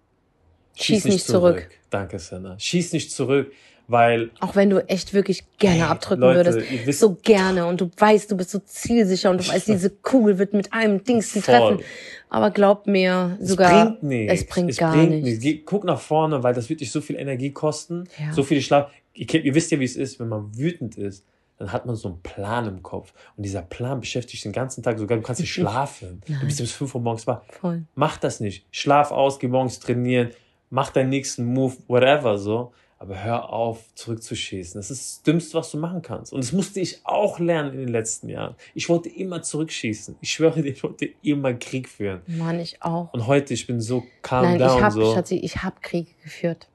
Schieß 0.74 1.04
nicht 1.04 1.26
zurück. 1.26 1.68
Danke, 1.90 2.18
Senna. 2.18 2.58
Schieß 2.58 2.92
nicht 2.92 3.10
zurück, 3.10 3.52
weil 3.88 4.30
Auch 4.40 4.56
wenn 4.56 4.70
du 4.70 4.78
echt 4.88 5.14
wirklich 5.14 5.44
gerne 5.58 5.76
Ey, 5.78 5.82
abdrücken 5.82 6.20
Leute, 6.22 6.38
würdest. 6.54 6.86
wisst- 6.86 7.00
so 7.00 7.14
gerne. 7.22 7.66
Und 7.66 7.80
du 7.80 7.90
weißt, 7.96 8.30
du 8.30 8.36
bist 8.36 8.50
so 8.50 8.58
zielsicher 8.58 9.30
und 9.30 9.40
du 9.40 9.48
weißt, 9.48 9.68
diese 9.68 9.90
Kugel 10.02 10.38
wird 10.38 10.52
mit 10.52 10.72
einem 10.72 11.04
Dings 11.04 11.32
die 11.32 11.40
treffen. 11.40 11.80
Aber 12.28 12.50
glaub 12.50 12.86
mir, 12.86 13.36
es 13.40 13.48
sogar, 13.50 13.86
bringt 13.86 14.02
nichts. 14.02 14.32
es 14.34 14.46
bringt 14.46 14.70
es 14.70 14.76
gar 14.78 14.92
bringt 14.94 15.22
nichts. 15.22 15.40
Geh, 15.40 15.58
guck 15.64 15.84
nach 15.84 16.00
vorne, 16.00 16.42
weil 16.42 16.54
das 16.54 16.68
wird 16.68 16.80
dich 16.80 16.90
so 16.90 17.00
viel 17.00 17.16
Energie 17.16 17.52
kosten, 17.52 18.04
Ja. 18.18 18.32
so 18.32 18.42
viel 18.42 18.60
Schlaf. 18.60 18.90
Ihr, 19.14 19.32
ihr 19.44 19.54
wisst 19.54 19.70
ja, 19.70 19.78
wie 19.80 19.84
es 19.84 19.96
ist, 19.96 20.18
wenn 20.20 20.28
man 20.28 20.56
wütend 20.58 20.96
ist. 20.98 21.24
Dann 21.58 21.72
hat 21.72 21.86
man 21.86 21.96
so 21.96 22.08
einen 22.08 22.20
Plan 22.20 22.66
im 22.68 22.82
Kopf. 22.82 23.14
Und 23.36 23.44
dieser 23.46 23.62
Plan 23.62 24.00
beschäftigt 24.00 24.34
dich 24.34 24.42
den 24.42 24.52
ganzen 24.52 24.82
Tag. 24.82 24.98
Sogar 24.98 25.16
du 25.16 25.22
kannst 25.22 25.40
nicht 25.40 25.52
schlafen. 25.54 26.20
Du 26.26 26.44
bist 26.44 26.58
bis 26.58 26.72
5 26.72 26.94
Uhr 26.96 27.00
morgens 27.00 27.26
wach. 27.26 27.40
Voll. 27.60 27.84
Mach 27.94 28.18
das 28.18 28.40
nicht. 28.40 28.66
Schlaf 28.72 29.10
aus, 29.10 29.38
geh 29.38 29.48
morgens 29.48 29.78
trainieren, 29.80 30.30
mach 30.68 30.90
deinen 30.90 31.08
nächsten 31.08 31.46
Move, 31.46 31.74
whatever, 31.88 32.36
so. 32.36 32.72
Aber 32.98 33.22
hör 33.22 33.52
auf, 33.52 33.94
zurückzuschießen. 33.94 34.78
Das 34.78 34.90
ist 34.90 35.18
das 35.18 35.22
Dümmste, 35.22 35.58
was 35.58 35.70
du 35.70 35.78
machen 35.78 36.00
kannst. 36.00 36.32
Und 36.32 36.42
das 36.42 36.52
musste 36.52 36.80
ich 36.80 37.00
auch 37.04 37.38
lernen 37.38 37.72
in 37.74 37.80
den 37.80 37.88
letzten 37.88 38.28
Jahren. 38.30 38.54
Ich 38.74 38.88
wollte 38.88 39.10
immer 39.10 39.42
zurückschießen. 39.42 40.16
Ich 40.22 40.32
schwöre 40.32 40.62
dir, 40.62 40.70
ich 40.70 40.82
wollte 40.82 41.10
immer 41.22 41.52
Krieg 41.54 41.88
führen. 41.88 42.22
Mann, 42.26 42.58
ich 42.58 42.82
auch. 42.82 43.12
Und 43.12 43.26
heute, 43.26 43.52
ich 43.52 43.66
bin 43.66 43.80
so 43.80 44.02
calm 44.22 44.44
Nein, 44.44 44.58
down, 44.58 44.78
ich 44.78 44.82
habe, 44.82 44.94
so. 44.94 45.14
Schatzi, 45.14 45.36
ich 45.36 45.62
habe 45.62 45.76
Kriege 45.82 46.10
geführt. 46.22 46.68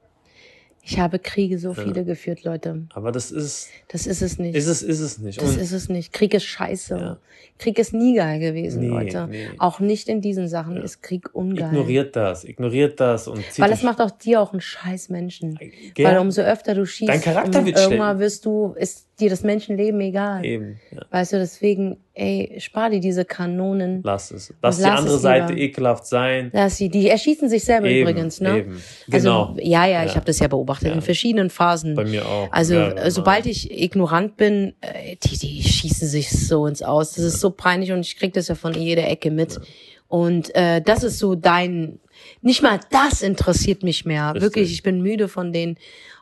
Ich 0.84 0.98
habe 0.98 1.20
Kriege 1.20 1.58
so 1.60 1.74
viele 1.74 2.04
geführt, 2.04 2.42
Leute. 2.42 2.86
Aber 2.92 3.12
das 3.12 3.30
ist, 3.30 3.68
Das 3.88 4.06
ist 4.08 4.20
es 4.20 4.38
nicht. 4.38 4.56
ist 4.56 4.66
es, 4.66 4.82
ist 4.82 4.98
es 4.98 5.18
nicht. 5.18 5.40
Das 5.40 5.50
Und 5.54 5.60
ist 5.60 5.70
es 5.70 5.88
nicht. 5.88 6.12
Krieg 6.12 6.34
ist 6.34 6.44
scheiße. 6.44 6.96
Ja. 6.96 7.18
Krieg 7.58 7.78
ist 7.78 7.94
nie 7.94 8.16
geil 8.16 8.40
gewesen, 8.40 8.80
Nee, 8.82 8.88
Leute. 8.88 9.28
nee. 9.30 9.48
Auch 9.58 9.78
nicht 9.78 10.08
in 10.08 10.20
diesen 10.20 10.48
Sachen 10.48 10.76
ist 10.78 11.00
Krieg 11.00 11.32
ungeil. 11.34 11.68
ignoriert 11.68 12.16
das, 12.16 12.42
ignoriert 12.44 12.98
das 12.98 13.28
und 13.28 13.44
zieht 13.48 13.60
Weil 13.64 13.70
es 13.70 13.84
macht 13.84 14.00
auch 14.00 14.10
dir 14.10 14.40
auch 14.40 14.50
einen 14.52 14.60
scheiß 14.60 15.08
Menschen. 15.10 15.56
Gell? 15.94 16.04
Weil 16.04 16.18
umso 16.18 16.42
öfter 16.42 16.74
du 16.74 16.84
schießt, 16.84 17.08
Dein 17.08 17.20
Charakter 17.20 17.64
wird 17.64 17.78
irgendwann 17.78 18.18
wirst 18.18 18.44
du, 18.44 18.74
ist 18.76 19.06
dir 19.20 19.30
das 19.30 19.42
Menschenleben 19.42 20.00
egal. 20.00 20.44
Eben. 20.44 20.80
Ja. 20.90 21.02
Weißt 21.10 21.32
du, 21.32 21.38
deswegen, 21.38 21.98
ey, 22.14 22.56
spar 22.58 22.90
dir 22.90 23.00
diese 23.00 23.24
Kanonen. 23.24 24.00
Lass 24.04 24.30
es. 24.30 24.52
Lass 24.62 24.78
die 24.78 24.82
lass 24.82 24.98
andere 25.00 25.18
Seite 25.18 25.52
ekelhaft 25.52 26.06
sein. 26.06 26.50
Lass 26.52 26.78
sie, 26.78 26.88
die 26.88 27.08
erschießen 27.08 27.48
sich 27.48 27.64
selber 27.64 27.88
Eben, 27.88 28.08
übrigens, 28.08 28.40
ne? 28.40 28.58
eben. 28.60 28.82
Genau. 29.08 29.48
Also, 29.50 29.60
ja, 29.60 29.86
ja, 29.86 30.04
ich 30.04 30.10
Ja. 30.10 30.16
habe 30.16 30.24
das 30.26 30.38
ja 30.38 30.48
beobachtet 30.48 30.88
Ja. 30.88 30.94
in 30.94 31.02
verschiedenen 31.02 31.50
Phasen. 31.50 31.94
Bei 31.94 32.04
mir 32.04 32.26
auch. 32.26 32.50
Also 32.50 32.74
sobald 33.08 33.46
ich 33.46 33.70
ignorant 33.70 34.36
bin, 34.36 34.74
äh, 34.80 35.16
die, 35.22 35.38
die 35.38 35.62
schießen 35.62 36.08
sich 36.08 36.30
so 36.30 36.66
ins 36.66 36.82
Aus. 36.82 37.12
Das 37.12 37.24
ist 37.24 37.40
so 37.40 37.50
peinlich 37.50 37.92
und 37.92 38.00
ich 38.00 38.16
krieg 38.16 38.32
das 38.32 38.48
ja 38.48 38.54
von 38.54 38.74
jeder 38.74 39.08
Ecke 39.08 39.30
mit. 39.30 39.60
Und 40.08 40.54
äh, 40.54 40.82
das 40.82 41.04
ist 41.04 41.18
so 41.18 41.34
dein, 41.34 41.98
nicht 42.42 42.62
mal 42.62 42.80
das 42.90 43.22
interessiert 43.22 43.82
mich 43.82 44.04
mehr. 44.04 44.28
Richtig. 44.34 44.42
Wirklich, 44.42 44.72
ich 44.72 44.82
bin 44.82 45.00
müde 45.00 45.28
von 45.28 45.52
denen. 45.52 45.76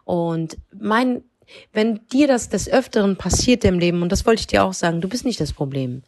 Und 0.05 0.59
mein, 0.79 1.22
wenn 1.72 2.00
dir 2.12 2.28
das 2.28 2.48
des 2.48 2.68
Öfteren 2.68 3.16
passiert 3.16 3.64
im 3.64 3.78
Leben, 3.78 4.02
und 4.02 4.12
das 4.12 4.26
wollte 4.26 4.40
ich 4.40 4.46
dir 4.46 4.64
auch 4.64 4.72
sagen, 4.72 5.00
du 5.00 5.08
bist 5.08 5.24
nicht 5.24 5.40
das 5.40 5.52
Problem. 5.52 6.02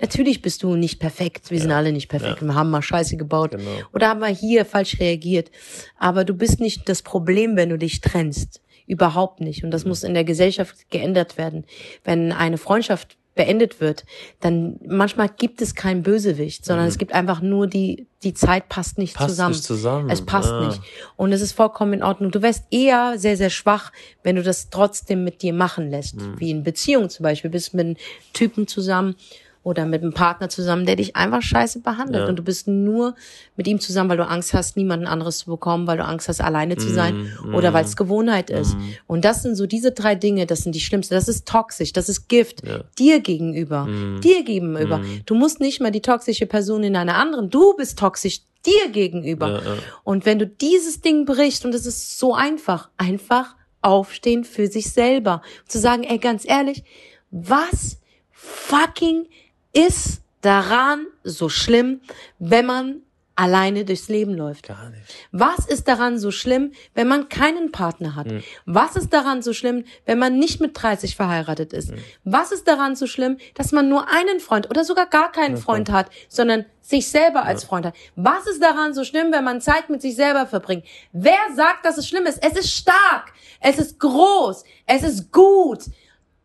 Natürlich 0.00 0.42
bist 0.42 0.62
du 0.62 0.76
nicht 0.76 0.98
perfekt. 0.98 1.50
Wir 1.50 1.60
sind 1.60 1.72
alle 1.72 1.92
nicht 1.92 2.08
perfekt. 2.08 2.42
Wir 2.42 2.54
haben 2.54 2.70
mal 2.70 2.82
Scheiße 2.82 3.16
gebaut. 3.16 3.52
Genau. 3.52 3.70
Oder 3.92 4.08
haben 4.08 4.20
wir 4.20 4.28
hier 4.28 4.64
falsch 4.64 4.98
reagiert. 4.98 5.50
Aber 5.98 6.24
du 6.24 6.34
bist 6.34 6.60
nicht 6.60 6.88
das 6.88 7.02
Problem, 7.02 7.56
wenn 7.56 7.68
du 7.68 7.78
dich 7.78 8.00
trennst. 8.00 8.60
Überhaupt 8.86 9.40
nicht. 9.40 9.64
Und 9.64 9.70
das 9.70 9.84
muss 9.84 10.02
in 10.02 10.14
der 10.14 10.24
Gesellschaft 10.24 10.90
geändert 10.90 11.38
werden. 11.38 11.64
Wenn 12.02 12.32
eine 12.32 12.58
Freundschaft 12.58 13.16
beendet 13.34 13.80
wird, 13.80 14.04
dann 14.40 14.78
manchmal 14.86 15.28
gibt 15.28 15.60
es 15.60 15.74
keinen 15.74 16.02
Bösewicht, 16.02 16.64
sondern 16.64 16.86
es 16.86 16.98
gibt 16.98 17.12
einfach 17.12 17.40
nur 17.40 17.66
die, 17.66 18.06
die 18.22 18.32
Zeit 18.32 18.68
passt 18.68 18.96
nicht 18.96 19.14
Mhm. 19.14 19.18
Passt 19.18 19.30
zusammen. 19.30 19.50
nicht 19.52 19.64
zusammen. 19.64 20.10
Es 20.10 20.22
passt 20.24 20.50
Ah. 20.52 20.66
nicht. 20.68 20.80
Und 21.16 21.32
es 21.32 21.40
ist 21.40 21.52
vollkommen 21.52 21.92
in 21.94 22.02
Ordnung. 22.02 22.30
Du 22.30 22.42
wärst 22.42 22.64
eher 22.70 23.18
sehr, 23.18 23.36
sehr 23.36 23.50
schwach, 23.50 23.90
wenn 24.22 24.36
du 24.36 24.42
das 24.42 24.70
trotzdem 24.70 25.24
mit 25.24 25.42
dir 25.42 25.52
machen 25.52 25.90
lässt. 25.90 26.16
Mhm. 26.16 26.38
Wie 26.38 26.50
in 26.50 26.62
Beziehung 26.62 27.10
zum 27.10 27.24
Beispiel. 27.24 27.50
Bist 27.50 27.74
mit 27.74 27.84
einem 27.86 27.96
Typen 28.32 28.66
zusammen 28.68 29.16
oder 29.64 29.86
mit 29.86 30.02
einem 30.02 30.12
Partner 30.12 30.48
zusammen, 30.48 30.86
der 30.86 30.94
dich 30.94 31.16
einfach 31.16 31.42
scheiße 31.42 31.80
behandelt. 31.80 32.24
Ja. 32.24 32.28
Und 32.28 32.36
du 32.36 32.44
bist 32.44 32.68
nur 32.68 33.16
mit 33.56 33.66
ihm 33.66 33.80
zusammen, 33.80 34.10
weil 34.10 34.18
du 34.18 34.28
Angst 34.28 34.54
hast, 34.54 34.76
niemanden 34.76 35.06
anderes 35.06 35.38
zu 35.38 35.46
bekommen, 35.46 35.86
weil 35.86 35.96
du 35.96 36.04
Angst 36.04 36.28
hast, 36.28 36.40
alleine 36.40 36.76
zu 36.76 36.88
sein 36.88 37.32
Mhm. 37.42 37.54
oder 37.54 37.72
weil 37.72 37.84
es 37.84 37.96
Gewohnheit 37.96 38.50
ist. 38.50 38.76
Und 39.06 39.24
das 39.24 39.42
sind 39.42 39.56
so 39.56 39.66
diese 39.66 39.90
drei 39.90 40.14
Dinge, 40.14 40.46
das 40.46 40.60
sind 40.60 40.74
die 40.74 40.80
schlimmsten. 40.80 41.14
Das 41.14 41.28
ist 41.28 41.48
toxisch, 41.48 41.92
das 41.92 42.08
ist 42.08 42.28
Gift. 42.28 42.64
Ja. 42.64 42.84
Dir 42.98 43.20
gegenüber. 43.20 43.88
Dir 44.22 44.44
gegenüber. 44.44 45.00
Du 45.26 45.34
musst 45.34 45.60
nicht 45.60 45.80
mal 45.80 45.90
die 45.90 46.02
toxische 46.02 46.46
Person 46.46 46.84
in 46.84 46.94
einer 46.94 47.16
anderen. 47.16 47.50
Du 47.50 47.74
bist 47.74 47.98
toxisch 47.98 48.42
dir 48.66 48.90
gegenüber. 48.92 49.62
Ja. 49.64 49.72
Und 50.04 50.26
wenn 50.26 50.38
du 50.38 50.46
dieses 50.46 51.00
Ding 51.00 51.24
brichst, 51.24 51.64
und 51.64 51.74
es 51.74 51.86
ist 51.86 52.18
so 52.18 52.34
einfach, 52.34 52.90
einfach 52.98 53.56
aufstehen 53.80 54.44
für 54.44 54.66
sich 54.66 54.90
selber. 54.90 55.42
Zu 55.68 55.78
sagen, 55.78 56.04
ey, 56.04 56.18
ganz 56.18 56.48
ehrlich, 56.48 56.82
was 57.30 57.98
fucking 58.30 59.26
ist 59.74 60.22
daran 60.40 61.06
so 61.22 61.48
schlimm, 61.48 62.00
wenn 62.38 62.66
man 62.66 63.02
alleine 63.36 63.84
durchs 63.84 64.08
Leben 64.08 64.34
läuft? 64.34 64.68
Gar 64.68 64.90
nicht. 64.90 65.02
Was 65.32 65.66
ist 65.66 65.88
daran 65.88 66.18
so 66.18 66.30
schlimm, 66.30 66.72
wenn 66.94 67.08
man 67.08 67.28
keinen 67.28 67.72
Partner 67.72 68.14
hat? 68.14 68.28
Was 68.64 68.96
ist 68.96 69.12
daran 69.12 69.42
so 69.42 69.52
schlimm, 69.52 69.84
wenn 70.06 70.18
man 70.18 70.38
nicht 70.38 70.60
mit 70.60 70.80
30 70.80 71.16
verheiratet 71.16 71.72
ist? 71.72 71.92
Was 72.22 72.52
ist 72.52 72.68
daran 72.68 72.94
so 72.94 73.06
schlimm, 73.06 73.38
dass 73.54 73.72
man 73.72 73.88
nur 73.88 74.08
einen 74.08 74.40
Freund 74.40 74.70
oder 74.70 74.84
sogar 74.84 75.06
gar 75.06 75.32
keinen 75.32 75.56
Freund 75.56 75.90
hat, 75.90 76.10
sondern 76.28 76.64
sich 76.80 77.08
selber 77.08 77.44
als 77.44 77.64
Freund 77.64 77.86
hat? 77.86 77.94
Was 78.14 78.46
ist 78.46 78.62
daran 78.62 78.94
so 78.94 79.04
schlimm, 79.04 79.32
wenn 79.32 79.44
man 79.44 79.60
Zeit 79.60 79.90
mit 79.90 80.00
sich 80.00 80.14
selber 80.14 80.46
verbringt? 80.46 80.84
Wer 81.12 81.38
sagt, 81.56 81.84
dass 81.84 81.98
es 81.98 82.08
schlimm 82.08 82.26
ist? 82.26 82.42
Es 82.42 82.56
ist 82.56 82.70
stark, 82.70 83.32
es 83.60 83.78
ist 83.78 83.98
groß, 83.98 84.64
es 84.86 85.02
ist 85.02 85.32
gut. 85.32 85.84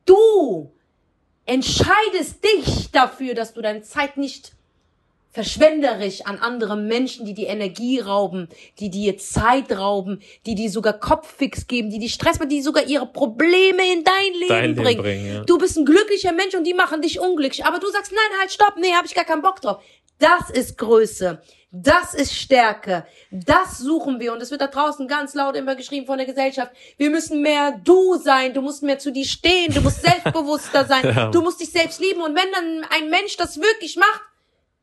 Du 0.06 0.72
entscheidest 1.50 2.44
dich 2.44 2.92
dafür, 2.92 3.34
dass 3.34 3.54
du 3.54 3.62
deine 3.62 3.82
Zeit 3.82 4.18
nicht 4.18 4.54
verschwenderisch 5.32 6.22
an 6.26 6.38
andere 6.40 6.76
Menschen, 6.76 7.26
die 7.26 7.34
die 7.34 7.46
Energie 7.46 8.00
rauben, 8.00 8.50
die 8.80 8.90
dir 8.90 9.18
Zeit 9.18 9.72
rauben, 9.72 10.22
die 10.46 10.56
dir 10.56 10.70
sogar 10.72 10.94
Kopffix 10.94 11.68
geben, 11.68 11.90
die 11.90 12.00
die 12.00 12.10
Stress 12.10 12.40
machen, 12.40 12.50
die 12.50 12.62
sogar 12.62 12.86
ihre 12.88 13.06
Probleme 13.06 13.84
in 13.94 14.04
dein 14.04 14.34
Leben 14.34 14.48
Dein 14.48 14.64
Leben 14.70 14.84
bringen. 14.84 15.02
bringen, 15.02 15.34
ja. 15.36 15.44
Du 15.44 15.58
bist 15.58 15.78
ein 15.78 15.86
glücklicher 15.86 16.34
Mensch 16.34 16.56
und 16.56 16.66
die 16.66 16.74
machen 16.74 17.02
dich 17.02 17.20
unglücklich. 17.20 17.66
Aber 17.66 17.80
du 17.80 17.90
sagst, 17.90 18.12
nein, 18.12 18.40
halt, 18.40 18.52
stopp, 18.52 18.76
nee, 18.80 18.94
hab 18.94 19.06
ich 19.06 19.14
gar 19.14 19.26
keinen 19.26 19.44
Bock 19.44 19.62
drauf. 19.62 19.84
Das 20.18 20.50
ist 20.50 20.78
Größe. 20.78 21.42
Das 21.72 22.16
ist 22.16 22.34
Stärke. 22.34 23.06
Das 23.30 23.78
suchen 23.78 24.20
wir. 24.20 24.34
Und 24.34 24.42
es 24.42 24.50
wird 24.50 24.62
da 24.62 24.68
draußen 24.68 25.08
ganz 25.08 25.36
laut 25.36 25.56
immer 25.56 25.76
geschrieben 25.76 26.08
von 26.08 26.18
der 26.18 26.26
Gesellschaft. 26.26 26.72
Wir 26.98 27.12
müssen 27.12 27.42
mehr 27.42 27.80
du 27.84 28.16
sein. 28.16 28.54
Du 28.54 28.62
musst 28.62 28.82
mehr 28.82 28.98
zu 28.98 29.12
dir 29.12 29.26
stehen. 29.26 29.72
Du 29.74 29.82
musst 29.82 30.02
selbstbewusster 30.02 30.86
sein. 30.86 31.00
Ja. 31.16 31.30
Du 31.30 31.42
musst 31.42 31.60
dich 31.60 31.72
selbst 31.72 32.00
lieben. 32.00 32.22
Und 32.22 32.36
wenn 32.36 32.52
dann 32.52 32.86
ein 32.90 33.10
Mensch 33.10 33.38
das 33.38 33.58
wirklich 33.58 33.98
macht, 33.98 34.22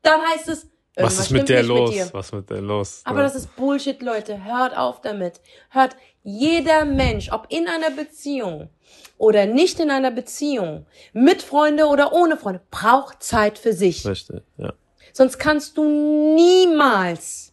dann 0.01 0.21
heißt 0.21 0.47
es, 0.49 0.67
Was 0.95 1.19
ist 1.19 1.31
mit 1.31 1.49
der 1.49 1.63
los? 1.63 1.91
dir. 1.91 2.09
Was 2.11 2.31
mit 2.31 2.49
der 2.49 2.61
los? 2.61 3.01
Aber 3.03 3.21
das 3.21 3.35
ist 3.35 3.55
Bullshit, 3.55 4.01
Leute. 4.01 4.43
Hört 4.43 4.75
auf 4.77 5.01
damit. 5.01 5.41
Hört, 5.69 5.95
jeder 6.23 6.85
Mensch, 6.85 7.31
ob 7.31 7.47
in 7.49 7.67
einer 7.67 7.91
Beziehung 7.91 8.69
oder 9.17 9.45
nicht 9.45 9.79
in 9.79 9.89
einer 9.91 10.11
Beziehung, 10.11 10.85
mit 11.13 11.41
Freunde 11.41 11.85
oder 11.87 12.13
ohne 12.13 12.37
Freunde, 12.37 12.61
braucht 12.71 13.23
Zeit 13.23 13.57
für 13.57 13.73
sich. 13.73 14.05
Richtig, 14.05 14.41
ja. 14.57 14.73
Sonst 15.17 15.39
kannst 15.39 15.75
du 15.79 15.83
niemals, 16.35 17.51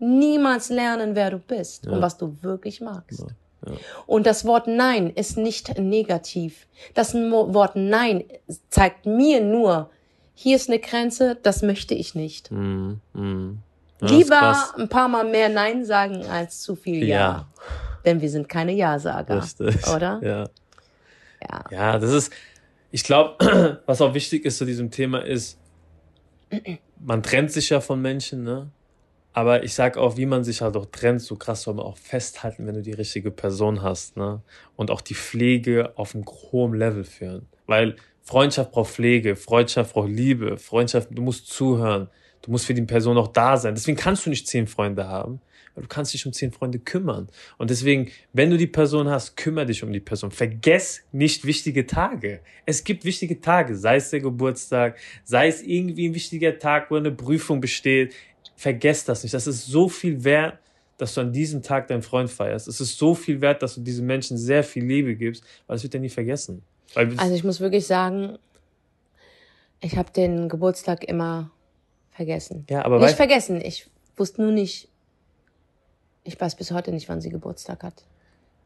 niemals 0.00 0.68
lernen, 0.68 1.14
wer 1.14 1.30
du 1.30 1.38
bist 1.38 1.86
und 1.86 2.02
was 2.02 2.18
du 2.18 2.36
wirklich 2.42 2.80
magst. 2.80 3.26
Und 4.06 4.26
das 4.26 4.44
Wort 4.44 4.66
Nein 4.66 5.10
ist 5.10 5.38
nicht 5.38 5.78
negativ. 5.78 6.66
Das 6.94 7.14
Wort 7.14 7.76
Nein 7.76 8.24
zeigt 8.68 9.06
mir 9.06 9.40
nur, 9.40 9.90
hier 10.34 10.56
ist 10.56 10.68
eine 10.68 10.80
Grenze, 10.80 11.38
das 11.40 11.62
möchte 11.62 11.94
ich 11.94 12.16
nicht. 12.16 12.50
Mhm. 12.50 13.00
Mhm. 13.12 13.58
Ja, 14.00 14.08
Lieber 14.08 14.64
ein 14.76 14.88
paar 14.88 15.06
Mal 15.06 15.30
mehr 15.30 15.48
Nein 15.48 15.84
sagen 15.84 16.26
als 16.26 16.62
zu 16.62 16.74
viel 16.74 17.04
Ja. 17.04 17.16
Ja. 17.16 17.48
Denn 18.04 18.20
wir 18.22 18.28
sind 18.28 18.48
keine 18.48 18.72
Ja-Sager. 18.72 19.40
Richtig. 19.40 19.86
Oder? 19.86 20.20
Ja. 20.20 20.48
Ja. 21.48 21.64
Ja, 21.70 21.98
das 22.00 22.10
ist, 22.10 22.32
ich 22.90 23.04
glaube, 23.04 23.78
was 23.86 24.00
auch 24.00 24.14
wichtig 24.14 24.44
ist 24.44 24.58
zu 24.58 24.64
diesem 24.64 24.90
Thema 24.90 25.24
ist, 25.24 25.60
man 27.00 27.22
trennt 27.22 27.52
sich 27.52 27.70
ja 27.70 27.80
von 27.80 28.00
Menschen, 28.00 28.42
ne? 28.42 28.70
Aber 29.32 29.64
ich 29.64 29.74
sag 29.74 29.96
auch, 29.96 30.16
wie 30.16 30.26
man 30.26 30.44
sich 30.44 30.62
halt 30.62 30.76
auch 30.76 30.86
trennt, 30.86 31.20
so 31.20 31.34
krass 31.34 31.62
soll 31.62 31.74
man 31.74 31.84
auch 31.84 31.98
festhalten, 31.98 32.68
wenn 32.68 32.74
du 32.74 32.82
die 32.82 32.92
richtige 32.92 33.32
Person 33.32 33.82
hast, 33.82 34.16
ne? 34.16 34.42
Und 34.76 34.90
auch 34.90 35.00
die 35.00 35.14
Pflege 35.14 35.92
auf 35.96 36.14
einem 36.14 36.24
hohen 36.26 36.74
Level 36.74 37.04
führen. 37.04 37.46
Weil 37.66 37.96
Freundschaft 38.22 38.70
braucht 38.70 38.92
Pflege, 38.92 39.36
Freundschaft 39.36 39.92
braucht 39.92 40.08
Liebe, 40.08 40.56
Freundschaft, 40.56 41.08
du 41.10 41.20
musst 41.20 41.48
zuhören, 41.48 42.08
du 42.42 42.50
musst 42.50 42.66
für 42.66 42.74
die 42.74 42.82
Person 42.82 43.18
auch 43.18 43.28
da 43.28 43.56
sein. 43.56 43.74
Deswegen 43.74 43.98
kannst 43.98 44.24
du 44.24 44.30
nicht 44.30 44.46
zehn 44.46 44.66
Freunde 44.66 45.08
haben, 45.08 45.40
du 45.82 45.88
kannst 45.88 46.14
dich 46.14 46.24
um 46.26 46.32
zehn 46.32 46.52
Freunde 46.52 46.78
kümmern. 46.78 47.28
Und 47.58 47.70
deswegen, 47.70 48.10
wenn 48.32 48.50
du 48.50 48.56
die 48.56 48.66
Person 48.66 49.08
hast, 49.08 49.36
kümmere 49.36 49.66
dich 49.66 49.82
um 49.82 49.92
die 49.92 50.00
Person. 50.00 50.30
Vergess 50.30 51.02
nicht 51.12 51.44
wichtige 51.44 51.86
Tage. 51.86 52.40
Es 52.66 52.84
gibt 52.84 53.04
wichtige 53.04 53.40
Tage, 53.40 53.76
sei 53.76 53.96
es 53.96 54.10
der 54.10 54.20
Geburtstag, 54.20 54.98
sei 55.24 55.48
es 55.48 55.62
irgendwie 55.62 56.08
ein 56.08 56.14
wichtiger 56.14 56.58
Tag, 56.58 56.90
wo 56.90 56.96
eine 56.96 57.10
Prüfung 57.10 57.60
besteht. 57.60 58.14
Vergess 58.56 59.04
das 59.04 59.22
nicht. 59.22 59.34
Das 59.34 59.46
ist 59.46 59.66
so 59.66 59.88
viel 59.88 60.22
wert, 60.24 60.58
dass 60.96 61.14
du 61.14 61.22
an 61.22 61.32
diesem 61.32 61.62
Tag 61.62 61.88
deinen 61.88 62.02
Freund 62.02 62.30
feierst. 62.30 62.68
Es 62.68 62.80
ist 62.80 62.96
so 62.98 63.14
viel 63.14 63.40
wert, 63.40 63.62
dass 63.62 63.74
du 63.74 63.80
diesen 63.80 64.06
Menschen 64.06 64.38
sehr 64.38 64.62
viel 64.62 64.84
Liebe 64.84 65.16
gibst, 65.16 65.44
weil 65.66 65.76
es 65.76 65.82
wird 65.82 65.94
er 65.94 66.00
nie 66.00 66.08
vergessen. 66.08 66.62
Also 66.94 67.34
ich 67.34 67.42
muss 67.42 67.60
wirklich 67.60 67.86
sagen, 67.86 68.38
ich 69.80 69.96
habe 69.96 70.12
den 70.12 70.48
Geburtstag 70.48 71.04
immer 71.04 71.50
vergessen. 72.12 72.64
ja, 72.70 72.84
aber 72.84 73.00
nicht 73.00 73.16
vergessen, 73.16 73.60
ich 73.60 73.88
wusste 74.16 74.42
nur 74.42 74.52
nicht, 74.52 74.88
ich 76.24 76.40
weiß 76.40 76.56
bis 76.56 76.70
heute 76.72 76.90
nicht, 76.92 77.08
wann 77.08 77.20
sie 77.20 77.30
Geburtstag 77.30 77.82
hat. 77.84 78.04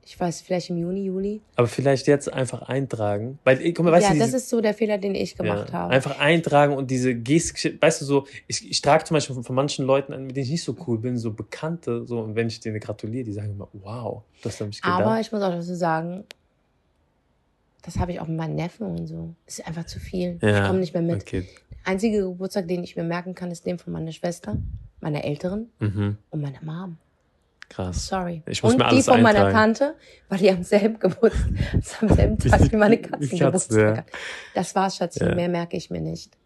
Ich 0.05 0.19
weiß, 0.19 0.41
vielleicht 0.41 0.71
im 0.71 0.79
Juni, 0.79 1.05
Juli. 1.05 1.43
aber 1.55 1.69
vielleicht 1.69 2.07
jetzt 2.07 2.33
einfach 2.33 2.63
eintragen. 2.63 3.39
Weil, 3.45 3.59
guck 3.75 3.85
mal, 3.85 3.93
weißt 3.93 4.07
ja, 4.07 4.13
du, 4.15 4.21
das 4.21 4.33
ist 4.33 4.49
so 4.49 4.63
der 4.63 4.73
Fehler, 4.73 4.97
den 4.97 5.15
ich 5.15 5.37
gemacht 5.37 5.69
ja, 5.69 5.75
habe. 5.75 5.93
Einfach 5.93 6.19
eintragen 6.19 6.75
und 6.75 6.91
diese 6.91 7.15
Gestik, 7.15 7.83
weißt 7.83 8.01
du, 8.01 8.05
so, 8.07 8.27
ich, 8.47 8.71
ich 8.71 8.81
trage 8.81 9.05
zum 9.05 9.17
Beispiel 9.17 9.35
von, 9.35 9.45
von 9.45 9.55
manchen 9.55 9.85
Leuten 9.85 10.15
an, 10.15 10.25
mit 10.25 10.35
denen 10.35 10.45
ich 10.45 10.53
nicht 10.53 10.65
so 10.65 10.75
cool 10.87 10.97
bin, 10.99 11.19
so 11.19 11.33
Bekannte, 11.33 12.07
so, 12.07 12.21
und 12.21 12.37
wenn 12.37 12.47
ich 12.47 12.59
denen 12.61 12.81
gratuliere, 12.81 13.25
die 13.25 13.33
sagen 13.33 13.51
immer, 13.51 13.69
wow, 13.75 14.23
hast 14.43 14.63
an 14.63 14.69
mich 14.69 14.81
gedacht. 14.81 15.03
Aber 15.03 15.21
ich 15.21 15.31
muss 15.31 15.43
auch 15.43 15.51
dazu 15.51 15.75
sagen, 15.75 16.25
das 17.83 17.99
habe 17.99 18.13
ich 18.13 18.21
auch 18.21 18.29
mit 18.29 18.39
meinen 18.39 18.55
Neffen 18.55 18.87
und 18.87 19.07
so. 19.07 19.35
Es 19.45 19.59
ist 19.59 19.67
einfach 19.67 19.85
zu 19.85 20.01
viel. 20.01 20.39
ja, 20.41 20.63
Ich 20.63 20.67
komme 20.67 20.81
nicht 20.81 20.95
mehr 20.95 21.03
mit. 21.03 21.21
Okay. 21.21 21.47
Der 21.85 21.93
einzige 21.93 22.23
Geburtstag, 22.23 22.67
den 22.67 22.83
ich 22.83 22.97
mir 22.97 23.05
merken 23.05 23.35
kann, 23.35 23.51
ist 23.51 23.67
dem 23.67 23.79
von 23.79 23.93
meiner 23.93 24.13
Schwester, 24.13 24.57
meiner 25.01 25.23
Älteren 25.25 25.69
Mhm, 25.81 26.17
und 26.31 26.41
meiner 26.41 26.63
Mom. 26.63 26.97
Krass. 27.69 28.07
Sorry. 28.07 28.43
Ich 28.47 28.63
muss 28.63 28.73
und 28.73 28.79
mir 28.79 28.87
alles 28.87 29.05
die 29.05 29.11
von 29.11 29.23
meiner 29.23 29.47
eintragen. 29.47 29.75
Tante, 29.75 29.95
weil 30.29 30.39
die 30.39 30.51
am 30.51 30.63
selben 30.63 30.99
Geburtstag, 30.99 31.51
am 32.03 32.09
selben 32.15 32.39
Tag 32.39 32.73
wie 32.73 32.77
meine 32.77 32.99
Katzen 32.99 33.39
Katzen, 33.39 33.81
ja. 33.81 34.05
Das 34.55 34.75
war's, 34.75 34.97
Schatzchen. 34.97 35.29
Ja. 35.29 35.35
Mehr 35.35 35.49
merke 35.49 35.77
ich 35.77 35.91
mir 35.91 36.01
nicht. 36.01 36.37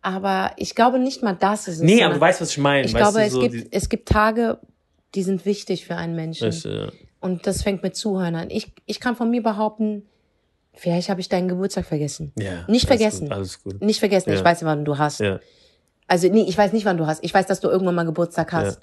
Aber 0.00 0.52
ich 0.56 0.74
glaube 0.74 0.98
nicht 0.98 1.22
mal 1.22 1.34
das 1.34 1.68
ist 1.68 1.76
es. 1.76 1.82
Nee, 1.82 2.02
aber 2.02 2.14
du 2.14 2.20
weißt, 2.20 2.40
was 2.40 2.50
ich 2.50 2.58
meine. 2.58 2.86
ich 2.86 2.94
weißt 2.94 3.02
glaube, 3.02 3.22
es 3.24 3.32
so 3.32 3.40
gibt, 3.40 3.68
es 3.72 3.88
gibt 3.88 4.08
Tage, 4.08 4.58
die 5.14 5.22
sind 5.22 5.46
wichtig 5.46 5.86
für 5.86 5.96
einen 5.96 6.16
Menschen. 6.16 6.48
Richtig, 6.48 6.72
ja. 6.72 6.90
Und 7.20 7.46
das 7.46 7.62
fängt 7.62 7.84
mit 7.84 7.94
Zuhören 7.94 8.34
an. 8.34 8.50
Ich, 8.50 8.72
ich 8.86 8.98
kann 8.98 9.14
von 9.14 9.30
mir 9.30 9.42
behaupten, 9.42 10.04
Vielleicht 10.74 11.08
habe 11.10 11.20
ich 11.20 11.28
deinen 11.28 11.48
Geburtstag 11.48 11.84
vergessen. 11.84 12.32
Ja. 12.38 12.64
Nicht 12.66 12.86
vergessen. 12.86 13.28
Gut, 13.28 13.36
alles 13.36 13.62
gut. 13.62 13.82
Nicht 13.82 13.98
vergessen, 13.98 14.30
ich 14.30 14.38
Ja. 14.38 14.44
weiß, 14.44 14.64
wann 14.64 14.84
du 14.84 14.96
hast. 14.98 15.20
Ja. 15.20 15.40
Also 16.06 16.28
nee, 16.28 16.44
ich 16.48 16.56
weiß 16.56 16.72
nicht, 16.72 16.84
wann 16.84 16.96
du 16.96 17.06
hast. 17.06 17.22
Ich 17.22 17.32
weiß, 17.32 17.46
dass 17.46 17.60
du 17.60 17.68
irgendwann 17.68 17.94
mal 17.94 18.04
Geburtstag 18.04 18.52
hast. 18.52 18.80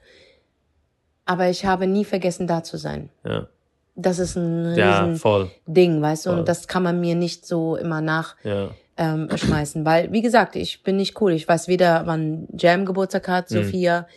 Aber 1.30 1.48
ich 1.50 1.64
habe 1.66 1.86
nie 1.86 2.06
vergessen, 2.06 2.48
da 2.48 2.64
zu 2.64 2.78
sein. 2.78 3.10
Ja. 3.24 3.48
Das 3.96 4.18
ist 4.18 4.36
ein 4.36 4.76
Ja, 4.76 5.02
riesen 5.04 5.18
voll. 5.18 5.52
Ding, 5.68 6.02
weißt 6.02 6.26
du? 6.26 6.30
Voll. 6.32 6.40
Und 6.40 6.48
das 6.48 6.68
kann 6.68 6.82
man 6.84 7.00
mir 7.00 7.16
nicht 7.16 7.46
so 7.46 7.76
immer 7.76 8.02
nach 8.02 8.36
Ja. 8.44 8.70
ähm, 8.98 9.30
schmeißen. 9.36 9.86
Weil, 9.86 10.12
wie 10.12 10.22
gesagt, 10.24 10.56
ich 10.56 10.82
bin 10.84 10.96
nicht 10.98 11.20
cool. 11.22 11.34
Ich 11.34 11.48
weiß 11.48 11.68
weder, 11.68 12.08
wann 12.08 12.48
Jam 12.58 12.86
Geburtstag 12.86 13.28
hat, 13.28 13.52
Mhm. 13.52 13.56
Sophia 13.56 14.08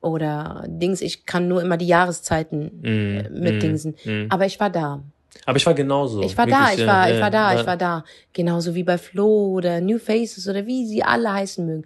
oder 0.00 0.64
Dings. 0.68 1.00
Ich 1.00 1.26
kann 1.26 1.48
nur 1.48 1.62
immer 1.62 1.76
die 1.76 1.86
Jahreszeiten 1.86 2.82
äh, 2.84 3.28
Mm, 3.28 3.40
mitdingsen. 3.42 3.94
mm, 4.04 4.10
mm. 4.10 4.26
Aber 4.30 4.46
ich 4.46 4.58
war 4.60 4.70
da. 4.70 5.02
Aber 5.46 5.56
ich 5.56 5.66
war 5.66 5.74
genauso. 5.74 6.22
Ich 6.22 6.36
war 6.36 6.46
da, 6.46 6.60
Wirklich, 6.60 6.74
ich 6.74 6.80
ja, 6.80 6.86
war, 6.86 7.08
ja, 7.08 7.14
ich 7.14 7.20
war 7.20 7.30
da, 7.30 7.52
ja. 7.54 7.60
ich 7.60 7.66
war 7.66 7.76
da. 7.76 8.04
Genauso 8.32 8.74
wie 8.74 8.84
bei 8.84 8.98
Flo 8.98 9.52
oder 9.52 9.80
New 9.80 9.98
Faces 9.98 10.48
oder 10.48 10.66
wie 10.66 10.86
sie 10.86 11.02
alle 11.02 11.32
heißen 11.32 11.64
mögen. 11.66 11.84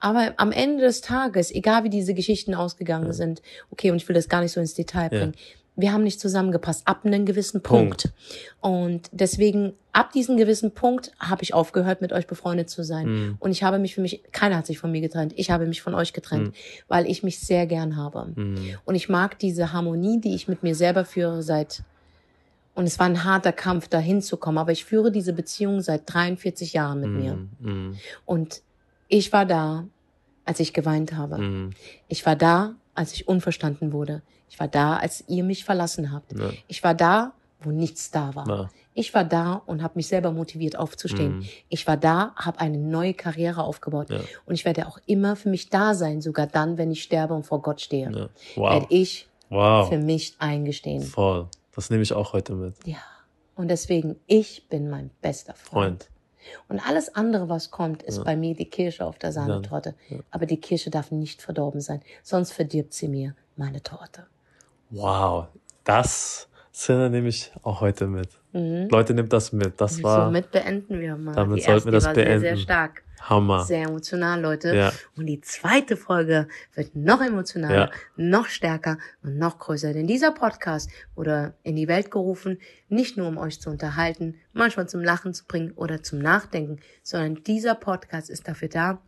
Aber 0.00 0.34
am 0.36 0.52
Ende 0.52 0.84
des 0.84 1.00
Tages, 1.00 1.50
egal 1.50 1.84
wie 1.84 1.90
diese 1.90 2.14
Geschichten 2.14 2.54
ausgegangen 2.54 3.12
sind, 3.12 3.40
okay, 3.70 3.90
und 3.90 3.96
ich 3.96 4.08
will 4.08 4.14
das 4.14 4.28
gar 4.28 4.40
nicht 4.42 4.52
so 4.52 4.60
ins 4.60 4.74
Detail 4.74 5.08
Ja. 5.12 5.18
bringen, 5.20 5.34
wir 5.78 5.92
haben 5.92 6.02
nicht 6.02 6.18
zusammengepasst 6.20 6.88
ab 6.88 7.04
einem 7.04 7.24
gewissen 7.24 7.62
Punkt. 7.62 8.10
Und 8.60 9.08
deswegen, 9.12 9.74
ab 9.92 10.10
diesem 10.10 10.36
gewissen 10.36 10.72
Punkt 10.72 11.12
habe 11.20 11.44
ich 11.44 11.54
aufgehört, 11.54 12.00
mit 12.00 12.12
euch 12.12 12.26
befreundet 12.26 12.68
zu 12.68 12.82
sein. 12.82 13.06
Mhm. 13.06 13.36
Und 13.38 13.52
ich 13.52 13.62
habe 13.62 13.78
mich 13.78 13.94
für 13.94 14.00
mich, 14.00 14.24
keiner 14.32 14.56
hat 14.56 14.66
sich 14.66 14.80
von 14.80 14.90
mir 14.90 15.00
getrennt. 15.00 15.34
Ich 15.36 15.52
habe 15.52 15.66
mich 15.66 15.80
von 15.80 15.94
euch 15.94 16.12
getrennt, 16.12 16.52
weil 16.88 17.06
ich 17.06 17.22
mich 17.22 17.38
sehr 17.38 17.68
gern 17.68 17.96
habe. 17.96 18.32
Mhm. 18.34 18.76
Und 18.84 18.96
ich 18.96 19.08
mag 19.08 19.38
diese 19.38 19.72
Harmonie, 19.72 20.20
die 20.20 20.34
ich 20.34 20.48
mit 20.48 20.64
mir 20.64 20.74
selber 20.74 21.04
führe 21.04 21.44
seit, 21.44 21.84
und 22.78 22.86
es 22.86 22.98
war 22.98 23.06
ein 23.06 23.24
harter 23.24 23.52
Kampf, 23.52 23.88
da 23.88 23.98
hinzukommen, 23.98 24.58
aber 24.58 24.70
ich 24.72 24.84
führe 24.84 25.10
diese 25.10 25.32
Beziehung 25.32 25.80
seit 25.80 26.02
43 26.12 26.72
Jahren 26.72 27.00
mit 27.00 27.10
mir. 27.10 27.34
Mm, 27.60 27.96
Und 28.24 28.62
ich 29.08 29.32
war 29.32 29.44
da, 29.44 29.84
als 30.44 30.60
ich 30.60 30.72
geweint 30.72 31.12
habe. 31.14 31.38
mm, 31.38 31.70
Ich 32.06 32.24
war 32.24 32.36
da, 32.36 32.74
als 32.94 33.12
ich 33.14 33.26
unverstanden 33.26 33.92
wurde. 33.92 34.22
Ich 34.48 34.58
war 34.60 34.68
da, 34.68 34.96
als 34.96 35.24
ihr 35.28 35.42
mich 35.44 35.64
verlassen 35.64 36.12
habt. 36.12 36.38
Ja. 36.38 36.50
Ich 36.68 36.82
war 36.84 36.94
da, 36.94 37.32
wo 37.60 37.70
nichts 37.70 38.10
da 38.12 38.34
war. 38.36 38.48
Ja. 38.48 38.70
Ich 38.94 39.12
war 39.12 39.24
da 39.24 39.60
und 39.66 39.82
habe 39.82 39.94
mich 39.96 40.06
selber 40.06 40.30
motiviert 40.32 40.78
aufzustehen. 40.78 41.38
Mhm. 41.38 41.46
Ich 41.68 41.86
war 41.86 41.96
da, 41.96 42.32
habe 42.36 42.60
eine 42.60 42.78
neue 42.78 43.12
Karriere 43.14 43.62
aufgebaut. 43.64 44.10
Ja. 44.10 44.20
Und 44.46 44.54
ich 44.54 44.64
werde 44.64 44.86
auch 44.86 44.98
immer 45.06 45.34
für 45.36 45.48
mich 45.50 45.68
da 45.68 45.94
sein, 45.94 46.20
sogar 46.20 46.46
dann, 46.46 46.78
wenn 46.78 46.90
ich 46.92 47.02
sterbe 47.02 47.34
und 47.34 47.44
vor 47.44 47.60
Gott 47.60 47.80
stehe. 47.80 48.06
Ja. 48.10 48.28
Werde 48.62 48.82
Wow. 48.82 48.86
ich 48.90 49.28
Wow. 49.50 49.88
für 49.88 49.98
mich 49.98 50.34
eingestehen. 50.38 51.02
Voll. 51.02 51.48
Das 51.78 51.90
nehme 51.90 52.02
ich 52.02 52.12
auch 52.12 52.32
heute 52.32 52.54
mit. 52.56 52.74
Ja. 52.86 52.96
Und 53.54 53.68
deswegen, 53.68 54.16
ich 54.26 54.68
bin 54.68 54.90
mein 54.90 55.10
bester 55.22 55.54
Freund. 55.54 56.02
Freund. 56.02 56.10
Und 56.66 56.80
alles 56.88 57.14
andere, 57.14 57.48
was 57.48 57.70
kommt, 57.70 58.02
ist 58.02 58.16
Ja. 58.16 58.24
bei 58.24 58.34
mir 58.36 58.56
die 58.56 58.68
Kirsche 58.68 59.06
auf 59.06 59.16
der 59.20 59.30
Sahnetorte. 59.30 59.94
Aber 60.32 60.44
die 60.44 60.56
Kirsche 60.60 60.90
darf 60.90 61.12
nicht 61.12 61.40
verdorben 61.40 61.80
sein, 61.80 62.02
sonst 62.24 62.50
verdirbt 62.50 62.94
sie 62.94 63.06
mir 63.06 63.36
meine 63.54 63.80
Torte. 63.80 64.26
Wow. 64.90 65.46
Das 65.84 66.48
Sinne 66.72 67.10
nehme 67.10 67.28
ich 67.28 67.52
auch 67.62 67.80
heute 67.80 68.08
mit. 68.08 68.28
Mhm. 68.52 68.88
Leute, 68.90 69.14
nimmt 69.14 69.32
das 69.32 69.52
mit. 69.52 69.80
Das 69.80 70.02
war 70.02 70.24
Somit 70.26 70.50
beenden 70.50 70.98
wir 70.98 71.16
mal. 71.16 71.32
Damit 71.36 71.62
sollten 71.62 71.84
wir 71.84 71.92
das 71.92 72.06
war 72.06 72.14
sehr, 72.16 72.24
sehr 72.24 72.40
beenden. 72.40 72.60
stark. 72.60 73.04
Hammer. 73.22 73.64
Sehr 73.64 73.84
emotional, 73.88 74.40
Leute. 74.40 74.74
Ja. 74.74 74.92
Und 75.16 75.26
die 75.26 75.40
zweite 75.40 75.96
Folge 75.96 76.48
wird 76.74 76.94
noch 76.96 77.20
emotionaler, 77.20 77.74
Ja. 77.74 77.90
noch 78.16 78.46
stärker 78.46 78.98
und 79.22 79.38
noch 79.38 79.58
größer. 79.58 79.92
Denn 79.92 80.06
dieser 80.06 80.32
Podcast 80.32 80.90
wurde 81.14 81.54
in 81.62 81.76
die 81.76 81.88
Welt 81.88 82.10
gerufen, 82.10 82.58
nicht 82.88 83.16
nur 83.16 83.28
um 83.28 83.38
euch 83.38 83.60
zu 83.60 83.70
unterhalten, 83.70 84.36
manchmal 84.52 84.88
zum 84.88 85.02
Lachen 85.02 85.34
zu 85.34 85.44
bringen 85.46 85.72
oder 85.72 86.02
zum 86.02 86.18
Nachdenken, 86.20 86.80
sondern 87.02 87.42
dieser 87.44 87.74
Podcast 87.74 88.30
ist 88.30 88.46
dafür 88.48 88.68
da, 88.68 89.00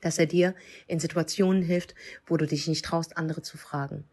dass 0.00 0.18
er 0.18 0.26
dir 0.26 0.54
in 0.86 1.00
Situationen 1.00 1.62
hilft, 1.62 1.94
wo 2.26 2.36
du 2.36 2.46
dich 2.46 2.68
nicht 2.68 2.84
traust, 2.84 3.16
andere 3.16 3.42
zu 3.42 3.56
fragen. 3.58 4.04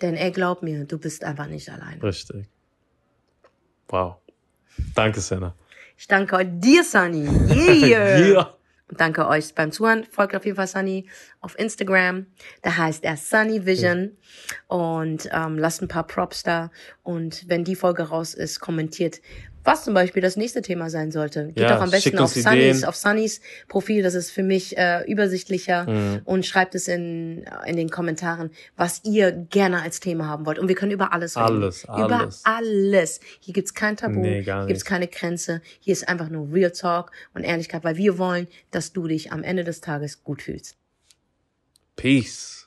Denn 0.00 0.14
ey, 0.14 0.30
glaub 0.32 0.62
mir, 0.62 0.84
du 0.84 0.98
bist 0.98 1.24
einfach 1.24 1.46
nicht 1.46 1.68
allein. 1.70 2.00
Richtig. 2.00 2.46
Wow. 3.88 4.16
Danke, 4.94 5.20
Senna. 5.20 5.54
Ich 5.96 6.08
danke 6.08 6.44
dir, 6.44 6.82
Sunny. 6.84 7.28
Yeah. 7.48 8.18
Yeah. 8.32 8.54
Danke 8.96 9.26
euch 9.26 9.54
beim 9.54 9.72
Zuhören. 9.72 10.04
Folgt 10.04 10.36
auf 10.36 10.44
jeden 10.44 10.56
Fall 10.56 10.66
Sunny 10.66 11.08
auf 11.40 11.58
Instagram. 11.58 12.26
Da 12.60 12.76
heißt 12.76 13.04
er 13.04 13.16
Sunny 13.16 13.64
Vision. 13.64 14.16
Und 14.68 15.28
ähm, 15.32 15.58
lasst 15.58 15.80
ein 15.80 15.88
paar 15.88 16.06
Props 16.06 16.42
da. 16.42 16.70
Und 17.02 17.48
wenn 17.48 17.64
die 17.64 17.74
Folge 17.74 18.02
raus 18.02 18.34
ist, 18.34 18.60
kommentiert, 18.60 19.20
was 19.64 19.84
zum 19.84 19.94
Beispiel 19.94 20.22
das 20.22 20.36
nächste 20.36 20.62
Thema 20.62 20.90
sein 20.90 21.10
sollte. 21.12 21.48
Geht 21.48 21.60
Ja, 21.60 21.74
doch 21.76 21.82
am 21.82 21.90
besten 21.90 22.18
auf 22.18 22.32
Sunnys, 22.32 22.84
auf 22.84 22.96
Sunnys 22.96 23.40
Profil. 23.68 24.02
Das 24.02 24.14
ist 24.14 24.30
für 24.30 24.42
mich 24.42 24.76
äh, 24.76 25.04
übersichtlicher. 25.10 25.88
Mhm. 25.88 26.20
Und 26.24 26.46
schreibt 26.46 26.74
es 26.74 26.88
in, 26.88 27.44
in 27.66 27.76
den 27.76 27.90
Kommentaren, 27.90 28.50
was 28.76 29.02
ihr 29.04 29.32
gerne 29.32 29.82
als 29.82 30.00
Thema 30.00 30.26
haben 30.26 30.46
wollt. 30.46 30.58
Und 30.58 30.68
wir 30.68 30.74
können 30.74 30.92
über 30.92 31.12
alles 31.12 31.36
reden. 31.36 31.46
Alles, 31.46 31.84
Über 31.84 32.20
alles. 32.20 32.40
alles. 32.44 33.20
Hier 33.40 33.54
gibt's 33.54 33.74
kein 33.74 33.96
Tabu. 33.96 34.20
Nee, 34.20 34.42
Hier 34.42 34.64
gibt's 34.66 34.84
keine 34.84 35.08
Grenze. 35.08 35.62
Hier 35.80 35.92
ist 35.92 36.08
einfach 36.08 36.28
nur 36.28 36.52
Real 36.52 36.72
Talk 36.72 37.12
und 37.34 37.44
Ehrlichkeit, 37.44 37.84
weil 37.84 37.96
wir 37.96 38.18
wollen, 38.18 38.48
dass 38.70 38.92
du 38.92 39.06
dich 39.06 39.32
am 39.32 39.42
Ende 39.42 39.64
des 39.64 39.80
Tages 39.80 40.22
gut 40.22 40.42
fühlst. 40.42 40.76
Peace. 41.96 42.61